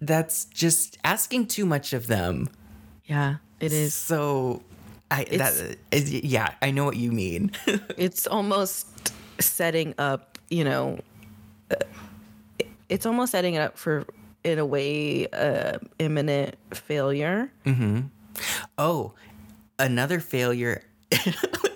that's 0.00 0.46
just 0.46 0.98
asking 1.04 1.46
too 1.46 1.66
much 1.66 1.92
of 1.92 2.06
them. 2.06 2.48
yeah. 3.04 3.36
It 3.60 3.72
is. 3.72 3.92
So 3.92 4.62
I 5.10 5.24
that 5.24 5.76
is, 5.92 6.10
yeah, 6.12 6.54
I 6.62 6.70
know 6.70 6.84
what 6.86 6.96
you 6.96 7.12
mean. 7.12 7.50
it's 7.98 8.26
almost 8.26 8.86
setting 9.38 9.94
up 9.98 10.38
you 10.48 10.64
know 10.64 10.98
uh, 11.70 11.76
it's 12.88 13.04
almost 13.06 13.32
setting 13.32 13.54
it 13.54 13.60
up 13.60 13.76
for 13.76 14.04
in 14.44 14.58
a 14.58 14.64
way 14.64 15.26
uh, 15.28 15.78
imminent 15.98 16.56
failure 16.72 17.50
Mhm. 17.66 18.08
oh, 18.78 19.12
another 19.78 20.20
failure. 20.20 20.82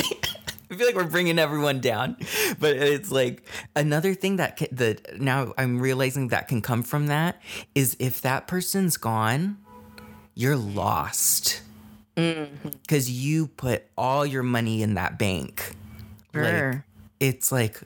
I 0.75 0.77
feel 0.77 0.87
like 0.87 0.97
we're 0.97 1.05
bringing 1.05 1.39
everyone 1.39 1.79
down, 1.79 2.17
but 2.59 2.75
it's 2.77 3.13
like 3.13 3.49
another 3.77 4.13
thing 4.13 4.37
that 4.37 4.59
ca- 4.59 4.69
that 4.73 5.21
now 5.21 5.55
I'm 5.57 5.79
realizing 5.79 6.29
that 6.29 6.49
can 6.49 6.61
come 6.63 6.83
from 6.83 7.07
that 7.07 7.41
is 7.77 7.97
if 8.01 8.21
that 8.23 8.49
person's 8.49 8.97
gone, 8.97 9.59
you're 10.35 10.57
lost. 10.57 11.63
Mm-hmm. 12.17 12.71
Because 12.83 13.09
you 13.09 13.47
put 13.47 13.85
all 13.97 14.27
your 14.27 14.43
money 14.43 14.83
in 14.83 14.95
that 14.95 15.17
bank. 15.17 15.77
Like, 16.33 16.83
it's 17.21 17.53
like 17.53 17.81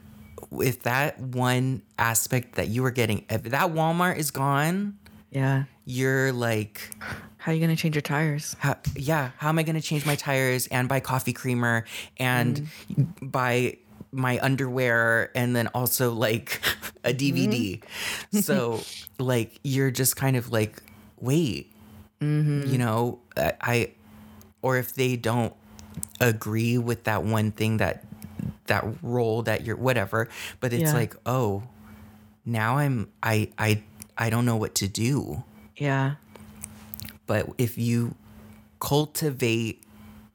if 0.53 0.83
that 0.85 1.21
one 1.21 1.83
aspect 1.99 2.55
that 2.55 2.69
you 2.69 2.83
were 2.83 2.91
getting, 2.91 3.27
if 3.29 3.43
that 3.45 3.73
Walmart 3.73 4.17
is 4.17 4.31
gone, 4.31 4.99
yeah. 5.31 5.65
you're 5.85 6.33
like, 6.33 6.91
how 7.49 7.53
are 7.53 7.55
you 7.55 7.63
gonna 7.63 7.77
change 7.77 7.95
your 7.95 8.03
tires? 8.03 8.55
How, 8.59 8.77
yeah, 8.95 9.31
how 9.39 9.49
am 9.49 9.59
I 9.59 9.63
going 9.63 9.75
to 9.75 9.81
change 9.81 10.05
my 10.05 10.17
tires 10.17 10.67
and 10.67 10.87
buy 10.87 11.01
coffee 11.01 11.33
creamer 11.33 11.87
and 12.19 12.69
mm. 12.93 13.07
buy 13.23 13.79
my 14.13 14.39
underwear 14.41 15.31
and 15.35 15.57
then 15.57 15.69
also 15.69 16.13
like 16.13 16.61
a 17.05 17.15
DVD? 17.15 17.81
Mm-hmm. 17.81 18.41
so, 18.41 18.83
like, 19.19 19.61
you're 19.65 19.91
just 19.91 20.15
kind 20.15 20.37
of 20.37 20.53
like, 20.53 20.83
wait, 21.21 21.73
mm-hmm. 22.21 22.67
you 22.67 22.77
know, 22.77 23.21
I, 23.35 23.53
I, 23.63 23.93
or 24.61 24.77
if 24.77 24.95
they 24.95 25.17
don't 25.17 25.55
agree 26.21 26.77
with 26.77 27.05
that 27.05 27.25
one 27.25 27.53
thing 27.53 27.79
that, 27.79 28.05
that 28.67 28.85
role 29.01 29.41
that 29.45 29.65
you're, 29.65 29.77
whatever, 29.77 30.29
but 30.61 30.75
it's 30.75 30.91
Yeah. 30.91 30.93
like, 30.93 31.17
oh, 31.25 31.63
now 32.45 32.77
I'm, 32.77 33.11
I, 33.23 33.49
I, 33.57 33.85
I 34.19 34.29
don't 34.29 34.45
know 34.45 34.57
what 34.57 34.75
to 34.75 34.87
do. 34.87 35.45
Yeah 35.77 36.17
but 37.29 37.49
if 37.59 37.79
you 37.79 38.17
cultivate 38.81 39.85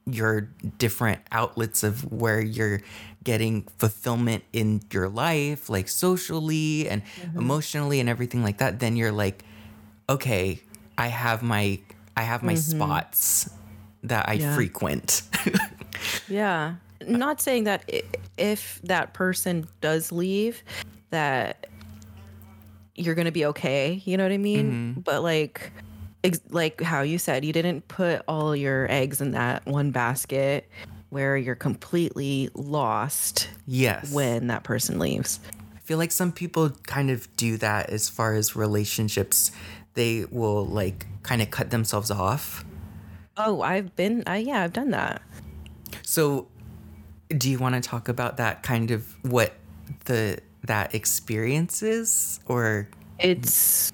your 0.06 0.48
different 0.78 1.20
outlets 1.32 1.82
of 1.82 2.10
where 2.10 2.40
you're 2.40 2.80
getting 3.22 3.66
fulfillment 3.78 4.44
in 4.52 4.80
your 4.92 5.08
life 5.08 5.68
like 5.70 5.88
socially 5.88 6.88
and 6.88 7.02
mm-hmm. 7.04 7.38
emotionally 7.38 8.00
and 8.00 8.08
everything 8.08 8.42
like 8.42 8.58
that 8.58 8.80
then 8.80 8.96
you're 8.96 9.12
like 9.12 9.44
okay 10.08 10.60
i 10.98 11.08
have 11.08 11.42
my 11.42 11.78
i 12.16 12.22
have 12.22 12.42
my 12.42 12.52
mm-hmm. 12.52 12.76
spots 12.76 13.50
that 14.02 14.28
i 14.28 14.34
Yeah. 14.34 14.54
frequent. 14.54 15.22
Yeah. 16.28 16.74
Not 17.06 17.40
saying 17.40 17.64
that 17.64 17.90
if 18.36 18.80
that 18.84 19.14
person 19.14 19.66
does 19.80 20.12
leave 20.12 20.62
that 21.10 21.66
you're 22.94 23.14
gonna 23.14 23.32
be 23.32 23.46
okay 23.46 24.02
you 24.04 24.16
know 24.16 24.24
what 24.24 24.32
i 24.32 24.38
mean? 24.38 24.94
Mm-hmm. 24.94 25.00
But 25.00 25.22
like 25.22 25.72
ex- 26.24 26.40
like 26.50 26.80
how 26.80 27.02
you 27.02 27.18
said 27.18 27.44
you 27.44 27.52
didn't 27.52 27.86
put 27.88 28.22
all 28.26 28.56
your 28.56 28.90
eggs 28.90 29.20
in 29.20 29.30
that 29.32 29.64
one 29.66 29.90
basket 29.92 30.68
where 31.10 31.36
you're 31.36 31.54
completely 31.54 32.48
lost 32.54 33.48
yes 33.66 34.12
when 34.12 34.48
that 34.48 34.64
person 34.64 34.98
leaves 34.98 35.38
I 35.76 35.86
feel 35.86 35.98
like 35.98 36.12
some 36.12 36.32
people 36.32 36.70
kind 36.86 37.10
of 37.10 37.28
do 37.36 37.56
that 37.58 37.90
as 37.90 38.08
far 38.08 38.32
as 38.32 38.56
relationships. 38.56 39.52
They 39.92 40.24
will 40.30 40.64
like 40.64 41.04
kind 41.22 41.42
of 41.42 41.50
cut 41.50 41.68
themselves 41.70 42.10
off. 42.10 42.64
oh 43.36 43.60
i've 43.60 43.94
been 43.94 44.22
i 44.26 44.38
yeah 44.38 44.62
i've 44.62 44.72
done 44.72 44.90
that 44.92 45.20
So, 46.02 46.48
do 47.28 47.50
you 47.50 47.58
want 47.58 47.74
to 47.74 47.80
talk 47.82 48.08
about 48.08 48.38
that 48.38 48.62
kind 48.62 48.90
of 48.90 49.14
what 49.24 49.52
the 50.06 50.38
that 50.64 50.94
experience 50.94 51.82
is 51.82 52.40
or 52.46 52.88
It's 53.18 53.92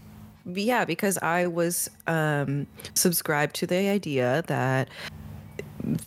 yeah, 0.56 0.84
because 0.84 1.18
I 1.18 1.46
was 1.46 1.90
um 2.06 2.66
subscribed 2.94 3.54
to 3.56 3.66
the 3.66 3.88
idea 3.88 4.42
that 4.46 4.88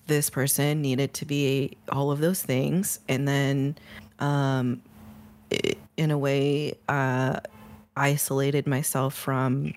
this 0.07 0.29
person 0.29 0.81
needed 0.81 1.13
to 1.15 1.25
be 1.25 1.75
all 1.89 2.11
of 2.11 2.19
those 2.19 2.41
things. 2.41 2.99
And 3.07 3.27
then 3.27 3.77
um 4.19 4.81
i- 5.51 5.75
in 5.97 6.11
a 6.11 6.17
way 6.17 6.75
uh 6.89 7.39
isolated 7.95 8.65
myself 8.67 9.13
from 9.13 9.73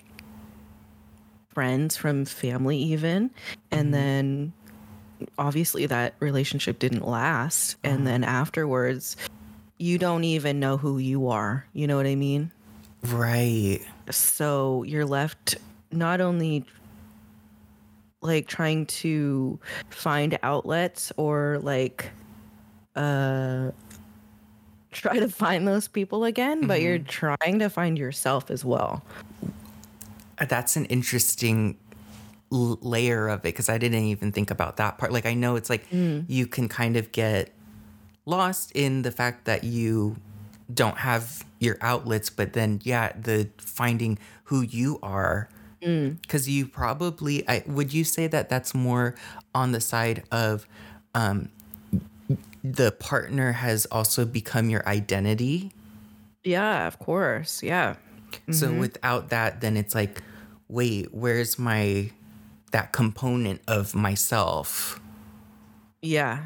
friends 1.53 1.97
from 1.97 2.25
family 2.25 2.79
even. 2.79 3.31
And 3.71 3.93
then 3.95 4.53
obviously 5.39 5.87
that 5.87 6.15
relationship 6.21 6.79
didn't 6.79 7.07
last. 7.07 7.77
And 7.83 8.07
then 8.07 8.25
afterwards 8.25 9.17
you 9.79 9.99
don't 9.99 10.25
even 10.25 10.61
know 10.61 10.77
who 10.77 10.99
you 10.99 11.29
are. 11.29 11.67
You 11.73 11.87
know 11.87 11.97
what 11.97 12.07
i 12.07 12.15
mean? 12.15 12.51
Right? 13.03 13.81
So 14.11 14.83
you're 14.85 15.07
left 15.07 15.57
not 15.93 16.21
only 16.21 16.65
like 18.21 18.47
trying 18.47 18.87
to 18.87 19.59
find 19.91 20.39
outlets 20.43 21.13
or 21.17 21.59
like 21.63 22.11
uh 22.97 23.71
try 24.91 25.19
to 25.19 25.29
find 25.29 25.69
those 25.69 25.87
people 25.89 26.25
again 26.25 26.67
but 26.67 26.81
you're 26.81 26.99
trying 26.99 27.59
to 27.59 27.69
find 27.69 27.99
yourself 27.99 28.51
as 28.51 28.65
well. 28.65 29.03
That's 30.49 30.77
an 30.77 30.87
interesting 30.87 31.77
l- 32.53 32.79
layer 32.81 33.29
of 33.29 33.41
it 33.41 33.43
because 33.43 33.69
I 33.69 33.79
didn't 33.79 34.05
even 34.05 34.33
think 34.33 34.51
about 34.51 34.77
that 34.79 34.99
part. 34.99 35.13
Like 35.13 35.27
I 35.27 35.35
know 35.35 35.57
it's 35.57 35.71
like 35.71 35.87
you 35.91 36.47
can 36.47 36.69
kind 36.69 36.97
of 36.97 37.13
get 37.13 37.53
lost 38.25 38.73
in 38.73 39.03
the 39.03 39.11
fact 39.13 39.45
that 39.45 39.65
you 39.65 40.17
don't 40.73 40.99
have 40.99 41.45
your 41.61 41.77
outlets, 41.81 42.29
but 42.31 42.53
then 42.53 42.81
yeah, 42.85 43.13
the 43.19 43.49
finding 43.59 44.19
who 44.45 44.63
you 44.63 44.99
are 45.03 45.49
because 45.81 46.49
you 46.49 46.67
probably 46.67 47.49
I, 47.49 47.63
would 47.67 47.93
you 47.95 48.03
say 48.03 48.27
that 48.27 48.49
that's 48.49 48.75
more 48.75 49.15
on 49.55 49.71
the 49.71 49.81
side 49.81 50.25
of 50.33 50.67
um, 51.15 51.49
the 52.65 52.91
partner 52.91 53.53
has 53.53 53.87
also 53.87 54.25
become 54.25 54.69
your 54.69 54.87
identity 54.89 55.71
Yeah, 56.43 56.89
of 56.89 56.99
course. 56.99 57.63
Yeah. 57.63 57.97
so 58.51 58.73
without 58.73 59.29
that 59.31 59.61
then 59.61 59.77
it's 59.77 59.95
like 59.95 60.23
wait 60.69 61.15
where's 61.15 61.57
my 61.59 62.11
that 62.73 62.93
component 62.93 63.61
of 63.69 63.95
myself 63.95 65.01
Yeah. 66.03 66.43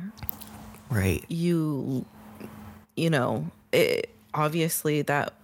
right 0.91 1.25
you 1.29 2.05
you 2.97 3.09
know 3.09 3.47
it, 3.73 4.11
obviously 4.35 5.03
that 5.03 5.35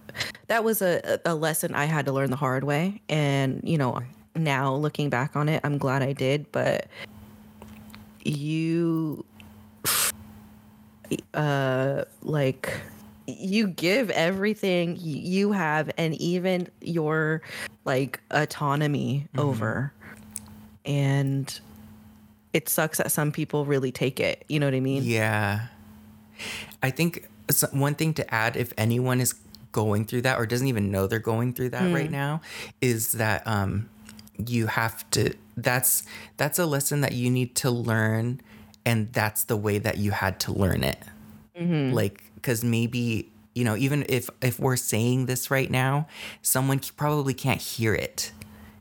that 0.47 0.63
was 0.63 0.81
a, 0.81 1.19
a 1.25 1.35
lesson 1.35 1.75
i 1.75 1.85
had 1.85 2.05
to 2.05 2.11
learn 2.11 2.29
the 2.29 2.35
hard 2.37 2.63
way. 2.63 3.01
And 3.09 3.61
you 3.63 3.77
know 3.77 4.01
now 4.35 4.75
looking 4.75 5.09
back 5.09 5.35
on 5.35 5.49
it 5.49 5.59
i'm 5.63 5.79
glad 5.79 6.03
i 6.03 6.13
did 6.13 6.51
but 6.51 6.87
you 8.23 9.25
uh 11.33 12.03
like 12.21 12.71
you 13.27 13.67
give 13.67 14.09
everything 14.11 14.97
you 14.99 15.51
have 15.51 15.91
and 15.97 16.15
even 16.15 16.69
your 16.81 17.41
like 17.83 18.21
autonomy 18.31 19.27
over. 19.37 19.91
And 20.85 21.59
it 22.53 22.69
sucks 22.69 22.97
that 22.99 23.11
some 23.11 23.33
people 23.33 23.65
really 23.65 23.91
take 23.91 24.19
it. 24.19 24.45
You 24.47 24.59
know 24.59 24.67
what 24.67 24.73
i 24.73 24.79
mean? 24.79 25.03
Yeah. 25.03 25.67
I 26.81 26.89
think 26.89 27.27
one 27.71 27.95
thing 27.95 28.13
to 28.15 28.33
add, 28.33 28.55
if 28.57 28.73
anyone 28.77 29.19
is 29.21 29.33
going 29.71 30.05
through 30.05 30.21
that 30.21 30.39
or 30.39 30.45
doesn't 30.45 30.67
even 30.67 30.91
know 30.91 31.07
they're 31.07 31.19
going 31.19 31.53
through 31.53 31.69
that 31.69 31.93
right 31.93 32.09
now, 32.11 32.41
is 32.81 33.13
that 33.13 33.45
um, 33.47 33.89
you 34.37 34.67
have 34.67 35.09
to. 35.11 35.33
That's 35.55 36.03
that's 36.37 36.59
a 36.59 36.65
lesson 36.65 37.01
that 37.01 37.13
you 37.13 37.29
need 37.29 37.55
to 37.57 37.71
learn, 37.71 38.41
and 38.85 39.11
that's 39.13 39.43
the 39.45 39.57
way 39.57 39.77
that 39.79 39.97
you 39.97 40.11
had 40.11 40.39
to 40.41 40.51
learn 40.51 40.83
it. 40.83 40.99
Like, 41.93 42.21
because 42.35 42.63
maybe 42.63 43.31
you 43.55 43.63
know, 43.63 43.75
even 43.75 44.05
if 44.07 44.29
if 44.41 44.59
we're 44.59 44.75
saying 44.75 45.25
this 45.25 45.49
right 45.49 45.71
now, 45.71 46.07
someone 46.43 46.79
probably 46.95 47.33
can't 47.33 47.61
hear 47.61 47.95
it 47.95 48.31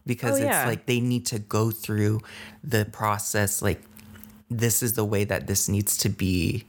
because 0.06 0.32
Oh, 0.32 0.42
it's 0.42 0.44
yeah. 0.44 0.66
like 0.66 0.84
they 0.86 1.00
need 1.00 1.24
to 1.26 1.38
go 1.38 1.70
through 1.70 2.20
the 2.62 2.84
process. 2.84 3.62
Like, 3.62 3.80
this 4.50 4.82
is 4.82 4.92
the 4.92 5.04
way 5.04 5.24
that 5.24 5.46
this 5.46 5.68
needs 5.68 5.96
to 5.98 6.10
be 6.10 6.64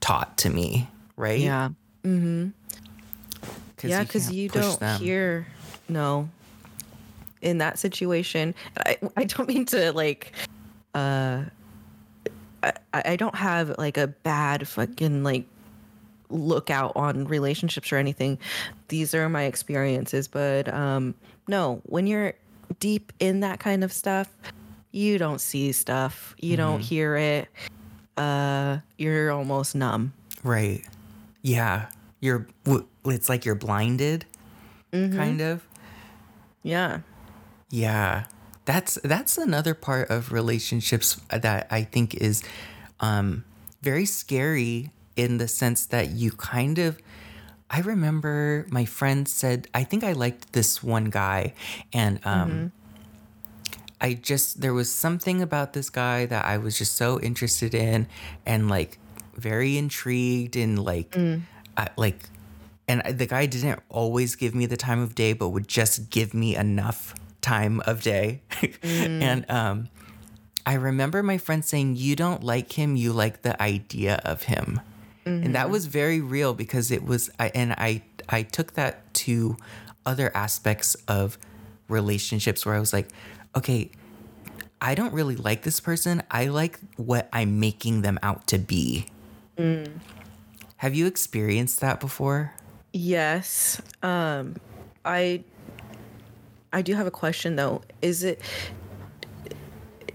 taught 0.00 0.36
to 0.38 0.50
me, 0.50 0.88
right? 1.18 1.38
yeah 1.40 1.68
Mm-hmm. 2.04 2.48
Cause 3.76 3.90
yeah 3.90 4.02
because 4.02 4.24
can't 4.26 4.34
you, 4.36 4.48
don't 4.48 4.80
them. 4.80 5.00
hear 5.00 5.46
no 5.88 6.28
in 7.42 7.58
that 7.58 7.78
situation 7.78 8.54
i 8.86 8.96
i 9.16 9.24
don't 9.24 9.48
mean 9.48 9.64
to 9.66 9.92
like 9.92 10.32
uh 10.94 11.42
i 12.62 12.72
i 12.92 13.16
don't 13.16 13.34
have 13.36 13.76
like 13.78 13.96
a 13.96 14.06
bad 14.08 14.66
fucking 14.66 15.22
like 15.22 15.44
lookout 16.30 16.92
on 16.96 17.24
relationships 17.26 17.92
or 17.92 17.96
anything 17.96 18.38
these 18.88 19.14
are 19.14 19.28
my 19.28 19.44
experiences 19.44 20.26
but 20.28 20.72
um 20.74 21.14
no 21.46 21.80
when 21.84 22.06
you're 22.06 22.32
deep 22.80 23.12
in 23.20 23.40
that 23.40 23.60
kind 23.60 23.82
of 23.84 23.92
stuff 23.92 24.34
you 24.92 25.16
don't 25.18 25.40
see 25.40 25.70
stuff 25.72 26.34
you 26.40 26.56
don't 26.56 26.80
Mm-hmm. 26.80 26.82
hear 26.82 27.16
it 27.16 27.48
uh 28.16 28.78
you're 28.98 29.30
almost 29.30 29.74
numb 29.76 30.12
right? 30.42 30.84
Yeah, 31.42 31.86
you're. 32.20 32.46
It's 33.04 33.28
like 33.28 33.44
you're 33.44 33.54
blinded, 33.54 34.26
Mm-hmm. 34.92 35.16
kind 35.16 35.40
of. 35.40 35.66
yeah 36.62 37.00
Yeah, 37.70 38.24
that's 38.64 38.98
that's 39.04 39.36
another 39.38 39.74
part 39.74 40.10
of 40.10 40.32
relationships 40.32 41.20
that 41.30 41.66
I 41.70 41.82
think 41.84 42.14
is 42.14 42.42
um, 43.00 43.44
very 43.82 44.06
scary 44.06 44.90
in 45.16 45.38
the 45.38 45.48
sense 45.48 45.86
that 45.86 46.10
you 46.10 46.30
kind 46.32 46.78
of. 46.78 46.98
I 47.70 47.80
remember 47.80 48.64
my 48.70 48.86
friend 48.86 49.28
said, 49.28 49.68
I 49.74 49.84
think 49.84 50.02
I 50.02 50.12
liked 50.12 50.54
this 50.54 50.82
one 50.82 51.10
guy, 51.10 51.52
and 51.92 52.18
um, 52.24 52.72
I 54.00 54.14
just 54.14 54.60
there 54.62 54.72
was 54.72 54.90
something 54.90 55.42
about 55.42 55.74
this 55.74 55.90
guy 55.90 56.24
that 56.26 56.46
I 56.46 56.56
was 56.56 56.78
just 56.78 56.96
so 56.96 57.20
interested 57.20 57.74
in, 57.74 58.06
and 58.46 58.70
like 58.70 58.98
very 59.38 59.78
intrigued, 59.78 60.56
and 60.56 60.78
like, 60.78 61.12
mm. 61.12 61.42
I, 61.76 61.88
like 61.96 62.28
and 62.88 63.02
the 63.18 63.26
guy 63.26 63.46
didn't 63.46 63.80
always 63.90 64.34
give 64.34 64.54
me 64.54 64.66
the 64.66 64.76
time 64.76 65.00
of 65.00 65.14
day 65.14 65.34
but 65.34 65.50
would 65.50 65.68
just 65.68 66.10
give 66.10 66.32
me 66.32 66.56
enough 66.56 67.14
time 67.40 67.80
of 67.86 68.02
day. 68.02 68.42
Mm. 68.82 69.22
And 69.22 69.50
um 69.50 69.88
i 70.66 70.74
remember 70.74 71.22
my 71.22 71.38
friend 71.38 71.64
saying 71.64 71.96
you 71.96 72.16
don't 72.16 72.42
like 72.42 72.72
him 72.72 72.96
you 72.96 73.12
like 73.12 73.42
the 73.42 73.60
idea 73.62 74.20
of 74.24 74.44
him. 74.44 74.80
And 75.26 75.54
that 75.54 75.64
mm-hmm. 75.64 75.72
was 75.72 75.84
very 75.84 76.22
real 76.22 76.54
because 76.54 76.90
it 76.90 77.04
was 77.04 77.28
I, 77.38 77.50
and 77.54 77.72
i 77.74 78.02
i 78.28 78.42
took 78.42 78.72
that 78.74 79.12
to 79.24 79.56
other 80.06 80.34
aspects 80.34 80.94
of 81.06 81.38
relationships 81.88 82.64
where 82.64 82.74
i 82.74 82.80
was 82.80 82.92
like 82.92 83.08
okay 83.54 83.90
i 84.80 84.94
don't 84.94 85.12
really 85.12 85.36
like 85.36 85.62
this 85.62 85.80
person 85.80 86.22
i 86.30 86.46
like 86.46 86.80
what 86.96 87.28
i'm 87.32 87.60
making 87.60 88.00
them 88.00 88.18
out 88.22 88.46
to 88.46 88.58
be 88.58 89.06
have 90.76 90.94
you 90.94 91.06
experienced 91.06 91.80
that 91.80 92.00
before 92.00 92.52
Yes. 92.92 93.80
Um 94.02 94.56
I 95.04 95.42
I 96.72 96.82
do 96.82 96.94
have 96.94 97.06
a 97.06 97.10
question 97.10 97.56
though. 97.56 97.82
Is 98.02 98.24
it 98.24 98.40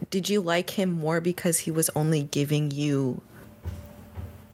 did 0.10 0.30
you 0.30 0.42
like 0.42 0.70
him 0.70 0.92
more 0.92 1.22
because 1.22 1.60
he 1.60 1.72
was 1.72 1.90
only 1.96 2.24
giving 2.24 2.72
you 2.72 3.22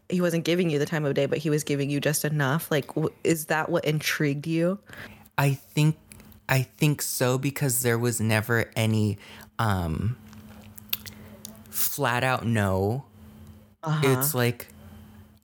he 0.09 0.21
wasn't 0.21 0.43
giving 0.43 0.69
you 0.69 0.79
the 0.79 0.85
time 0.85 1.05
of 1.05 1.13
day 1.13 1.25
but 1.25 1.37
he 1.37 1.49
was 1.49 1.63
giving 1.63 1.89
you 1.89 1.99
just 1.99 2.25
enough? 2.25 2.69
Like 2.71 2.89
is 3.23 3.45
that 3.45 3.69
what 3.69 3.85
intrigued 3.85 4.47
you? 4.47 4.79
I 5.37 5.53
think 5.53 5.97
I 6.47 6.63
think 6.63 7.01
so 7.01 7.37
because 7.37 7.83
there 7.83 7.97
was 7.97 8.19
never 8.19 8.69
any 8.75 9.17
um 9.57 10.17
flat 11.69 12.23
out 12.23 12.45
no. 12.45 13.05
It's 14.03 14.35
like 14.35 14.67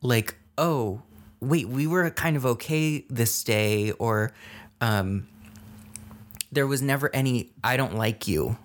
like 0.06 0.36
oh, 0.58 1.02
wait, 1.42 1.68
we 1.68 1.86
were 1.86 2.10
kind 2.12 2.38
of 2.38 2.46
okay 2.46 3.04
this 3.10 3.44
day 3.44 3.92
or 3.92 4.32
um 4.82 5.28
there 6.52 6.68
was 6.68 6.82
never 6.82 7.14
any 7.14 7.52
I 7.64 7.76
don't 7.78 7.96
like 7.96 8.28
you 8.28 8.58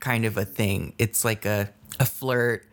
kind 0.00 0.24
of 0.26 0.36
a 0.36 0.44
thing. 0.44 0.92
It's 0.98 1.24
like 1.24 1.44
a 1.46 1.70
a 2.00 2.04
flirt, 2.04 2.66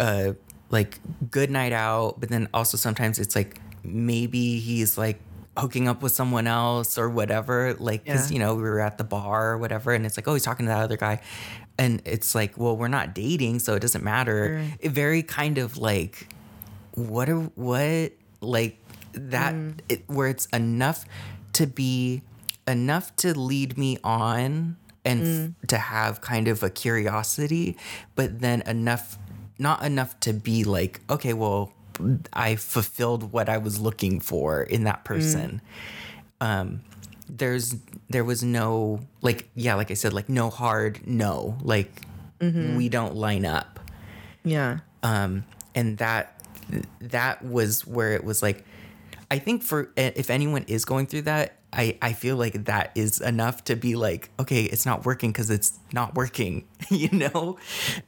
uh 0.00 0.32
like 0.70 0.98
good 1.30 1.50
night 1.50 1.72
out, 1.72 2.18
but 2.20 2.28
then 2.28 2.48
also 2.52 2.76
sometimes 2.76 3.18
it's 3.18 3.34
like 3.36 3.60
maybe 3.84 4.58
he's 4.58 4.98
like 4.98 5.20
hooking 5.56 5.88
up 5.88 6.02
with 6.02 6.12
someone 6.12 6.46
else 6.46 6.98
or 6.98 7.08
whatever. 7.08 7.74
Like 7.78 8.04
because 8.04 8.30
Yeah. 8.30 8.34
you 8.34 8.38
know 8.40 8.54
we 8.56 8.62
were 8.62 8.80
at 8.80 8.98
the 8.98 9.04
bar 9.04 9.52
or 9.52 9.58
whatever, 9.58 9.94
and 9.94 10.04
it's 10.04 10.16
like 10.18 10.28
oh 10.28 10.34
he's 10.34 10.42
talking 10.42 10.66
to 10.66 10.70
that 10.70 10.82
other 10.82 10.96
guy, 10.98 11.20
and 11.78 12.02
it's 12.04 12.34
like 12.34 12.58
well 12.58 12.76
we're 12.76 12.88
not 12.88 13.14
dating, 13.14 13.60
so 13.60 13.74
it 13.74 13.80
doesn't 13.80 14.04
matter. 14.04 14.62
It 14.80 14.90
very 14.90 15.22
kind 15.22 15.56
of 15.58 15.78
like 15.78 16.28
what 16.96 17.28
are 17.28 17.40
what 17.54 18.12
like 18.40 18.78
that 19.12 19.54
it, 19.88 20.02
where 20.08 20.28
it's 20.28 20.46
enough 20.46 21.04
to 21.52 21.66
be 21.66 22.22
enough 22.66 23.14
to 23.16 23.38
lead 23.38 23.78
me 23.78 23.96
on 24.02 24.76
and 25.04 25.54
f- 25.62 25.68
to 25.68 25.78
have 25.78 26.20
kind 26.20 26.48
of 26.48 26.62
a 26.64 26.68
curiosity 26.70 27.76
but 28.16 28.40
then 28.40 28.60
enough 28.62 29.18
not 29.58 29.82
enough 29.84 30.18
to 30.20 30.32
be 30.32 30.64
like 30.64 31.00
okay 31.08 31.32
well 31.32 31.72
i 32.32 32.56
fulfilled 32.56 33.32
what 33.32 33.48
i 33.48 33.56
was 33.56 33.78
looking 33.80 34.18
for 34.20 34.62
in 34.62 34.84
that 34.84 35.04
person. 35.04 35.60
Um 36.40 36.82
there's 37.28 37.74
there 38.10 38.22
was 38.24 38.42
no 38.44 39.00
like 39.22 39.48
yeah 39.54 39.74
like 39.74 39.90
i 39.90 39.94
said 39.94 40.12
like 40.12 40.28
no 40.28 40.50
hard 40.50 41.00
no 41.06 41.56
like 41.62 42.02
we 42.76 42.88
don't 42.90 43.14
line 43.16 43.46
up. 43.46 43.80
Yeah. 44.44 44.80
um 45.02 45.44
and 45.74 45.96
that 45.98 46.35
that 47.00 47.44
was 47.44 47.86
where 47.86 48.12
it 48.12 48.24
was 48.24 48.42
like 48.42 48.64
i 49.30 49.38
think 49.38 49.62
for 49.62 49.90
if 49.96 50.30
anyone 50.30 50.64
is 50.68 50.84
going 50.84 51.06
through 51.06 51.22
that 51.22 51.56
i 51.72 51.96
i 52.02 52.12
feel 52.12 52.36
like 52.36 52.64
that 52.64 52.90
is 52.94 53.20
enough 53.20 53.64
to 53.64 53.76
be 53.76 53.94
like 53.96 54.30
okay 54.38 54.64
it's 54.64 54.86
not 54.86 55.04
working 55.04 55.30
because 55.30 55.50
it's 55.50 55.78
not 55.92 56.14
working 56.14 56.66
you 56.90 57.08
know 57.10 57.56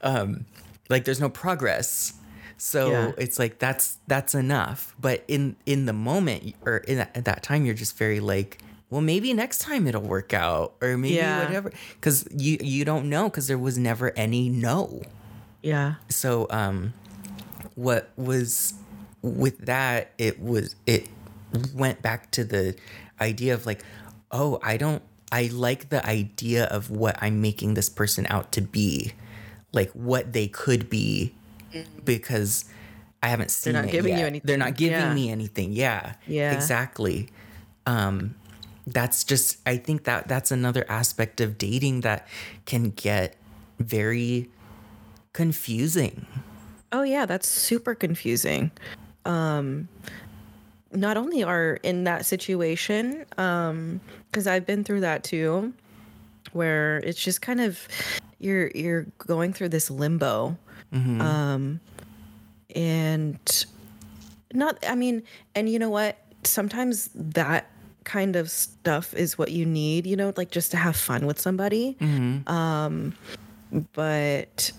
um 0.02 0.44
like 0.88 1.04
there's 1.04 1.20
no 1.20 1.28
progress 1.28 2.14
so 2.56 2.90
Yeah. 2.90 3.12
it's 3.18 3.38
like 3.38 3.58
that's 3.58 3.98
that's 4.08 4.34
enough 4.34 4.94
but 5.00 5.22
in 5.28 5.54
in 5.66 5.86
the 5.86 5.92
moment 5.92 6.54
or 6.66 6.78
in 6.78 6.98
that, 6.98 7.16
at 7.16 7.24
that 7.26 7.42
time 7.42 7.64
you're 7.64 7.74
just 7.74 7.96
very 7.96 8.18
like 8.20 8.58
well 8.90 9.00
maybe 9.00 9.32
next 9.34 9.58
time 9.58 9.86
it'll 9.86 10.02
work 10.02 10.32
out 10.34 10.74
or 10.80 10.96
maybe 10.96 11.14
Yeah. 11.14 11.44
whatever 11.44 11.70
cuz 12.00 12.26
you 12.36 12.58
you 12.60 12.84
don't 12.84 13.08
know 13.08 13.30
cuz 13.30 13.46
there 13.46 13.58
was 13.58 13.78
never 13.78 14.12
any 14.16 14.48
no 14.48 15.02
Yeah. 15.62 15.94
so 16.08 16.46
um 16.50 16.94
what 17.74 18.10
was 18.16 18.74
with 19.22 19.58
that 19.66 20.12
it 20.18 20.40
was 20.40 20.76
it 20.86 21.08
went 21.74 22.00
back 22.02 22.30
to 22.30 22.44
the 22.44 22.74
idea 23.20 23.54
of 23.54 23.66
like 23.66 23.82
oh 24.30 24.58
i 24.62 24.76
don't 24.76 25.02
i 25.32 25.48
like 25.52 25.88
the 25.88 26.04
idea 26.06 26.64
of 26.66 26.90
what 26.90 27.16
i'm 27.22 27.40
making 27.40 27.74
this 27.74 27.88
person 27.88 28.26
out 28.28 28.52
to 28.52 28.60
be 28.60 29.12
like 29.72 29.90
what 29.92 30.32
they 30.32 30.46
could 30.46 30.88
be 30.88 31.34
because 32.04 32.64
i 33.22 33.28
haven't 33.28 33.50
seen 33.50 33.72
They're 33.72 33.82
not 33.82 33.90
giving 33.92 34.16
you 34.18 34.24
anything. 34.26 34.46
they're 34.46 34.56
not 34.58 34.76
giving 34.76 34.98
Yeah. 34.98 35.14
me 35.14 35.30
anything 35.30 35.72
yeah 35.72 36.14
Yeah. 36.26 36.52
exactly 36.52 37.28
um 37.86 38.34
that's 38.86 39.24
just 39.24 39.58
i 39.66 39.76
think 39.76 40.04
that 40.04 40.28
that's 40.28 40.50
another 40.50 40.84
aspect 40.88 41.40
of 41.40 41.58
dating 41.58 42.02
that 42.02 42.26
can 42.66 42.90
get 42.90 43.36
very 43.78 44.48
confusing 45.32 46.26
Oh 46.92 47.02
yeah, 47.02 47.26
that's 47.26 47.48
super 47.48 47.94
confusing. 47.94 48.70
Um 49.24 49.88
not 50.92 51.18
only 51.18 51.42
are 51.44 51.78
in 51.82 52.04
that 52.04 52.24
situation, 52.24 53.26
um, 53.36 54.00
because 54.30 54.46
I've 54.46 54.64
been 54.64 54.84
through 54.84 55.00
that 55.00 55.22
too, 55.22 55.74
where 56.52 56.98
it's 56.98 57.22
just 57.22 57.42
kind 57.42 57.60
of 57.60 57.86
you're 58.38 58.68
you're 58.74 59.04
going 59.18 59.52
through 59.52 59.68
this 59.70 59.90
limbo. 59.90 60.56
Um 61.20 61.80
and 62.74 63.66
not 64.54 64.78
I 64.88 64.94
mean, 64.94 65.22
and 65.54 65.68
you 65.68 65.78
know 65.78 65.90
what? 65.90 66.16
Sometimes 66.44 67.10
that 67.14 67.70
kind 68.04 68.36
of 68.36 68.50
stuff 68.50 69.12
is 69.12 69.36
what 69.36 69.52
you 69.52 69.66
need, 69.66 70.06
you 70.06 70.16
know, 70.16 70.32
like 70.38 70.50
just 70.50 70.70
to 70.70 70.78
have 70.78 70.96
fun 70.96 71.26
with 71.26 71.38
somebody 71.38 71.96
um 72.46 73.12
but 73.92 74.72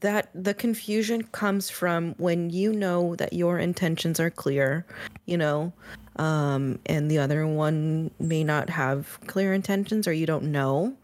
that 0.00 0.30
the 0.34 0.54
confusion 0.54 1.22
comes 1.22 1.70
from 1.70 2.14
when 2.18 2.50
you 2.50 2.72
know 2.72 3.14
that 3.16 3.32
your 3.32 3.58
intentions 3.58 4.18
are 4.20 4.30
clear 4.30 4.84
you 5.26 5.36
know 5.36 5.72
um 6.16 6.78
and 6.86 7.10
the 7.10 7.18
other 7.18 7.46
one 7.46 8.10
may 8.18 8.44
not 8.44 8.70
have 8.70 9.18
clear 9.26 9.52
intentions 9.52 10.06
or 10.06 10.12
you 10.12 10.26
don't 10.26 10.44
know. 10.44 10.94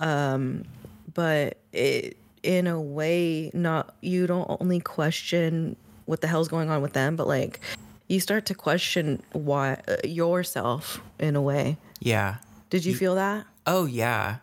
Um 0.00 0.64
but 1.12 1.58
it 1.72 2.16
in 2.42 2.66
a 2.66 2.80
way 2.80 3.50
not 3.54 3.94
you 4.00 4.26
don't 4.26 4.48
only 4.60 4.80
question 4.80 5.76
what 6.06 6.20
the 6.20 6.26
hell's 6.26 6.48
going 6.48 6.70
on 6.70 6.82
with 6.82 6.92
them 6.92 7.16
but 7.16 7.26
like 7.26 7.60
you 8.08 8.20
start 8.20 8.46
to 8.46 8.54
question 8.54 9.22
why 9.32 9.80
uh, 9.88 9.96
yourself 10.04 11.00
in 11.18 11.36
a 11.36 11.42
way. 11.42 11.76
Yeah. 12.00 12.36
Did 12.70 12.84
you 12.84 12.94
feel 12.94 13.14
that? 13.14 13.46
Oh 13.66 13.86
yeah, 13.86 14.36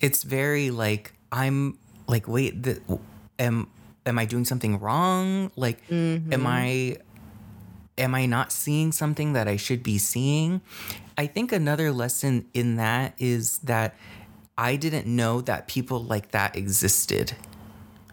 it's 0.00 0.24
very 0.24 0.70
like 0.70 1.14
I'm 1.32 1.78
like 2.06 2.28
wait, 2.28 2.62
the, 2.62 2.80
am 3.38 3.68
am 4.06 4.18
I 4.18 4.24
doing 4.24 4.44
something 4.44 4.80
wrong? 4.80 5.50
Like, 5.56 5.78
am 5.90 6.22
mm-hmm. 6.30 6.46
I 6.46 6.96
am 7.98 8.14
I 8.14 8.26
not 8.26 8.52
seeing 8.52 8.92
something 8.92 9.32
that 9.32 9.48
I 9.48 9.56
should 9.56 9.82
be 9.82 9.98
seeing? 9.98 10.60
I 11.16 11.26
think 11.26 11.52
another 11.52 11.90
lesson 11.92 12.46
in 12.54 12.76
that 12.76 13.14
is 13.18 13.58
that 13.58 13.96
I 14.56 14.76
didn't 14.76 15.06
know 15.06 15.40
that 15.42 15.68
people 15.68 16.02
like 16.02 16.30
that 16.30 16.56
existed. 16.56 17.34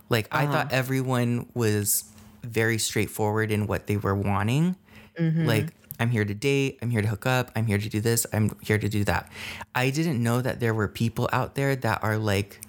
Like 0.09 0.27
I 0.31 0.45
thought 0.45 0.67
uh-huh. 0.67 0.75
everyone 0.75 1.49
was 1.53 2.03
very 2.43 2.77
straightforward 2.77 3.51
in 3.51 3.67
what 3.67 3.87
they 3.87 3.97
were 3.97 4.15
wanting. 4.15 4.75
Mm-hmm. 5.19 5.45
Like 5.45 5.69
I'm 5.99 6.09
here 6.09 6.25
to 6.25 6.33
date, 6.33 6.79
I'm 6.81 6.89
here 6.89 7.01
to 7.01 7.07
hook 7.07 7.25
up, 7.25 7.51
I'm 7.55 7.65
here 7.65 7.77
to 7.77 7.89
do 7.89 8.01
this, 8.01 8.25
I'm 8.33 8.55
here 8.61 8.77
to 8.77 8.89
do 8.89 9.03
that. 9.05 9.31
I 9.73 9.89
didn't 9.89 10.21
know 10.21 10.41
that 10.41 10.59
there 10.59 10.73
were 10.73 10.87
people 10.87 11.29
out 11.31 11.55
there 11.55 11.75
that 11.75 12.03
are 12.03 12.17
like 12.17 12.61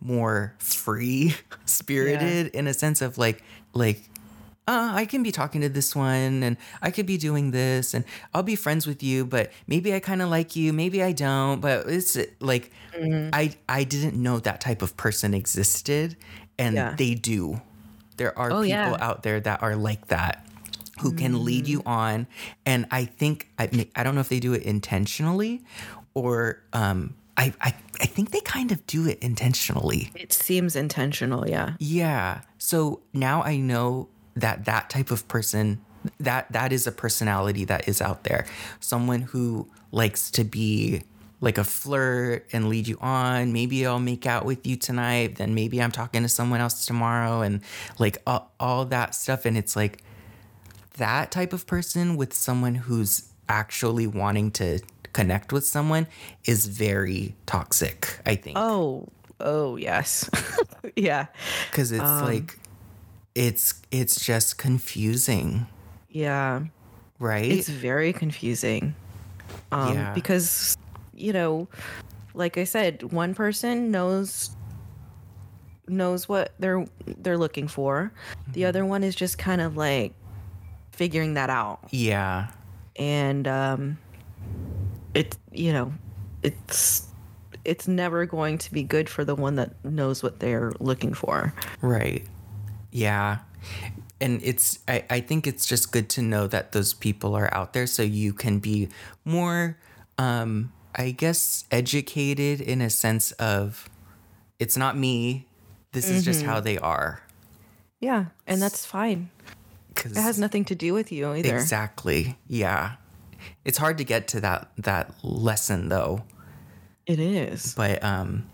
more 0.00 0.54
free 0.58 1.34
spirited 1.64 2.48
in 2.54 2.66
a 2.66 2.74
sense 2.74 3.02
of 3.02 3.18
like 3.18 3.42
like 3.72 4.00
uh, 4.68 4.92
I 4.94 5.04
can 5.04 5.22
be 5.24 5.32
talking 5.32 5.62
to 5.62 5.68
this 5.68 5.96
one 5.96 6.42
and 6.44 6.56
I 6.80 6.90
could 6.92 7.06
be 7.06 7.16
doing 7.16 7.50
this 7.50 7.92
and 7.92 8.04
I'll 8.32 8.44
be 8.44 8.54
friends 8.54 8.86
with 8.86 9.02
you, 9.02 9.24
but 9.24 9.50
maybe 9.66 9.92
I 9.94 9.98
kind 9.98 10.22
of 10.22 10.28
like 10.28 10.54
you, 10.54 10.72
maybe 10.72 11.02
I 11.02 11.10
don't, 11.10 11.60
but 11.60 11.88
it's 11.88 12.16
like 12.38 12.70
I 13.32 13.54
I 13.68 13.82
didn't 13.84 14.14
know 14.22 14.38
that 14.38 14.60
type 14.60 14.82
of 14.82 14.96
person 14.96 15.34
existed 15.34 16.16
and 16.56 16.74
Yeah. 16.76 16.94
they 16.96 17.14
do. 17.14 17.60
There 18.16 18.38
are 18.38 18.52
Oh, 18.52 18.60
people 18.62 18.68
yeah. 18.68 18.96
out 19.00 19.22
there 19.24 19.40
that 19.40 19.60
are 19.62 19.74
like 19.74 20.06
that 20.08 20.46
who 21.00 21.12
can 21.14 21.44
lead 21.44 21.66
you 21.66 21.82
on 21.86 22.26
and 22.66 22.86
I 22.92 23.06
think 23.06 23.48
I 23.58 23.68
I 23.96 24.02
don't 24.04 24.14
know 24.14 24.20
if 24.20 24.28
they 24.28 24.38
do 24.40 24.52
it 24.52 24.62
intentionally 24.62 25.62
or 26.14 26.62
um 26.74 27.14
I, 27.36 27.54
I 27.60 27.74
I 28.00 28.06
think 28.06 28.30
they 28.30 28.40
kind 28.40 28.72
of 28.72 28.86
do 28.86 29.06
it 29.06 29.18
intentionally. 29.20 30.10
it 30.14 30.32
seems 30.32 30.76
intentional 30.76 31.48
yeah 31.48 31.74
Yeah. 31.78 32.42
So 32.58 33.00
now 33.12 33.42
I 33.42 33.56
know 33.56 34.08
that 34.36 34.64
that 34.64 34.90
type 34.90 35.10
of 35.10 35.26
person 35.28 35.80
that 36.18 36.50
that 36.52 36.72
is 36.72 36.86
a 36.86 36.92
personality 36.92 37.64
that 37.66 37.88
is 37.88 38.00
out 38.00 38.24
there. 38.24 38.46
Someone 38.80 39.22
who 39.22 39.68
likes 39.92 40.30
to 40.32 40.44
be 40.44 41.02
like 41.42 41.58
a 41.58 41.64
flirt 41.64 42.46
and 42.52 42.68
lead 42.68 42.86
you 42.86 42.98
on. 43.00 43.52
Maybe 43.52 43.86
I'll 43.86 43.98
make 43.98 44.26
out 44.26 44.44
with 44.44 44.66
you 44.66 44.76
tonight, 44.76 45.36
then 45.36 45.54
maybe 45.54 45.80
I'm 45.80 45.90
talking 45.90 46.22
to 46.22 46.28
someone 46.28 46.60
else 46.60 46.84
tomorrow 46.84 47.40
and 47.40 47.62
like 47.98 48.18
all, 48.26 48.52
all 48.60 48.84
that 48.86 49.14
stuff 49.14 49.44
and 49.46 49.56
it's 49.56 49.74
like 49.74 50.02
that 50.98 51.30
type 51.30 51.52
of 51.54 51.66
person 51.66 52.16
with 52.16 52.34
someone 52.34 52.74
who's 52.74 53.30
actually 53.48 54.06
wanting 54.06 54.50
to 54.52 54.80
connect 55.12 55.52
with 55.52 55.66
someone 55.66 56.06
is 56.44 56.66
very 56.66 57.34
toxic, 57.46 58.18
I 58.26 58.34
think. 58.36 58.56
Oh, 58.58 59.08
oh 59.40 59.76
yes. 59.76 60.28
yeah. 60.96 61.26
because 61.70 61.92
it's 61.92 62.02
like 62.02 62.58
it's 63.34 63.74
it's 63.90 64.24
just 64.24 64.58
confusing 64.58 65.66
Yeah. 66.08 66.62
right 67.18 67.50
It's 67.50 67.68
very 67.68 68.12
confusing. 68.12 68.94
Um 69.72 69.94
Yeah. 69.94 70.12
because 70.14 70.76
you 71.14 71.32
know, 71.32 71.68
like 72.34 72.56
I 72.58 72.64
said, 72.64 73.02
one 73.12 73.34
person 73.34 73.90
knows 73.90 74.50
knows 75.88 76.28
what 76.28 76.54
they're 76.58 76.86
they're 77.18 77.38
looking 77.38 77.66
for. 77.68 78.12
The 78.52 78.64
other 78.64 78.84
one 78.86 79.02
is 79.02 79.14
just 79.14 79.38
kind 79.38 79.60
of 79.60 79.76
like 79.76 80.14
figuring 80.92 81.34
that 81.34 81.50
out. 81.50 81.80
yeah 81.90 82.48
And 82.96 83.46
um 83.48 83.98
it 85.14 85.36
you 85.52 85.72
know, 85.72 85.92
it's 86.42 87.06
it's 87.64 87.86
never 87.86 88.26
going 88.26 88.58
to 88.58 88.72
be 88.72 88.82
good 88.82 89.08
for 89.08 89.24
the 89.24 89.34
one 89.34 89.56
that 89.56 89.84
knows 89.84 90.22
what 90.22 90.40
they're 90.40 90.72
looking 90.80 91.12
for. 91.14 91.52
right. 91.82 92.24
Yeah. 92.90 93.38
And 94.20 94.40
it's 94.42 94.78
I, 94.88 95.04
I 95.10 95.20
think 95.20 95.46
it's 95.46 95.66
just 95.66 95.92
good 95.92 96.08
to 96.10 96.22
know 96.22 96.46
that 96.46 96.72
those 96.72 96.94
people 96.94 97.34
are 97.34 97.52
out 97.54 97.72
there 97.72 97.86
so 97.86 98.02
you 98.02 98.32
can 98.32 98.58
be 98.58 98.88
more 99.24 99.78
um 100.18 100.72
i 100.94 101.10
guess 101.10 101.64
educated 101.70 102.60
in 102.60 102.80
a 102.82 102.90
sense 102.90 103.32
of 103.32 103.88
it's 104.58 104.76
not 104.76 104.96
me. 104.96 105.46
This 105.92 106.10
is 106.10 106.22
just 106.24 106.42
how 106.42 106.60
they 106.60 106.76
are. 106.76 107.22
Yeah, 107.98 108.26
and 108.46 108.60
that's 108.60 108.84
fine. 108.84 109.30
because 109.88 110.12
It 110.12 110.20
has 110.20 110.38
nothing 110.38 110.64
to 110.66 110.74
do 110.74 110.92
with 110.92 111.10
you 111.10 111.32
either. 111.32 111.56
exactly. 111.56 112.36
Yeah 112.46 112.96
it's 113.64 113.78
hard 113.78 113.98
to 113.98 114.04
get 114.04 114.28
to 114.28 114.40
that 114.40 114.70
that 114.78 115.14
lesson 115.22 115.88
though. 115.88 116.24
It 117.06 117.18
is. 117.18 117.74
But 117.74 118.02
um 118.02 118.46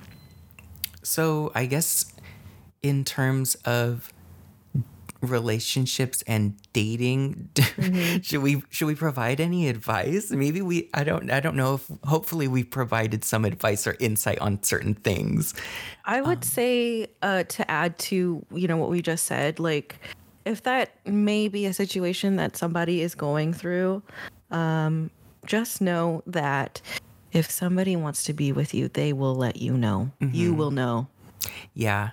so 1.03 1.53
I 1.55 1.67
guess 1.67 2.13
in 2.83 3.05
terms 3.05 3.55
of 3.65 4.13
relationships 5.23 6.23
and 6.27 6.57
dating 6.73 7.49
should 8.23 8.43
we 8.43 8.63
should 8.71 8.87
we 8.87 8.95
provide 8.95 9.41
any 9.41 9.69
advice? 9.69 10.31
Maybe 10.31 10.63
we 10.63 10.89
i 10.95 11.05
don't 11.05 11.31
i 11.31 11.41
don't 11.41 11.57
know 11.57 11.75
if 11.75 11.91
hopefully 12.05 12.49
we 12.49 12.65
provided 12.65 13.25
some 13.25 13.45
advice 13.45 13.87
or 13.87 13.97
insight 14.01 14.39
on 14.41 14.63
certain 14.63 14.95
things. 14.95 15.55
I 16.05 16.21
would 16.21 16.45
say 16.45 17.09
uh, 17.23 17.45
to 17.45 17.71
add 17.71 17.99
to 17.99 18.45
you 18.53 18.69
know 18.69 18.77
what 18.77 18.91
we 18.91 19.03
just 19.03 19.25
said, 19.25 19.59
like 19.59 19.97
if 20.45 20.63
that 20.63 20.95
may 21.07 21.49
be 21.49 21.67
a 21.67 21.73
situation 21.73 22.37
that 22.37 22.57
somebody 22.57 23.03
is 23.03 23.15
going 23.15 23.53
through, 23.53 24.03
um, 24.51 25.11
just 25.47 25.81
know 25.81 26.23
that 26.27 26.81
if 27.33 27.51
somebody 27.51 27.97
wants 27.97 28.25
to 28.25 28.33
be 28.33 28.53
with 28.53 28.75
you, 28.75 28.89
they 28.89 29.13
will 29.13 29.35
let 29.35 29.57
you 29.57 29.77
know. 29.77 30.11
You 30.21 30.55
will 30.55 30.71
know. 30.71 31.09
Yeah. 31.75 32.11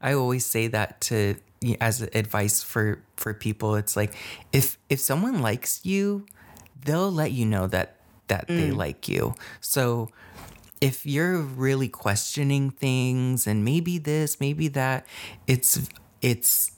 I 0.00 0.12
always 0.12 0.46
say 0.46 0.66
that 0.68 1.00
to 1.02 1.36
as 1.80 2.00
advice 2.00 2.62
for 2.62 3.02
for 3.16 3.34
people 3.34 3.74
it's 3.74 3.94
like 3.94 4.14
if 4.50 4.78
if 4.88 4.98
someone 4.98 5.42
likes 5.42 5.84
you, 5.84 6.26
they'll 6.84 7.12
let 7.12 7.32
you 7.32 7.44
know 7.44 7.66
that 7.66 7.96
that 8.28 8.46
they 8.46 8.70
like 8.70 9.08
you. 9.08 9.34
So 9.60 10.10
if 10.80 11.04
you're 11.04 11.38
really 11.38 11.88
questioning 11.88 12.70
things 12.70 13.46
and 13.46 13.64
maybe 13.64 13.98
this, 13.98 14.40
maybe 14.40 14.68
that, 14.68 15.06
it's 15.46 15.88
it's 16.22 16.72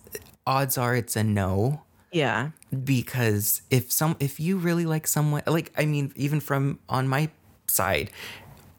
odds 0.46 0.76
are 0.76 0.96
it's 0.96 1.14
a 1.14 1.22
no 1.22 1.82
Yeah. 2.12 2.50
because 2.84 3.62
if 3.70 3.90
some 3.92 4.16
if 4.20 4.38
you 4.38 4.58
really 4.58 4.84
like 4.86 5.06
someone 5.06 5.42
like 5.46 5.72
i 5.76 5.84
mean 5.86 6.12
even 6.16 6.40
from 6.40 6.78
on 6.88 7.08
my 7.08 7.30
side. 7.66 8.10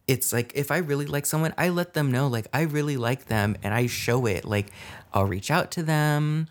It's 0.08 0.34
like 0.34 0.52
if 0.54 0.70
I 0.70 0.78
really 0.78 1.06
like 1.06 1.26
someone, 1.26 1.54
I 1.58 1.70
let 1.70 1.94
them 1.94 2.12
know 2.12 2.28
like 2.28 2.48
I 2.54 2.62
really 2.64 2.98
like 2.98 3.26
them 3.28 3.56
and 3.64 3.74
I 3.74 3.88
show 3.88 4.26
it. 4.26 4.44
Like 4.46 4.68
I'll 5.14 5.26
reach 5.26 5.50
out 5.50 5.72
to 5.72 5.84
them. 5.84 6.48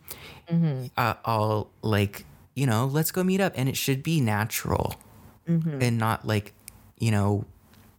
Uh, 0.97 1.15
I'll 1.25 1.71
like, 1.83 2.25
you 2.55 2.67
know, 2.67 2.87
let's 2.87 3.11
go 3.13 3.23
meet 3.23 3.41
up 3.41 3.53
and 3.57 3.69
it 3.69 3.77
should 3.77 4.03
be 4.03 4.21
natural 4.21 4.95
and 5.83 5.99
not 5.99 6.27
like, 6.27 6.55
you 6.99 7.11
know, 7.11 7.45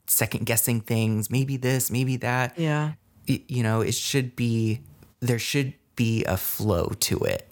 second 0.08 0.46
guessing 0.46 0.82
things, 0.82 1.30
maybe 1.30 1.58
this, 1.58 1.92
maybe 1.92 2.18
that. 2.18 2.58
Yeah. 2.58 2.94
Y- 3.30 3.44
you 3.48 3.64
know, 3.64 3.82
it 3.82 3.94
should 3.94 4.36
be 4.36 4.82
there 5.20 5.40
should 5.40 5.74
be 5.96 6.24
a 6.26 6.38
flow 6.38 6.90
to 7.02 7.18
it. 7.20 7.48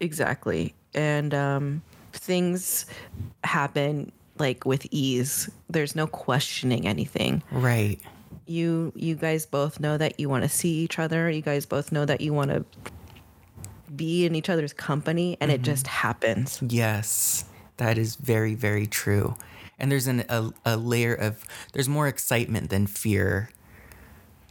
Exactly. 0.00 0.74
And 0.94 1.32
um, 1.34 1.82
things 2.12 2.86
happen 3.42 4.12
like 4.38 4.64
with 4.64 4.86
ease. 4.90 5.50
There's 5.68 5.94
no 5.94 6.06
questioning 6.06 6.86
anything. 6.86 7.42
Right. 7.50 7.98
You 8.46 8.92
you 8.94 9.14
guys 9.14 9.46
both 9.46 9.80
know 9.80 9.96
that 9.96 10.20
you 10.20 10.28
want 10.28 10.42
to 10.42 10.48
see 10.48 10.80
each 10.80 10.98
other. 10.98 11.30
You 11.30 11.42
guys 11.42 11.66
both 11.66 11.92
know 11.92 12.04
that 12.04 12.20
you 12.20 12.34
want 12.34 12.50
to 12.50 12.64
be 13.94 14.26
in 14.26 14.34
each 14.34 14.50
other's 14.50 14.72
company 14.72 15.36
and 15.40 15.50
it 15.52 15.62
just 15.62 15.86
happens. 15.86 16.60
Yes, 16.60 17.44
that 17.76 17.96
is 17.96 18.16
very, 18.16 18.54
very 18.54 18.86
true. 18.86 19.36
And 19.78 19.90
there's 19.90 20.06
an, 20.06 20.24
a, 20.28 20.50
a 20.64 20.76
layer 20.76 21.14
of, 21.14 21.44
there's 21.72 21.88
more 21.88 22.08
excitement 22.08 22.70
than 22.70 22.86
fear. 22.86 23.50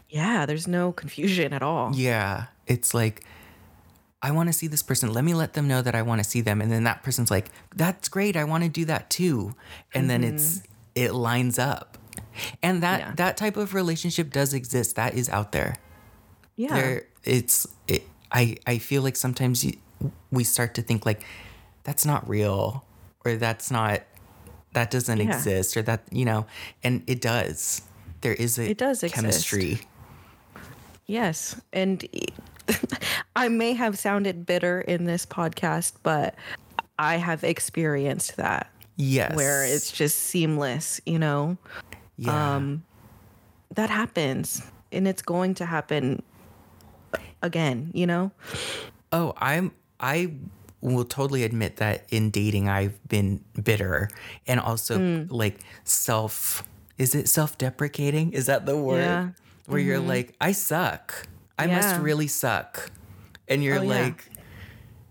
Yeah, 0.09 0.45
there's 0.45 0.67
no 0.67 0.91
confusion 0.91 1.53
at 1.53 1.61
all. 1.61 1.91
Yeah. 1.93 2.45
It's 2.67 2.93
like, 2.93 3.25
I 4.23 4.31
want 4.31 4.47
to 4.47 4.53
see 4.53 4.67
this 4.67 4.81
person. 4.81 5.13
Let 5.13 5.23
me 5.23 5.33
let 5.35 5.53
them 5.53 5.67
know 5.67 5.81
that 5.83 5.93
I 5.93 6.01
want 6.01 6.23
to 6.23 6.27
see 6.27 6.41
them. 6.41 6.61
And 6.61 6.71
then 6.71 6.85
that 6.85 7.03
person's 7.03 7.29
like, 7.29 7.49
that's 7.75 8.07
great. 8.09 8.35
I 8.35 8.45
want 8.45 8.63
to 8.63 8.69
do 8.69 8.85
that 8.85 9.09
too. 9.11 9.53
And 9.93 10.09
then 10.09 10.23
it's, 10.23 10.59
mm-hmm. 10.59 10.71
it 10.95 11.13
lines 11.13 11.59
up. 11.59 11.97
And 12.63 12.81
that, 12.81 12.99
Yeah. 13.01 13.11
that 13.17 13.37
type 13.37 13.57
of 13.57 13.73
relationship 13.75 14.31
does 14.31 14.53
exist. 14.53 14.95
That 14.95 15.13
is 15.13 15.27
out 15.29 15.51
there. 15.51 15.75
Yeah. 16.55 16.73
there 16.73 17.03
it's 17.23 17.65
it, 17.87 18.03
i 18.31 18.57
i 18.67 18.77
feel 18.77 19.01
like 19.01 19.15
sometimes 19.15 19.65
you, 19.65 19.73
we 20.31 20.43
start 20.43 20.75
to 20.75 20.83
think 20.83 21.03
like 21.03 21.23
that's 21.83 22.05
not 22.05 22.29
real 22.29 22.85
or 23.25 23.37
that's 23.37 23.71
not 23.71 24.03
that 24.73 24.91
doesn't 24.91 25.17
Yeah. 25.19 25.33
exist 25.35 25.75
or 25.75 25.81
that 25.81 26.03
you 26.11 26.25
know 26.25 26.45
and 26.83 27.01
it 27.07 27.21
does 27.21 27.81
there 28.21 28.33
is 28.35 28.59
a 28.59 28.69
It 28.69 28.77
does 28.77 29.01
exist. 29.01 29.15
chemistry 29.15 29.81
Yes. 31.07 31.59
And 31.73 32.05
I 33.35 33.47
may 33.49 33.73
have 33.73 33.97
sounded 33.97 34.45
bitter 34.45 34.81
in 34.81 35.05
this 35.05 35.25
podcast, 35.25 35.93
but 36.03 36.35
I 36.99 37.15
have 37.17 37.43
experienced 37.43 38.37
that 38.37 38.69
yes 38.95 39.35
where 39.35 39.65
it's 39.65 39.91
just 39.91 40.17
seamless, 40.19 41.01
you 41.05 41.17
know? 41.19 41.57
yeah 42.17 42.55
um, 42.57 42.83
That 43.73 43.89
happens 43.89 44.61
and 44.91 45.07
it's 45.07 45.23
going 45.23 45.55
to 45.55 45.65
happen 45.65 46.21
again, 47.41 47.91
you 47.93 48.05
know? 48.07 48.31
oh 49.11 49.33
i'm 49.37 49.71
i 49.99 50.31
will 50.81 51.05
totally 51.05 51.43
admit 51.43 51.75
that 51.77 52.03
in 52.09 52.29
dating 52.31 52.67
i've 52.67 52.97
been 53.07 53.39
bitter 53.63 54.09
and 54.47 54.59
also 54.59 54.97
Mm. 54.97 55.27
like 55.31 55.59
self 55.83 56.63
is 56.97 57.13
it 57.13 57.29
self-deprecating 57.29 58.33
is 58.33 58.47
that 58.47 58.65
the 58.65 58.75
word 58.77 58.97
Yeah. 59.01 59.29
where 59.67 59.79
you're 59.79 59.99
like 59.99 60.33
i 60.41 60.51
suck 60.51 61.27
i 61.59 61.67
must 61.67 61.95
really 62.01 62.27
suck. 62.27 62.91
And 63.47 63.63
you're 63.63 63.79
Oh, 63.79 63.83
yeah. 63.83 64.01
like 64.05 64.29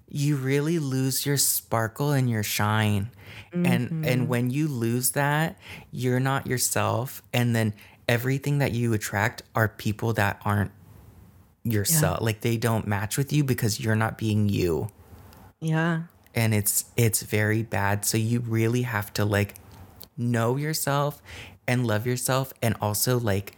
you 0.08 0.36
really 0.36 0.78
lose 0.78 1.24
your 1.26 1.36
sparkle 1.36 2.12
and 2.12 2.28
your 2.30 2.42
shine. 2.42 3.10
And 3.52 3.64
Mm-hmm. 3.88 4.04
and 4.04 4.28
when 4.28 4.50
you 4.50 4.68
lose 4.68 5.12
that 5.12 5.58
you're 5.90 6.20
not 6.20 6.46
yourself. 6.46 7.22
And 7.32 7.54
then 7.54 7.74
everything 8.08 8.58
that 8.58 8.72
you 8.72 8.92
attract 8.92 9.42
are 9.54 9.68
people 9.68 10.12
that 10.14 10.40
aren't 10.44 10.72
yourself. 11.64 12.20
Like 12.20 12.40
they 12.40 12.56
don't 12.56 12.86
match 12.86 13.16
with 13.16 13.32
you 13.32 13.44
because 13.44 13.80
you're 13.80 13.96
not 13.96 14.18
being 14.18 14.48
you. 14.48 14.88
Yeah. 15.60 16.02
and 16.34 16.54
it's 16.54 16.86
it's 16.96 17.22
very 17.22 17.62
bad. 17.62 18.04
So 18.04 18.16
you 18.18 18.40
really 18.40 18.82
have 18.82 19.12
to 19.14 19.24
like 19.24 19.54
know 20.16 20.56
yourself 20.56 21.20
and 21.68 21.86
love 21.86 22.06
yourself 22.06 22.52
and 22.62 22.74
also 22.80 23.18
like 23.20 23.56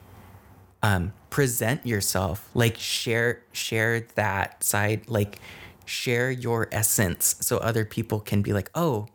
um 0.83 1.13
present 1.35 1.85
yourself 1.85 2.49
like 2.55 2.77
share 2.79 3.43
share 3.51 4.07
that 4.15 4.63
side 4.63 5.03
like 5.09 5.41
share 5.85 6.31
your 6.31 6.69
essence 6.71 7.35
so 7.41 7.59
other 7.59 7.85
people 7.85 8.21
can 8.21 8.41
be 8.41 8.53
like 8.53 8.71
oh 8.77 9.09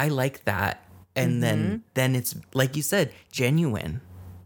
i 0.00 0.08
like 0.08 0.44
that. 0.46 0.82
And 1.14 1.42
then 1.42 1.58
mm-hmm. 1.58 1.76
then 1.94 2.16
it's 2.16 2.34
like 2.54 2.74
you 2.76 2.82
said 2.82 3.12
genuine. 3.30 4.00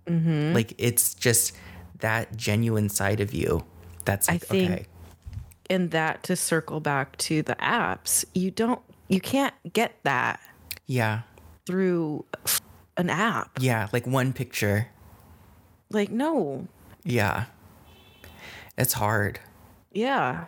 Mm-hmm. 0.06 0.54
Like 0.54 0.74
it's 0.76 1.14
just 1.14 1.52
that 2.00 2.36
genuine 2.36 2.88
side 2.88 3.20
of 3.20 3.32
you 3.32 3.64
that's 4.04 4.28
I 4.28 4.38
think- 4.38 4.70
okay. 4.70 4.86
And 5.70 5.92
that 5.92 6.22
to 6.24 6.36
circle 6.36 6.80
back 6.80 7.16
to 7.18 7.42
the 7.42 7.54
apps, 7.54 8.26
you 8.34 8.50
don't, 8.50 8.82
you 9.08 9.18
can't 9.18 9.54
get 9.72 9.94
that 10.02 10.38
yeah. 10.86 11.22
through 11.64 12.26
an 12.98 13.08
app. 13.08 13.58
yeah 13.60 13.88
like 13.92 14.06
one 14.06 14.34
picture. 14.34 14.88
Like, 15.90 16.10
no. 16.10 16.66
Yeah. 17.04 17.44
It's 18.76 18.92
hard. 18.94 19.38
Yeah. 19.92 20.46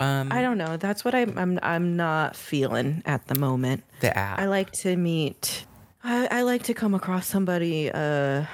Um 0.00 0.32
I 0.32 0.42
don't 0.42 0.58
know. 0.58 0.76
That's 0.76 1.04
what 1.04 1.14
I'm 1.14 1.38
I'm 1.38 1.58
I'm 1.62 1.96
not 1.96 2.36
feeling 2.36 3.02
at 3.06 3.26
the 3.28 3.38
moment. 3.38 3.84
the 4.00 4.16
app. 4.16 4.38
I 4.38 4.46
like 4.46 4.72
to 4.82 4.96
meet 4.96 5.64
I, 6.02 6.28
I 6.30 6.42
like 6.42 6.64
to 6.64 6.74
come 6.74 6.94
across 6.94 7.26
somebody 7.26 7.90
uh 7.90 8.44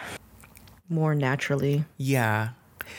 more 0.89 1.15
naturally. 1.15 1.85
yeah. 1.97 2.51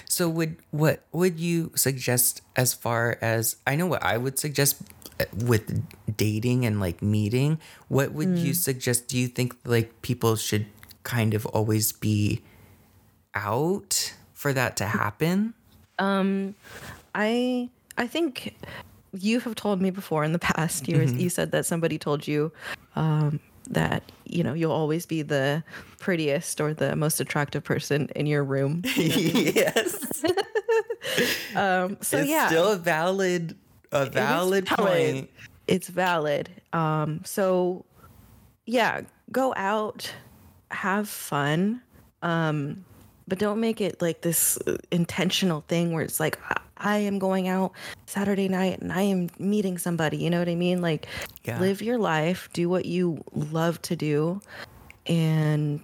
So 0.07 0.29
would 0.29 0.55
what 0.71 1.03
would 1.11 1.39
you 1.39 1.71
suggest 1.75 2.41
as 2.55 2.73
far 2.73 3.17
as 3.21 3.57
I 3.67 3.75
know 3.75 3.87
what 3.87 4.01
I 4.03 4.17
would 4.17 4.39
suggest 4.39 4.81
uh, 5.19 5.25
with 5.35 5.83
dating 6.15 6.65
and 6.65 6.79
like 6.79 7.01
meeting? 7.01 7.59
What 7.89 8.13
would 8.13 8.37
you 8.39 8.53
suggest? 8.53 9.07
Do 9.09 9.17
you 9.17 9.27
think 9.27 9.55
like 9.65 10.01
people 10.01 10.37
should 10.37 10.65
kind 11.03 11.33
of 11.33 11.45
always 11.47 11.91
be 11.91 12.41
out 13.35 14.13
for 14.41 14.51
that 14.53 14.75
to 14.77 14.85
happen? 14.85 15.53
I 17.13 17.69
I 17.95 18.07
think 18.07 18.55
you 19.13 19.39
have 19.41 19.53
told 19.53 19.79
me 19.81 19.91
before 19.91 20.23
in 20.23 20.33
the 20.33 20.39
past. 20.39 20.87
You 20.87 20.99
you 21.03 21.29
said 21.29 21.51
that 21.51 21.67
somebody 21.67 21.99
told 21.99 22.27
you 22.27 22.51
um, 22.95 23.39
that 23.69 24.11
you 24.25 24.43
know 24.43 24.53
you'll 24.53 24.71
always 24.71 25.05
be 25.05 25.21
the 25.21 25.63
prettiest 25.99 26.59
or 26.59 26.73
the 26.73 26.95
most 26.95 27.19
attractive 27.19 27.63
person 27.63 28.09
in 28.15 28.25
your 28.25 28.43
room. 28.43 28.81
yes. 28.95 30.23
So 32.01 32.19
it's 32.19 32.29
yeah, 32.29 32.47
still 32.47 32.71
a 32.71 32.77
valid 32.77 33.55
a 33.91 34.03
It 34.03 34.07
is 34.07 34.13
valid 34.13 34.65
point. 34.65 35.29
It's 35.67 35.87
valid. 35.87 36.49
Um, 36.73 37.21
so 37.25 37.85
yeah, 38.65 39.01
go 39.31 39.53
out, 39.55 40.11
have 40.71 41.07
fun, 41.07 41.81
um, 42.23 42.85
but 43.31 43.39
don't 43.39 43.61
make 43.61 43.79
it 43.79 44.01
like 44.01 44.19
this 44.19 44.57
uh, 44.67 44.75
intentional 44.91 45.63
thing 45.69 45.93
where 45.93 46.03
it's 46.03 46.19
like 46.19 46.37
I, 46.75 46.97
am 46.97 47.17
going 47.17 47.47
out 47.47 47.71
Saturday 48.05 48.49
night 48.49 48.81
and 48.81 48.91
I 48.91 49.03
am 49.03 49.29
meeting 49.39 49.77
somebody. 49.77 50.17
You 50.17 50.29
know 50.29 50.39
what 50.39 50.49
I 50.49 50.55
mean? 50.55 50.81
Like, 50.81 51.07
Yeah. 51.45 51.57
live 51.61 51.81
your 51.81 51.97
life, 51.97 52.49
do 52.51 52.67
what 52.67 52.83
you 52.85 53.23
love 53.31 53.81
to 53.83 53.95
do, 53.95 54.41
and 55.07 55.79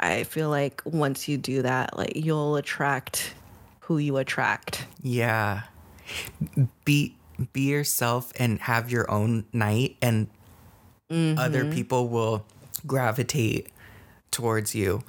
I 0.00 0.24
feel 0.24 0.50
like 0.50 0.82
once 0.84 1.28
you 1.28 1.38
do 1.38 1.62
that, 1.62 1.96
like 1.96 2.12
you'll 2.14 2.56
attract 2.56 3.32
who 3.80 3.96
you 3.96 4.18
attract. 4.18 4.84
Yeah. 5.02 5.62
Be 6.84 7.16
be 7.54 7.70
yourself 7.70 8.34
and 8.38 8.60
have 8.60 8.90
your 8.90 9.10
own 9.10 9.46
night 9.54 9.96
and 10.02 10.26
other 11.10 11.64
Mm-hmm. 11.64 11.72
people 11.72 12.08
will 12.10 12.44
gravitate 12.86 13.70
towards 14.30 14.74
you. 14.74 15.02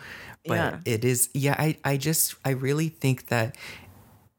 But 0.46 0.56
Yeah. 0.56 0.80
it 0.86 1.06
is 1.06 1.30
yeah, 1.34 1.56
I 1.58 1.78
I 1.84 1.98
just 1.98 2.36
I 2.44 2.50
really 2.52 2.89
think 2.89 3.28
that 3.28 3.56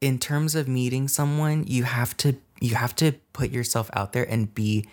in 0.01 0.19
terms 0.19 0.53
of 0.55 0.67
meeting 0.67 1.07
someone, 1.07 1.65
you 1.67 1.83
have 1.83 2.15
to 2.17 2.35
you 2.59 2.75
have 2.75 2.95
to 2.97 3.13
put 3.33 3.51
yourself 3.51 3.89
out 3.93 4.11
there 4.13 4.29
and 4.29 4.53
be 4.53 4.85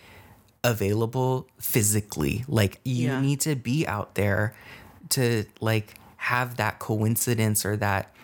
available 0.63 1.49
physically. 1.59 2.45
Like 2.49 2.81
you 2.85 3.09
Yeah. 3.09 3.21
need 3.21 3.41
to 3.41 3.57
be 3.57 3.87
out 3.87 4.15
there 4.15 4.55
to 5.11 5.45
like 5.61 5.95
have 6.17 6.57
that 6.57 6.79
coincidence 6.79 7.65
or 7.65 7.77
that 7.79 8.15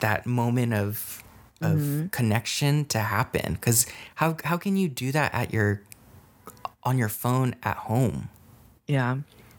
that 0.00 0.26
moment 0.26 0.74
of 0.74 1.22
of 1.62 1.76
Mm-hmm. 1.76 2.06
connection 2.08 2.86
to 2.86 2.98
happen 3.00 3.56
cuz 3.60 3.84
how 4.16 4.36
how 4.44 4.56
can 4.56 4.76
you 4.76 4.88
do 4.88 5.12
that 5.12 5.32
at 5.34 5.52
your 5.52 5.82
on 6.82 6.96
your 6.98 7.08
phone 7.10 7.54
at 7.62 7.76
home? 7.88 8.28
Yeah. 8.86 9.18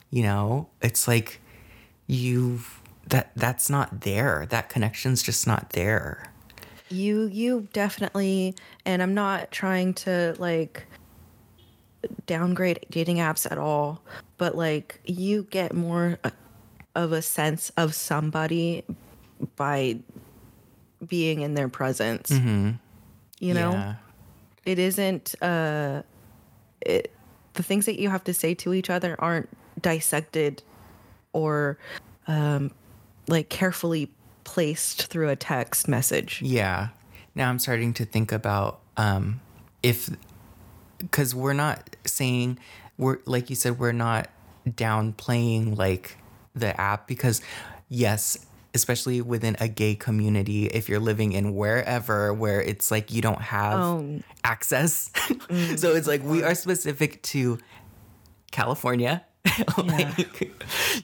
You 0.10 0.24
know? 0.24 0.68
It's 0.82 1.08
like 1.08 1.40
you 2.12 2.60
that 3.08 3.32
that's 3.36 3.70
not 3.70 4.02
there. 4.02 4.46
That 4.50 4.68
connection's 4.70 5.24
just 5.24 5.48
not 5.48 5.70
there. 5.72 6.30
You 6.90 7.24
you 7.28 7.68
definitely 7.74 8.54
and 8.86 9.02
I'm 9.02 9.14
not 9.14 9.50
trying 9.52 9.94
to 10.06 10.36
like 10.38 10.86
downgrade 12.26 12.86
dating 12.90 13.18
apps 13.18 13.50
at 13.50 13.58
all, 13.58 14.02
but 14.38 14.56
like 14.56 15.00
you 15.06 15.44
get 15.50 15.74
more 15.74 16.20
uh, 16.24 16.32
of 16.96 17.12
a 17.14 17.22
sense 17.22 17.72
of 17.78 17.96
somebody 17.96 18.84
by 19.56 20.00
being 21.08 21.42
in 21.42 21.54
their 21.54 21.70
presence. 21.70 22.30
You 22.30 23.54
know, 23.56 23.72
Yeah. 23.72 23.96
it 24.66 24.80
isn't 24.80 25.36
uh 25.42 26.04
it 26.82 27.12
the 27.54 27.64
things 27.64 27.86
that 27.86 28.00
you 28.00 28.10
have 28.10 28.24
to 28.26 28.34
say 28.34 28.54
to 28.56 28.74
each 28.74 28.90
other 28.90 29.16
aren't 29.20 29.50
dissected 29.82 30.62
or 31.34 31.78
um 32.28 32.72
like 33.28 33.50
carefully 33.50 34.10
placed 34.44 35.06
through 35.08 35.30
a 35.30 35.36
text 35.36 35.88
message. 35.88 36.42
Yeah. 36.42 36.90
Now 37.36 37.50
I'm 37.50 37.60
starting 37.60 37.94
to 37.94 38.06
think 38.06 38.32
about 38.32 38.80
um, 38.98 39.40
if, 39.82 40.10
because 40.98 41.34
we're 41.34 41.54
not 41.54 41.96
saying, 42.06 42.60
we're, 42.98 43.20
like 43.26 43.50
you 43.50 43.56
said, 43.56 43.80
we're 43.80 43.94
not 43.94 44.28
downplaying 44.68 45.78
like 45.78 46.18
the 46.56 46.80
app 46.80 47.08
because, 47.08 47.42
yes, 47.88 48.38
especially 48.74 49.22
within 49.22 49.56
a 49.62 49.68
gay 49.70 49.96
community, 49.96 50.66
if 50.66 50.90
you're 50.90 51.00
living 51.00 51.32
in 51.32 51.56
wherever 51.56 52.34
where 52.34 52.62
it's 52.62 52.92
like 52.92 53.14
you 53.14 53.22
don't 53.22 53.42
have 53.42 53.80
Oh. 53.80 54.20
access. 54.44 55.12
so 55.78 55.94
it's 55.96 56.08
like 56.08 56.24
we 56.24 56.44
are 56.44 56.56
specific 56.56 57.22
to 57.24 57.58
California. 58.52 59.24
like, 59.78 60.54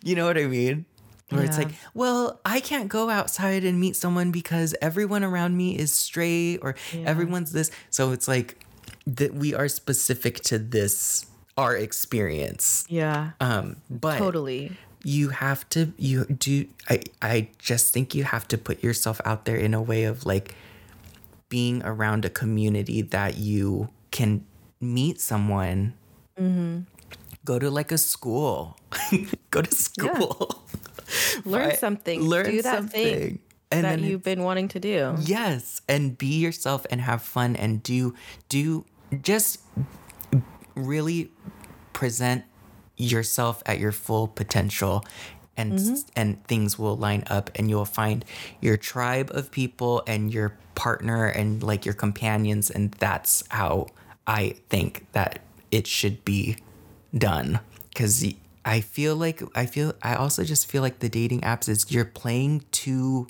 you 0.03 0.15
know 0.15 0.25
what 0.25 0.37
I 0.37 0.45
mean? 0.45 0.85
Where 1.29 1.43
it's 1.43 1.57
like, 1.57 1.71
well, 1.93 2.39
I 2.45 2.61
can't 2.61 2.87
go 2.87 3.09
outside 3.09 3.65
and 3.65 3.79
meet 3.79 3.97
someone 3.97 4.31
because 4.31 4.73
everyone 4.81 5.25
around 5.25 5.57
me 5.57 5.77
is 5.77 5.91
straight 5.91 6.59
or 6.61 6.75
everyone's 6.93 7.51
this. 7.51 7.69
So 7.89 8.13
it's 8.13 8.29
like 8.29 8.65
that 9.05 9.33
we 9.33 9.53
are 9.53 9.67
specific 9.67 10.39
to 10.43 10.57
this 10.57 11.25
our 11.57 11.75
experience. 11.75 12.85
Yeah. 12.87 13.31
Um, 13.41 13.77
but 13.89 14.19
totally. 14.19 14.71
you 15.03 15.29
have 15.29 15.67
to 15.69 15.91
you 15.97 16.25
do 16.25 16.67
I 16.89 17.01
I 17.21 17.49
just 17.57 17.93
think 17.93 18.15
you 18.15 18.23
have 18.23 18.47
to 18.49 18.57
put 18.57 18.83
yourself 18.83 19.19
out 19.25 19.45
there 19.45 19.57
in 19.57 19.73
a 19.73 19.81
way 19.81 20.03
of 20.03 20.25
like 20.25 20.55
being 21.49 21.81
around 21.83 22.25
a 22.25 22.29
community 22.29 23.01
that 23.01 23.37
you 23.37 23.89
can 24.11 24.45
meet 24.79 25.19
someone. 25.19 25.93
Go 27.47 27.59
to 27.59 27.71
like 27.71 27.93
a 27.93 27.97
school. 27.97 28.77
Go 29.51 29.61
to 29.61 29.73
school. 29.73 30.65
Learn 31.45 31.69
Fi- 31.69 31.75
something. 31.77 32.21
Learn 32.21 32.51
Do 32.51 32.61
that 32.61 32.75
something. 32.75 33.19
thing 33.19 33.39
And 33.71 33.85
that 33.85 34.01
you've 34.01 34.21
been 34.21 34.43
wanting 34.43 34.67
to 34.67 34.81
do. 34.81 35.15
Yes, 35.21 35.79
and 35.87 36.17
be 36.17 36.39
yourself 36.39 36.85
and 36.91 36.99
have 36.99 37.21
fun 37.21 37.55
and 37.55 37.81
do 37.81 38.13
do 38.49 38.83
just 39.21 39.61
really 40.75 41.31
present 41.93 42.43
yourself 42.97 43.63
at 43.65 43.79
your 43.79 43.93
full 43.93 44.27
potential 44.27 45.05
and 45.55 45.79
s 45.79 45.87
mm-hmm. 45.87 46.19
and 46.19 46.43
things 46.51 46.77
will 46.77 46.97
line 46.97 47.23
up 47.27 47.49
and 47.55 47.69
you'll 47.69 47.93
find 48.01 48.25
your 48.59 48.75
tribe 48.75 49.31
of 49.33 49.51
people 49.51 50.03
and 50.05 50.33
your 50.33 50.57
partner 50.75 51.27
and 51.27 51.63
like 51.63 51.85
your 51.85 51.95
companions 51.95 52.69
and 52.69 52.91
that's 52.99 53.43
how 53.49 53.87
I 54.27 54.55
think 54.67 55.07
that 55.13 55.39
it 55.71 55.87
should 55.87 56.25
be 56.25 56.57
done 57.15 57.59
cuz 57.95 58.25
I 58.65 58.81
feel 58.81 59.15
like 59.15 59.41
I 59.55 59.65
feel 59.65 59.93
I 60.01 60.15
also 60.15 60.43
just 60.43 60.67
feel 60.67 60.81
like 60.81 60.99
the 60.99 61.09
dating 61.09 61.41
apps 61.41 61.69
is 61.69 61.91
you're 61.91 62.05
playing 62.05 62.63
to 62.83 63.27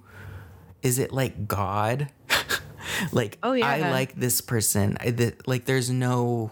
is 0.82 0.99
it 0.99 1.11
like 1.11 1.47
God? 1.47 2.09
like 3.11 3.38
Oh, 3.43 3.53
yeah. 3.53 3.67
I 3.67 3.91
like 3.91 4.15
this 4.15 4.41
person. 4.41 4.97
I, 4.99 5.11
th- 5.11 5.36
like 5.45 5.65
there's 5.65 5.89
no 5.89 6.51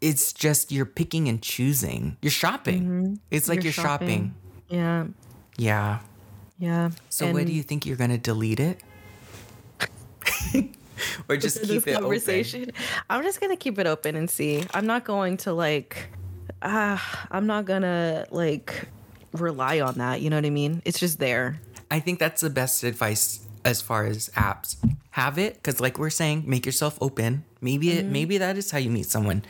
it's 0.00 0.32
just 0.32 0.70
you're 0.70 0.84
picking 0.84 1.28
and 1.28 1.40
choosing. 1.40 2.16
You're 2.20 2.30
shopping. 2.30 2.82
Mm-hmm. 2.82 3.14
It's 3.30 3.48
like 3.48 3.56
you're, 3.56 3.64
You're 3.64 3.72
shopping. 3.72 4.34
shopping. 4.68 4.78
Yeah. 4.78 5.06
Yeah. 5.56 5.98
Yeah. 6.58 6.90
So 7.08 7.32
what 7.32 7.46
do 7.46 7.52
you 7.52 7.62
think 7.62 7.86
you're 7.86 7.96
going 7.96 8.10
to 8.10 8.18
delete 8.18 8.60
it? 8.60 8.80
or 11.28 11.36
just 11.36 11.62
keep 11.62 11.86
it 11.86 11.94
conversation. 11.94 12.72
I'm 13.10 13.22
just 13.22 13.40
gonna 13.40 13.56
keep 13.56 13.78
it 13.78 13.86
open 13.86 14.16
and 14.16 14.30
see. 14.30 14.64
I'm 14.72 14.86
not 14.86 15.04
going 15.04 15.36
to 15.38 15.52
like 15.52 16.08
ah, 16.62 17.26
I'm 17.30 17.46
not 17.46 17.64
gonna 17.64 18.26
like 18.30 18.88
rely 19.32 19.80
on 19.80 19.94
that, 19.98 20.20
you 20.20 20.30
know 20.30 20.36
what 20.36 20.46
I 20.46 20.50
mean? 20.50 20.82
It's 20.84 20.98
just 20.98 21.18
there. 21.18 21.60
I 21.90 22.00
think 22.00 22.18
that's 22.18 22.40
the 22.40 22.50
best 22.50 22.82
advice 22.84 23.46
as 23.64 23.80
far 23.82 24.06
as 24.06 24.28
apps. 24.30 24.76
Have 25.10 25.38
it 25.38 25.62
cuz 25.62 25.80
like 25.80 25.98
we're 25.98 26.10
saying 26.10 26.44
make 26.46 26.66
yourself 26.66 26.98
open. 27.00 27.44
Maybe 27.60 27.88
Mm-hmm. 27.88 27.98
it 27.98 28.06
maybe 28.06 28.38
that 28.38 28.56
is 28.56 28.70
how 28.70 28.78
you 28.78 28.90
meet 28.90 29.06
someone. 29.06 29.44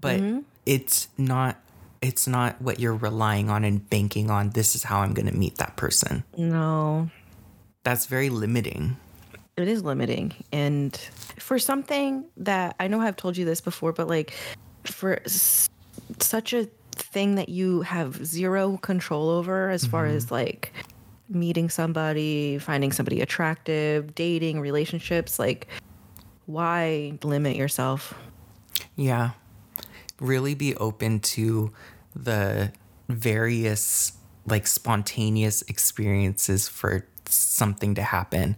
But 0.00 0.20
it's 0.66 1.08
not 1.16 1.56
it's 2.00 2.28
not 2.28 2.60
what 2.62 2.78
you're 2.78 2.94
relying 2.94 3.50
on 3.50 3.64
and 3.64 3.88
banking 3.90 4.30
on 4.30 4.50
this 4.50 4.76
is 4.76 4.84
how 4.84 5.00
I'm 5.00 5.14
going 5.14 5.26
to 5.26 5.34
meet 5.36 5.56
that 5.58 5.74
person. 5.76 6.22
No. 6.36 7.10
That's 7.82 8.06
very 8.06 8.28
limiting. 8.30 8.96
It 9.56 9.66
is 9.66 9.82
limiting. 9.82 10.32
And 10.52 10.94
for 11.40 11.58
something 11.58 12.24
that 12.36 12.76
I 12.78 12.86
know 12.86 13.00
I've 13.00 13.16
told 13.16 13.36
you 13.36 13.44
this 13.44 13.60
before, 13.60 13.92
but 13.92 14.06
like 14.06 14.32
for 14.84 15.18
such 16.20 16.52
a 16.52 16.68
thing 16.92 17.36
that 17.36 17.48
you 17.48 17.82
have 17.82 18.24
zero 18.26 18.76
control 18.78 19.28
over 19.30 19.70
as 19.70 19.86
far 19.86 20.06
mm-hmm. 20.06 20.16
as 20.16 20.30
like 20.30 20.72
meeting 21.28 21.68
somebody, 21.68 22.58
finding 22.58 22.92
somebody 22.92 23.20
attractive, 23.20 24.14
dating, 24.14 24.60
relationships, 24.60 25.38
like 25.38 25.68
why 26.46 27.18
limit 27.22 27.56
yourself? 27.56 28.14
Yeah. 28.96 29.30
Really 30.20 30.54
be 30.54 30.74
open 30.76 31.20
to 31.20 31.72
the 32.16 32.72
various 33.08 34.12
like 34.46 34.66
spontaneous 34.66 35.62
experiences 35.62 36.68
for 36.68 37.06
something 37.26 37.94
to 37.94 38.02
happen. 38.02 38.56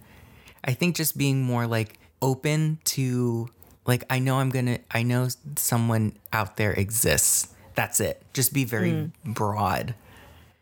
I 0.63 0.73
think 0.73 0.95
just 0.95 1.17
being 1.17 1.41
more 1.43 1.67
like 1.67 1.99
open 2.21 2.79
to 2.85 3.49
like 3.85 4.03
I 4.09 4.19
know 4.19 4.39
I'm 4.39 4.51
to 4.51 4.79
I 4.91 5.03
know 5.03 5.27
someone 5.55 6.17
out 6.31 6.57
there 6.57 6.73
exists. 6.73 7.53
That's 7.75 7.99
it. 7.99 8.21
Just 8.33 8.53
be 8.53 8.65
very 8.65 8.91
mm. 8.91 9.11
broad 9.25 9.95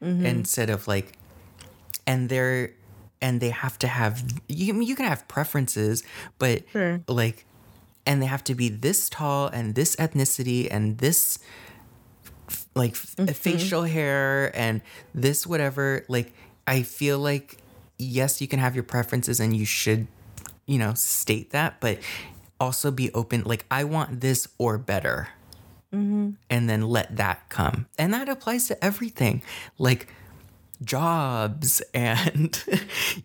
mm-hmm. 0.04 0.26
instead 0.26 0.70
of 0.70 0.88
like 0.88 1.18
and 2.08 2.30
they're 2.30 2.72
and 3.22 3.42
they 3.42 3.50
have 3.50 3.78
to 3.80 3.88
have 3.88 4.24
you 4.48 4.80
you 4.82 4.96
can 4.96 5.06
have 5.06 5.28
preferences, 5.28 6.04
but 6.38 6.64
Sure. 6.72 7.02
like 7.08 7.46
and 8.06 8.22
they 8.22 8.26
have 8.26 8.44
to 8.46 8.56
be 8.56 8.70
this 8.70 9.10
tall 9.10 9.48
and 9.48 9.76
this 9.76 9.96
ethnicity 9.98 10.68
and 10.72 10.98
this 11.00 11.40
like 12.76 12.92
f- 12.92 13.16
mm-hmm. 13.16 13.32
facial 13.34 13.84
hair 13.84 14.52
and 14.56 14.82
this 15.14 15.46
whatever 15.46 16.06
like 16.08 16.34
i 16.66 16.82
feel 16.82 17.20
like 17.20 17.58
yes 17.98 18.42
you 18.42 18.48
can 18.48 18.60
have 18.60 18.76
your 18.76 18.84
preferences 18.84 19.40
and 19.40 19.56
you 19.56 19.66
should 19.66 20.08
you 20.66 20.78
know 20.78 20.94
state 20.94 21.52
that 21.52 21.80
but 21.80 22.00
also 22.60 22.92
be 22.92 23.12
open 23.14 23.44
like 23.44 23.66
i 23.72 23.84
want 23.84 24.22
this 24.22 24.48
or 24.58 24.78
better. 24.78 25.30
Mm-hmm. 25.94 26.32
And 26.52 26.70
then 26.70 26.84
let 26.84 27.18
that 27.18 27.50
come. 27.50 27.88
And 27.98 28.14
that 28.14 28.30
applies 28.30 28.68
to 28.68 28.84
everything 28.84 29.42
like 29.80 30.08
jobs 30.84 31.82
and 31.94 32.64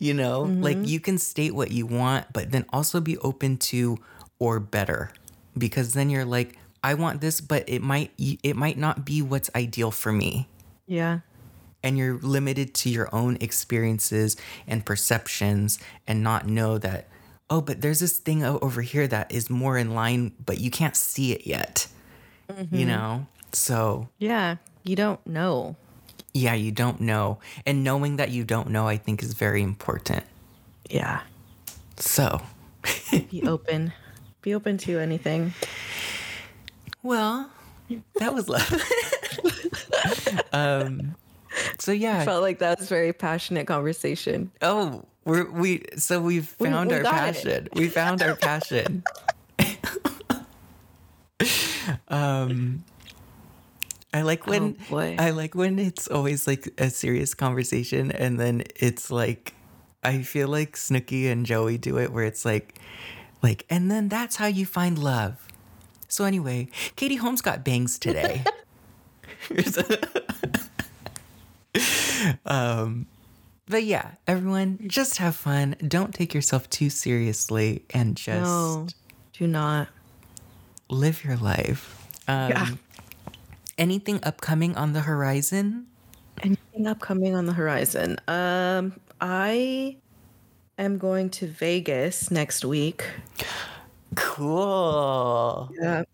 you 0.01 0.13
know 0.13 0.43
like 0.43 0.77
mm-hmm. 0.77 0.87
you 0.87 0.99
can 0.99 1.19
state 1.19 1.55
what 1.55 1.71
you 1.71 1.87
want 1.87 2.27
but 2.33 2.51
then 2.51 2.65
also 2.73 3.01
be 3.01 3.19
open 3.19 3.59
to 3.59 3.99
or 4.39 4.61
better. 4.61 5.11
Because 5.57 5.93
then 5.95 6.11
you're 6.11 6.25
like 6.25 6.59
i 6.83 6.95
want 6.95 7.21
this 7.21 7.41
but 7.41 7.69
it 7.69 7.83
might 7.83 8.11
it 8.19 8.57
might 8.57 8.79
not 8.79 9.05
be 9.05 9.21
what's 9.23 9.51
ideal 9.55 9.91
for 9.91 10.13
me. 10.13 10.49
Yeah. 10.87 11.21
and 11.83 11.97
you're 11.99 12.19
limited 12.19 12.75
to 12.75 12.91
your 12.91 13.15
own 13.15 13.37
experiences 13.41 14.37
and 14.67 14.85
perceptions 14.85 15.79
and 16.07 16.23
not 16.23 16.47
know 16.47 16.79
that 16.79 17.09
oh 17.55 17.61
but 17.61 17.81
there's 17.81 18.01
this 18.01 18.19
thing 18.19 18.43
over 18.43 18.83
here 18.83 19.07
that 19.07 19.31
is 19.31 19.49
more 19.49 19.79
in 19.79 19.95
line 19.95 20.33
but 20.45 20.59
you 20.59 20.71
can't 20.71 20.97
see 20.97 21.31
it 21.33 21.47
yet 21.47 21.87
you 22.73 22.85
know 22.85 23.27
so 23.53 24.09
Yeah. 24.19 24.57
You 24.83 24.97
don't 24.97 25.25
know. 25.27 25.77
yeah 26.35 26.55
you 26.55 26.73
don't 26.73 27.01
know 27.01 27.39
and 27.65 27.85
knowing 27.85 28.17
that 28.17 28.31
you 28.31 28.43
don't 28.45 28.69
know 28.71 28.89
i 28.89 28.97
think 28.97 29.23
is 29.23 29.35
very 29.35 29.63
important 29.63 30.25
Yeah. 30.91 31.21
so 31.97 32.43
Be 33.31 33.43
open. 33.47 33.93
Be 34.43 34.55
open 34.55 34.77
to 34.79 34.99
anything. 34.99 35.55
well 37.03 37.49
that 38.21 38.35
was 38.35 38.49
love 38.49 38.69
um 40.53 41.15
so 41.79 41.93
yeah 41.93 42.19
I 42.21 42.25
Felt 42.25 42.43
like 42.43 42.59
that 42.59 42.79
was 42.81 42.89
a 42.89 42.95
very 42.95 43.13
passionate 43.13 43.67
conversation. 43.67 44.51
oh 44.61 45.05
we're 45.25 45.51
we 45.51 45.83
so 45.97 46.21
we've 46.21 46.47
found 46.49 46.91
we 46.91 46.97
our 46.97 47.03
got 47.03 47.15
it. 47.15 47.35
passion 47.35 47.69
we 47.75 47.89
found 47.89 48.23
our 48.23 48.37
passion 48.37 49.03
um 52.09 52.85
I 54.13 54.23
like 54.23 54.47
when 54.47 54.77
Oh. 54.93 54.99
I 54.99 55.31
like 55.31 55.55
when 55.57 55.79
it's 55.79 56.07
always 56.09 56.47
like 56.47 56.69
a 56.79 56.89
serious 56.91 57.35
conversation 57.35 58.13
and 58.13 58.39
then 58.39 58.63
it's 58.77 59.11
like 59.11 59.55
I 60.05 60.23
feel 60.23 60.47
like 60.49 60.77
Snooki 60.77 61.31
and 61.31 61.45
Joey 61.45 61.79
do 61.79 61.99
it 61.99 62.13
where 62.13 62.25
it's 62.25 62.45
like 62.45 62.79
like 63.43 63.67
and 63.69 63.91
then 63.91 64.09
that's 64.09 64.37
how 64.37 64.47
you 64.47 64.67
find 64.67 64.99
love. 64.99 65.49
So 66.09 66.25
anyway, 66.25 66.69
Katie 66.95 67.17
Holmes 67.17 67.41
got 67.43 67.65
bangs 67.65 67.99
today. 67.99 68.45
um, 72.47 73.07
but 73.69 73.85
yeah, 73.85 74.13
everyone, 74.27 74.79
just 74.87 75.19
have 75.19 75.35
fun. 75.37 75.77
Don't 75.87 76.15
take 76.15 76.35
yourself 76.35 76.69
too 76.71 76.91
seriously, 76.91 77.85
and 77.91 78.17
just 78.17 78.43
No, 78.45 78.87
do 79.33 79.47
not. 79.47 79.89
live 80.89 81.25
your 81.25 81.37
life. 81.37 82.07
Um, 82.29 82.51
Yeah. 82.51 82.69
Anything 83.77 84.21
upcoming 84.23 84.77
on 84.77 84.93
the 84.93 85.01
horizon? 85.01 85.87
Anything 86.43 86.87
upcoming 86.87 87.35
on 87.35 87.47
the 87.47 87.53
horizon? 87.53 88.19
Um, 88.29 89.01
I 89.21 89.97
am 90.79 90.99
going 90.99 91.31
to 91.31 91.47
Vegas 91.49 92.31
next 92.31 92.65
week. 92.65 93.05
Cool. 94.15 95.71
Yeah. 95.81 96.05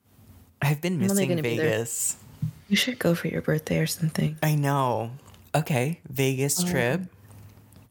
I've 0.62 0.80
been 0.80 0.98
missing 0.98 1.28
gonna 1.28 1.42
be. 1.42 1.57
Vegas. 1.59 2.16
You 2.68 2.76
should 2.76 2.98
go 2.98 3.14
for 3.14 3.28
your 3.28 3.42
birthday 3.42 3.78
or 3.78 3.86
something. 3.86 4.36
I 4.42 4.55
know. 4.55 5.11
Okay. 5.55 6.01
Vegas 6.09 6.62
trip. 6.62 7.03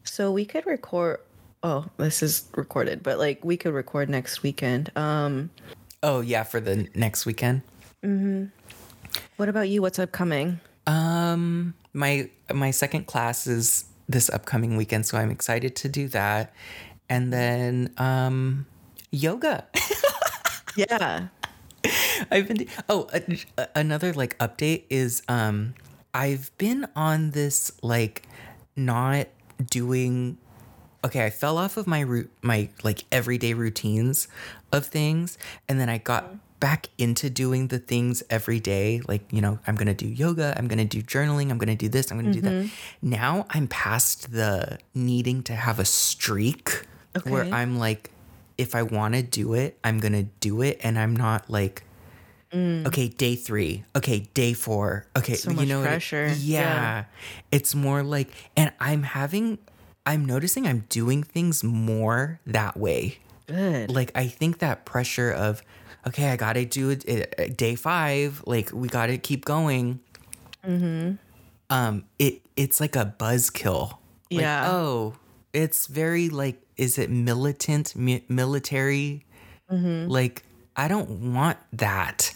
So 0.04 0.32
we 0.32 0.46
could 0.46 0.66
record. 0.66 1.20
Oh, 1.62 1.86
this 1.98 2.24
is 2.24 2.46
recorded, 2.56 3.04
but 3.04 3.20
like 3.20 3.44
we 3.44 3.58
could 3.58 3.74
record 3.74 4.10
next 4.10 4.44
weekend. 4.44 4.92
Um, 4.96 5.50
Oh 6.02 6.22
yeah, 6.22 6.44
for 6.44 6.60
the 6.62 6.88
next 6.96 7.26
weekend. 7.26 7.62
Mhm. 8.04 8.52
what 9.36 9.50
about 9.50 9.68
you? 9.68 9.82
What's 9.82 10.00
upcoming? 10.00 10.60
Um, 10.88 11.74
my 11.94 12.30
my 12.54 12.72
second 12.72 13.06
class 13.08 13.46
is 13.48 13.84
this 14.08 14.30
upcoming 14.30 14.78
weekend, 14.78 15.06
so 15.06 15.18
I'm 15.18 15.30
excited 15.32 15.76
to 15.78 15.90
do 15.90 16.08
that. 16.10 16.54
And 17.10 17.34
then 17.34 17.94
um, 17.98 18.66
yoga. 19.12 19.66
Yeah. 20.76 21.28
I've 22.32 22.48
been. 22.48 22.68
Oh, 22.88 23.10
a, 23.12 23.22
a- 23.58 23.68
another 23.76 24.14
like 24.14 24.38
update 24.38 24.84
is 24.90 25.24
um, 25.28 25.74
I've 26.14 26.52
been 26.58 26.88
on 26.96 27.32
this 27.32 27.72
like 27.82 28.24
not 28.78 29.28
doing. 29.66 30.38
Okay, 31.04 31.26
I 31.26 31.30
fell 31.30 31.58
off 31.58 31.78
of 31.78 31.88
my 31.88 32.02
root, 32.02 32.30
my 32.42 32.70
like 32.84 33.06
everyday 33.12 33.54
routines 33.54 34.28
of 34.72 34.86
things, 34.86 35.38
and 35.68 35.80
then 35.80 35.88
I 35.88 35.98
got 35.98 36.26
mm-hmm. 36.26 36.36
back 36.60 36.88
into 36.98 37.30
doing 37.30 37.68
the 37.68 37.80
things 37.80 38.22
every 38.30 38.60
day. 38.60 39.02
Like 39.08 39.22
you 39.32 39.40
know, 39.42 39.60
I'm 39.66 39.76
gonna 39.76 39.94
do 39.94 40.08
yoga, 40.08 40.54
I'm 40.58 40.68
gonna 40.68 40.86
do 40.86 41.02
journaling, 41.02 41.52
I'm 41.52 41.58
gonna 41.58 41.76
do 41.76 41.88
this, 41.88 42.12
I'm 42.12 42.20
gonna 42.20 42.34
do 42.34 42.42
that. 42.42 42.52
Mm-hmm. 42.52 43.10
Now 43.10 43.46
I'm 43.50 43.68
past 43.68 44.34
the 44.34 44.78
needing 44.94 45.42
to 45.44 45.54
have 45.54 45.80
a 45.80 45.86
streak 45.86 46.86
where 47.24 47.46
I'm 47.46 47.80
like, 47.80 48.12
if 48.58 48.76
I 48.76 48.84
want 48.84 49.16
to 49.16 49.24
do 49.24 49.54
it, 49.54 49.78
I'm 49.84 50.00
gonna 50.00 50.24
do 50.24 50.62
it, 50.62 50.82
and 50.84 51.00
I'm 51.00 51.16
not 51.16 51.50
like. 51.50 51.84
Okay, 52.54 53.08
day 53.10 53.36
three. 53.36 53.84
Okay, 53.96 54.20
day 54.34 54.54
four. 54.54 55.06
Okay, 55.16 55.36
So 55.36 55.52
you 55.52 55.66
know, 55.68 55.82
pressure. 55.84 56.34
yeah, 56.40 56.62
Yeah. 56.62 57.04
it's 57.52 57.76
more 57.76 58.02
like, 58.04 58.30
and 58.58 58.72
I'm 58.80 59.04
having, 59.04 59.60
I'm 60.06 60.26
noticing 60.26 60.66
I'm 60.66 60.86
doing 60.90 61.22
things 61.24 61.64
more 61.64 62.40
that 62.48 62.76
way. 62.78 63.20
Good. 63.48 63.92
Like 63.92 64.12
I 64.16 64.28
think 64.28 64.60
that 64.60 64.86
pressure 64.86 65.32
of, 65.32 65.62
okay, 66.08 66.30
I 66.32 66.36
gotta 66.38 66.66
do 66.66 66.90
it 66.90 67.06
uh, 67.40 67.48
day 67.56 67.76
five. 67.76 68.42
Like 68.48 68.72
we 68.74 68.88
gotta 68.88 69.18
keep 69.18 69.46
going. 69.46 70.00
Mm-hmm. 70.66 71.16
Um, 71.70 72.06
it 72.18 72.42
it's 72.56 72.80
like 72.82 72.96
a 72.96 73.14
buzzkill. 73.20 73.92
Like, 74.32 74.42
Yeah. 74.42 74.70
Oh, 74.72 75.14
it's 75.54 75.86
very 75.88 76.30
like, 76.30 76.62
is 76.78 76.98
it 76.98 77.10
militant, 77.10 77.96
mi- 77.96 78.24
military? 78.28 79.26
Mm-hmm. 79.72 80.10
Like 80.10 80.44
I 80.76 80.88
don't 80.88 81.34
want 81.34 81.58
that. 81.74 82.34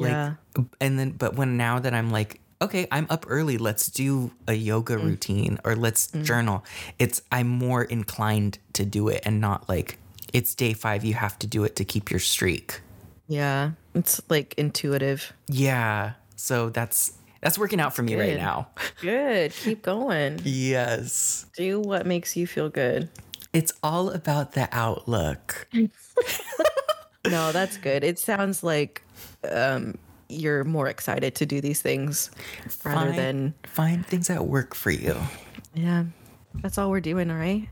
Like, 0.00 0.10
Yeah. 0.10 0.34
and 0.80 0.98
then, 0.98 1.10
but 1.12 1.34
when 1.36 1.56
now 1.56 1.78
that 1.78 1.92
I'm 1.94 2.10
like, 2.10 2.40
okay, 2.62 2.86
I'm 2.90 3.06
up 3.10 3.24
early, 3.28 3.58
let's 3.58 3.86
do 3.86 4.32
a 4.48 4.54
yoga 4.54 4.96
Mm. 4.96 5.04
routine 5.04 5.58
or 5.64 5.76
let's 5.76 6.08
journal. 6.08 6.64
It's, 6.98 7.22
I'm 7.30 7.48
more 7.48 7.84
inclined 7.84 8.58
to 8.74 8.84
do 8.84 9.08
it 9.08 9.22
and 9.24 9.40
not 9.40 9.68
like, 9.68 9.98
it's 10.32 10.54
day 10.54 10.72
five, 10.74 11.04
you 11.04 11.14
have 11.14 11.38
to 11.40 11.46
do 11.46 11.64
it 11.64 11.74
to 11.76 11.84
keep 11.84 12.10
your 12.10 12.20
streak. 12.20 12.80
Yeah. 13.28 13.72
It's 13.94 14.20
like 14.28 14.54
intuitive. 14.58 15.32
Yeah. 15.48 16.12
So 16.36 16.70
that's, 16.70 17.12
that's 17.40 17.58
working 17.58 17.80
out 17.80 17.94
for 17.94 18.02
me 18.02 18.14
right 18.16 18.36
now. 18.36 18.68
Good. 19.00 19.52
Keep 19.52 19.82
going. 19.82 20.40
Yes. 20.44 21.46
Do 21.56 21.80
what 21.80 22.04
makes 22.06 22.36
you 22.36 22.46
feel 22.46 22.68
good. 22.68 23.08
It's 23.52 23.72
all 23.82 24.10
about 24.10 24.52
the 24.52 24.68
outlook. 24.72 25.66
No, 27.28 27.52
that's 27.52 27.76
good. 27.76 28.02
It 28.02 28.18
sounds 28.18 28.62
like 28.62 29.02
um, 29.50 29.98
you're 30.28 30.64
more 30.64 30.88
excited 30.88 31.34
to 31.36 31.46
do 31.46 31.60
these 31.60 31.82
things 31.82 32.30
rather 32.84 33.12
than 33.12 33.54
find 33.64 34.06
things 34.06 34.28
that 34.28 34.46
work 34.46 34.74
for 34.74 34.90
you. 34.90 35.16
yeah. 35.74 36.04
That's 36.54 36.78
all 36.78 36.90
we're 36.90 37.00
doing, 37.00 37.30
right? 37.30 37.68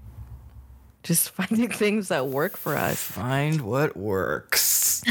Just 1.03 1.31
finding 1.37 1.71
things 1.71 2.09
that 2.09 2.27
work 2.27 2.57
for 2.57 2.77
us. 2.77 3.01
find 3.03 3.61
what 3.63 3.97
works. 3.97 5.03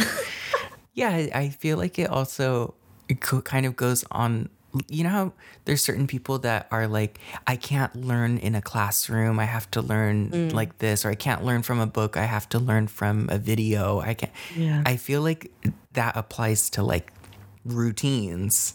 yeah, 0.94 1.28
I, 1.34 1.50
feel 1.50 1.78
like 1.78 2.00
it 2.00 2.10
also 2.10 2.76
it 3.10 3.20
kind 3.22 3.66
of 3.66 3.76
goes 3.76 4.04
on. 4.12 4.50
You 4.90 5.06
know 5.06 5.10
how 5.10 5.34
there's 5.66 5.82
certain 5.82 6.08
people 6.08 6.40
that 6.40 6.68
are 6.72 6.88
like, 6.88 7.20
I 7.48 7.56
can't 7.56 7.96
learn 7.96 8.38
in 8.38 8.54
a 8.54 8.62
classroom. 8.62 9.40
I 9.40 9.46
have 9.46 9.70
to 9.72 9.82
learn 9.82 10.50
like 10.50 10.78
this, 10.78 11.04
or 11.04 11.10
I 11.10 11.16
can't 11.16 11.44
learn 11.44 11.64
from 11.64 11.80
a 11.80 11.88
book. 11.88 12.16
I 12.16 12.26
have 12.26 12.48
to 12.50 12.60
learn 12.60 12.88
from 12.88 13.28
a 13.32 13.38
video. 13.38 14.00
I 14.00 14.14
can't. 14.14 14.32
Yeah. 14.56 14.84
I 14.86 14.98
feel 14.98 15.22
like 15.22 15.52
that 15.98 16.16
applies 16.16 16.70
to 16.72 16.84
like 16.84 17.12
routines. 17.66 18.74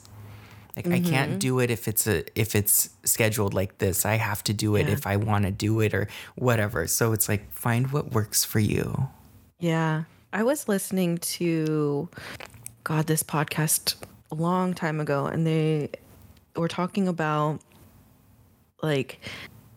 Like 0.76 0.86
I 0.88 1.00
can't 1.00 1.38
do 1.38 1.60
it 1.60 1.70
if 1.70 1.86
it's 1.86 2.06
a 2.06 2.24
if 2.38 2.54
it's 2.56 2.88
scheduled 3.04 3.52
like 3.54 3.78
this. 3.78 4.06
I 4.06 4.14
have 4.14 4.42
to 4.44 4.54
do 4.54 4.74
it 4.76 4.86
Yeah. 4.86 4.94
if 4.94 5.06
I 5.06 5.16
want 5.16 5.44
to 5.44 5.50
do 5.50 5.80
it 5.80 5.92
or 5.94 6.08
whatever. 6.34 6.86
So 6.86 7.12
it's 7.12 7.28
like 7.28 7.52
find 7.52 7.92
what 7.92 8.12
works 8.12 8.44
for 8.44 8.58
you. 8.58 9.08
Yeah. 9.58 10.04
I 10.32 10.42
was 10.44 10.68
listening 10.68 11.18
to 11.18 12.08
God 12.84 13.06
this 13.06 13.22
podcast 13.22 13.96
a 14.30 14.34
long 14.34 14.72
time 14.72 14.98
ago 14.98 15.26
and 15.26 15.46
they 15.46 15.90
were 16.56 16.68
talking 16.68 17.06
about 17.06 17.60
like 18.82 19.20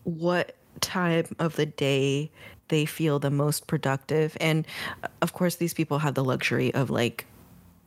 what 0.04 0.56
time 0.80 1.26
of 1.38 1.56
the 1.56 1.66
day 1.66 2.30
they 2.68 2.86
feel 2.86 3.18
the 3.18 3.30
most 3.30 3.66
productive 3.66 4.36
and 4.40 4.66
uh, 5.04 5.08
of 5.22 5.32
course 5.34 5.56
these 5.56 5.72
people 5.74 5.98
have 6.00 6.14
the 6.14 6.24
luxury 6.24 6.72
of 6.74 6.90
like 6.90 7.26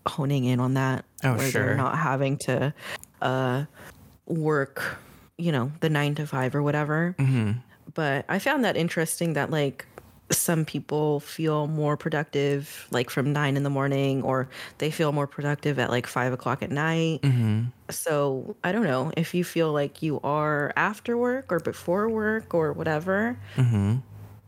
honing 0.07 0.45
in 0.45 0.59
on 0.59 0.73
that 0.75 1.05
Oh, 1.23 1.35
where 1.35 1.49
sure. 1.49 1.65
they're 1.65 1.75
not 1.75 1.97
having 1.97 2.37
to 2.37 2.73
uh 3.21 3.65
work 4.25 4.97
you 5.37 5.51
know 5.51 5.71
the 5.81 5.89
9 5.89 6.15
to 6.15 6.27
5 6.27 6.55
or 6.55 6.63
whatever 6.63 7.15
mm-hmm. 7.17 7.51
but 7.93 8.25
I 8.29 8.39
found 8.39 8.63
that 8.63 8.77
interesting 8.77 9.33
that 9.33 9.49
like 9.51 9.85
some 10.31 10.65
people 10.65 11.19
feel 11.19 11.67
more 11.67 11.97
productive 11.97 12.87
like 12.91 13.09
from 13.09 13.33
nine 13.33 13.57
in 13.57 13.63
the 13.63 13.69
morning 13.69 14.21
or 14.21 14.47
they 14.77 14.91
feel 14.91 15.11
more 15.11 15.27
productive 15.27 15.79
at 15.79 15.89
like 15.89 16.05
five 16.05 16.33
o'clock 16.33 16.61
at 16.61 16.69
night. 16.71 17.21
Mm-hmm. 17.21 17.63
So 17.89 18.55
I 18.63 18.71
don't 18.71 18.83
know 18.83 19.11
if 19.17 19.33
you 19.33 19.43
feel 19.43 19.73
like 19.73 20.01
you 20.01 20.19
are 20.23 20.71
after 20.75 21.17
work 21.17 21.51
or 21.51 21.59
before 21.59 22.09
work 22.09 22.53
or 22.53 22.73
whatever. 22.73 23.37
Mm-hmm. 23.55 23.97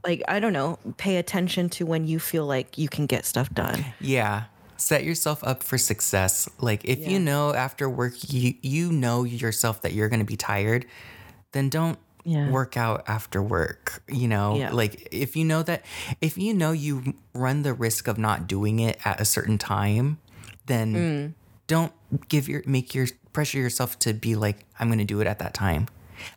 Like, 0.04 0.24
I 0.28 0.40
don't 0.40 0.54
know, 0.54 0.80
pay 0.98 1.18
attention 1.18 1.70
to 1.72 1.86
when 1.86 2.06
you 2.08 2.20
feel 2.20 2.46
like 2.46 2.78
you 2.78 2.90
can 2.90 3.06
get 3.06 3.26
stuff 3.26 3.54
done. 3.54 3.86
Yeah. 4.00 4.44
Set 4.82 5.04
yourself 5.04 5.44
up 5.44 5.62
for 5.64 5.78
success. 5.78 6.50
Like 6.60 6.82
if 6.86 7.06
you 7.08 7.20
know 7.20 7.54
after 7.54 7.88
work 7.90 8.14
you 8.34 8.56
you 8.64 8.92
know 8.92 9.24
yourself 9.24 9.82
that 9.84 9.94
you're 9.94 10.10
going 10.10 10.20
to 10.22 10.26
be 10.26 10.38
tired, 10.38 10.86
then 11.52 11.70
don't 11.70 12.00
Yeah. 12.24 12.50
work 12.50 12.78
out 12.78 13.04
after 13.08 13.42
work, 13.44 14.02
you 14.08 14.28
know? 14.28 14.56
Yeah. 14.58 14.72
Like 14.74 15.08
if 15.12 15.36
you 15.36 15.46
know 15.46 15.62
that 15.64 15.86
if 16.20 16.38
you 16.38 16.54
know 16.54 16.72
you 16.72 17.14
run 17.34 17.62
the 17.62 17.74
risk 17.74 18.08
of 18.08 18.18
not 18.18 18.48
doing 18.48 18.80
it 18.80 18.98
at 19.06 19.22
a 19.22 19.26
certain 19.26 19.58
time, 19.58 20.18
then 20.66 20.88
Mm. 20.96 21.34
don't 21.68 21.94
give 22.28 22.50
your 22.50 22.64
make 22.66 22.94
your 22.96 23.08
pressure 23.34 23.60
yourself 23.60 23.98
to 24.00 24.14
be 24.14 24.36
like 24.36 24.66
I'm 24.80 24.88
going 24.90 25.00
to 25.00 25.06
do 25.16 25.22
it 25.22 25.28
at 25.28 25.40
that 25.40 25.54
time. 25.54 25.88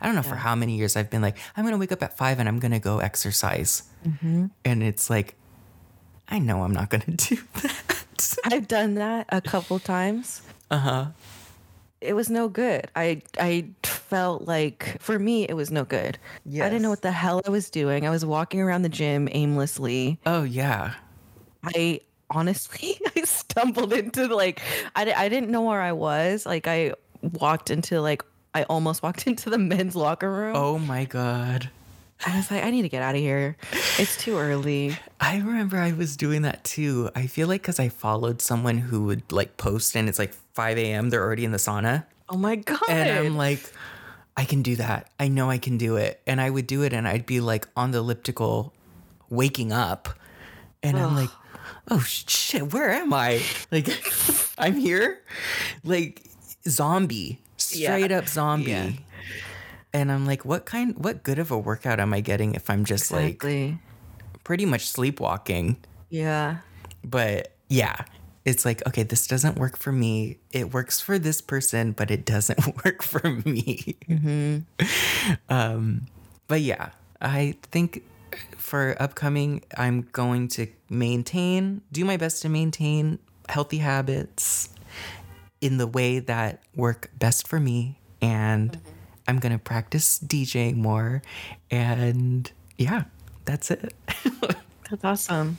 I 0.00 0.06
don't 0.06 0.14
know 0.14 0.22
for 0.22 0.36
how 0.36 0.54
many 0.54 0.76
years 0.76 0.96
I've 0.96 1.10
been 1.10 1.22
like 1.22 1.36
I'm 1.56 1.64
going 1.64 1.72
to 1.76 1.78
wake 1.78 1.92
up 1.92 2.02
at 2.02 2.16
5 2.16 2.38
and 2.40 2.48
I'm 2.48 2.58
going 2.58 2.72
to 2.72 2.78
go 2.90 2.98
exercise. 3.00 3.82
Mm-hmm. 4.06 4.46
And 4.64 4.82
it's 4.82 5.08
like 5.10 5.36
I 6.28 6.38
know 6.38 6.62
I'm 6.62 6.72
not 6.72 6.90
going 6.90 7.02
to 7.16 7.34
do 7.36 7.42
that. 7.62 8.36
I've 8.44 8.68
done 8.68 8.94
that 8.94 9.26
a 9.30 9.40
couple 9.40 9.78
times. 9.78 10.42
Uh 10.70 10.78
huh. 10.78 11.06
It 12.00 12.14
was 12.14 12.28
no 12.28 12.48
good. 12.48 12.90
I 12.94 13.22
I 13.38 13.66
felt 13.82 14.42
like 14.42 14.96
for 15.00 15.18
me 15.18 15.44
it 15.44 15.54
was 15.54 15.70
no 15.70 15.84
good. 15.84 16.18
I 16.46 16.68
didn't 16.68 16.82
know 16.82 16.90
what 16.90 17.02
the 17.02 17.12
hell 17.12 17.40
I 17.46 17.50
was 17.50 17.70
doing. 17.70 18.06
I 18.06 18.10
was 18.10 18.24
walking 18.24 18.60
around 18.60 18.82
the 18.82 18.88
gym 18.90 19.28
aimlessly. 19.32 20.18
Oh 20.26 20.42
yeah. 20.42 20.94
I 21.62 22.00
honestly 22.30 22.98
I 23.16 23.22
stumbled 23.22 23.92
into 23.92 24.34
like 24.34 24.60
I, 24.94 25.12
I 25.12 25.28
didn't 25.28 25.50
know 25.50 25.62
where 25.62 25.80
I 25.80 25.92
was. 25.92 26.44
Like 26.44 26.66
I 26.66 26.92
walked 27.22 27.70
into 27.70 28.00
like 28.00 28.22
I 28.54 28.64
almost 28.64 29.02
walked 29.02 29.26
into 29.26 29.48
the 29.48 29.58
men's 29.58 29.96
locker 29.96 30.30
room. 30.30 30.56
Oh 30.56 30.78
my 30.78 31.04
god. 31.06 31.70
I 32.26 32.36
was 32.36 32.50
like, 32.50 32.64
I 32.64 32.70
need 32.70 32.82
to 32.82 32.88
get 32.88 33.02
out 33.02 33.14
of 33.14 33.20
here. 33.20 33.56
It's 33.98 34.16
too 34.16 34.36
early. 34.38 34.96
I 35.20 35.36
remember 35.38 35.76
I 35.78 35.92
was 35.92 36.16
doing 36.16 36.42
that 36.42 36.64
too. 36.64 37.10
I 37.14 37.26
feel 37.26 37.48
like 37.48 37.62
because 37.62 37.78
I 37.78 37.88
followed 37.90 38.40
someone 38.40 38.78
who 38.78 39.04
would 39.04 39.30
like 39.30 39.56
post 39.56 39.94
and 39.94 40.08
it's 40.08 40.18
like 40.18 40.32
5 40.54 40.78
a.m., 40.78 41.10
they're 41.10 41.22
already 41.22 41.44
in 41.44 41.52
the 41.52 41.58
sauna. 41.58 42.04
Oh 42.30 42.36
my 42.38 42.56
god. 42.56 42.80
And 42.88 43.10
I'm 43.10 43.36
like, 43.36 43.60
I 44.36 44.44
can 44.46 44.62
do 44.62 44.76
that. 44.76 45.10
I 45.20 45.28
know 45.28 45.50
I 45.50 45.58
can 45.58 45.76
do 45.76 45.96
it. 45.96 46.20
And 46.26 46.40
I 46.40 46.48
would 46.50 46.66
do 46.66 46.82
it 46.82 46.92
and 46.94 47.06
I'd 47.06 47.26
be 47.26 47.40
like 47.40 47.68
on 47.76 47.90
the 47.90 47.98
elliptical 47.98 48.72
waking 49.28 49.72
up. 49.72 50.08
And 50.82 50.98
I'm 50.98 51.14
like, 51.14 51.30
oh 51.90 52.00
shit, 52.00 52.72
where 52.72 52.90
am 52.90 53.12
I? 53.12 53.42
Like, 53.70 53.88
I'm 54.58 54.74
here? 54.76 55.20
Like, 55.84 56.22
zombie, 56.68 57.40
straight 57.58 58.10
Yeah. 58.10 58.18
up 58.18 58.28
zombie. 58.28 58.70
Yeah. 58.70 58.90
And 59.94 60.10
I'm 60.10 60.26
like, 60.26 60.44
what 60.44 60.66
kind, 60.66 60.98
what 60.98 61.22
good 61.22 61.38
of 61.38 61.52
a 61.52 61.56
workout 61.56 62.00
am 62.00 62.12
I 62.12 62.20
getting 62.20 62.56
if 62.56 62.68
I'm 62.68 62.84
just 62.84 63.12
like 63.12 63.42
pretty 64.42 64.66
much 64.66 64.88
sleepwalking? 64.88 65.76
yeah. 66.10 66.58
But 67.04 67.52
yeah, 67.68 68.04
it's 68.44 68.64
like, 68.64 68.86
okay, 68.88 69.04
this 69.04 69.26
doesn't 69.26 69.56
work 69.56 69.76
for 69.76 69.92
me. 69.92 70.38
It 70.50 70.74
works 70.74 71.00
for 71.00 71.18
this 71.18 71.40
person, 71.40 71.92
but 71.92 72.10
it 72.10 72.24
doesn't 72.24 72.84
work 72.84 73.02
for 73.02 73.30
me. 73.30 73.96
Hmm. 74.06 74.58
um, 75.48 76.06
but 76.48 76.60
yeah, 76.60 76.90
I 77.20 77.54
think 77.62 78.02
for 78.56 78.96
upcoming, 79.00 79.62
I'm 79.78 80.08
going 80.12 80.48
to 80.48 80.66
maintain, 80.90 81.82
do 81.92 82.04
my 82.04 82.16
best 82.16 82.42
to 82.42 82.48
maintain 82.48 83.20
healthy 83.48 83.78
habits 83.78 84.70
in 85.60 85.78
the 85.78 85.86
way 85.86 86.18
that 86.18 86.62
work 86.74 87.10
best 87.18 87.46
for 87.46 87.60
me. 87.60 88.00
And 88.20 88.78
I'm 89.26 89.38
going 89.38 89.52
to 89.52 89.58
practice 89.58 90.18
DJ 90.18 90.74
more. 90.74 91.22
And 91.70 92.50
yeah, 92.78 93.04
that's 93.44 93.70
it. 93.70 93.94
That's 94.90 95.02
awesome. 95.02 95.58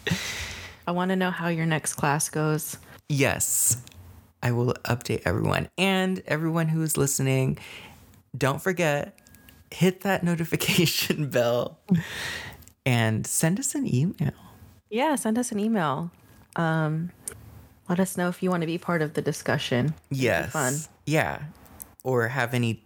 I 0.87 0.91
want 0.91 1.09
to 1.09 1.15
know 1.15 1.31
how 1.31 1.47
your 1.47 1.65
next 1.65 1.95
class 1.95 2.29
goes. 2.29 2.77
Yes, 3.09 3.81
I 4.43 4.51
will 4.51 4.75
update 4.85 5.23
everyone. 5.25 5.67
And 5.79 6.21
everyone 6.27 6.67
who 6.67 6.83
is 6.83 6.95
listening, 6.95 7.57
don't 8.37 8.61
forget, 8.61 9.17
hit 9.71 10.01
that 10.01 10.23
notification 10.23 11.29
bell 11.31 11.79
and 12.85 13.25
send 13.25 13.59
us 13.59 13.73
an 13.73 13.93
email. 13.93 14.33
Yeah, 14.89 15.15
send 15.15 15.39
us 15.39 15.51
an 15.51 15.59
email. 15.59 16.11
Um, 16.55 17.11
let 17.89 17.99
us 17.99 18.15
know 18.15 18.29
if 18.29 18.43
you 18.43 18.51
want 18.51 18.61
to 18.61 18.67
be 18.67 18.77
part 18.77 19.01
of 19.01 19.15
the 19.15 19.21
discussion. 19.21 19.95
Yes. 20.11 20.51
fun. 20.51 20.75
Yeah. 21.05 21.41
Or 22.03 22.27
have 22.27 22.53
any 22.53 22.83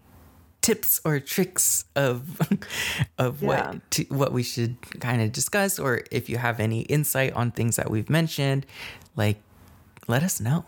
tips 0.61 0.99
or 1.05 1.19
tricks 1.19 1.85
of 1.95 2.39
of 3.17 3.41
Yeah. 3.41 3.47
what 3.47 3.91
to, 3.91 4.03
what 4.09 4.31
we 4.33 4.43
should 4.43 4.75
kind 4.99 5.21
of 5.21 5.31
discuss 5.31 5.79
or 5.79 6.01
if 6.11 6.29
you 6.29 6.37
have 6.37 6.59
any 6.59 6.81
insight 6.81 7.33
on 7.33 7.51
things 7.51 7.75
that 7.77 7.89
we've 7.89 8.09
mentioned, 8.09 8.65
like 9.15 9.37
let 10.07 10.23
us 10.23 10.39
know. 10.39 10.65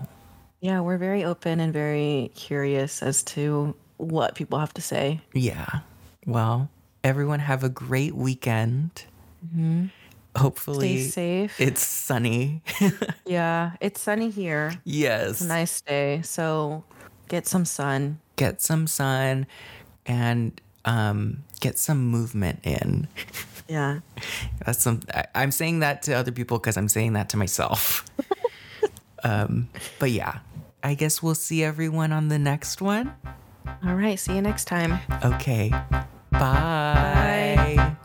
Yeah, 0.62 0.82
we're 0.82 0.98
very 1.00 1.24
open 1.24 1.60
and 1.60 1.74
very 1.74 2.32
curious 2.36 3.02
as 3.02 3.24
to 3.24 3.76
what 3.98 4.36
people 4.36 4.60
have 4.60 4.74
to 4.76 4.82
say. 4.82 5.20
Yeah. 5.34 5.80
Well, 6.28 6.70
everyone 7.04 7.40
have 7.40 7.64
a 7.64 7.70
great 7.70 8.14
weekend. 8.16 9.06
Hopefully, 10.38 10.96
Mm-hmm. 10.98 11.10
Stay 11.10 11.48
safe. 11.48 11.60
it's 11.60 11.82
sunny. 11.86 12.62
yeah, 13.26 13.72
it's 13.82 14.00
sunny 14.00 14.30
here. 14.30 14.74
yes. 14.86 15.42
Nice 15.42 15.82
day. 15.82 16.22
So 16.24 16.84
get 17.28 17.48
some 17.48 17.66
sun. 17.66 18.20
Get 18.38 18.62
some 18.62 18.88
sun 18.88 19.46
and 20.06 20.60
um, 20.86 21.44
get 21.60 21.78
some 21.78 22.08
movement 22.08 22.60
in. 22.64 23.08
Yeah. 23.68 24.00
That's 24.66 24.82
some. 24.84 25.02
I, 25.14 25.26
I'm 25.36 25.52
saying 25.52 25.80
that 25.80 26.04
to 26.04 26.14
other 26.14 26.32
people 26.32 26.58
because 26.60 26.78
I'm 26.78 26.90
saying 26.90 27.14
that 27.14 27.30
to 27.30 27.38
myself. 27.38 28.06
um, 29.24 29.70
but 30.00 30.12
yeah, 30.12 30.40
I 30.84 30.94
guess 30.94 31.24
we'll 31.24 31.36
see 31.36 31.64
everyone 31.64 32.12
on 32.12 32.28
the 32.28 32.40
next 32.40 32.82
one. 32.82 33.14
All 33.86 33.96
right. 33.96 34.20
See 34.20 34.36
you 34.36 34.42
next 34.42 34.66
time. 34.66 35.00
Okay. 35.24 35.72
Bye. 36.32 37.96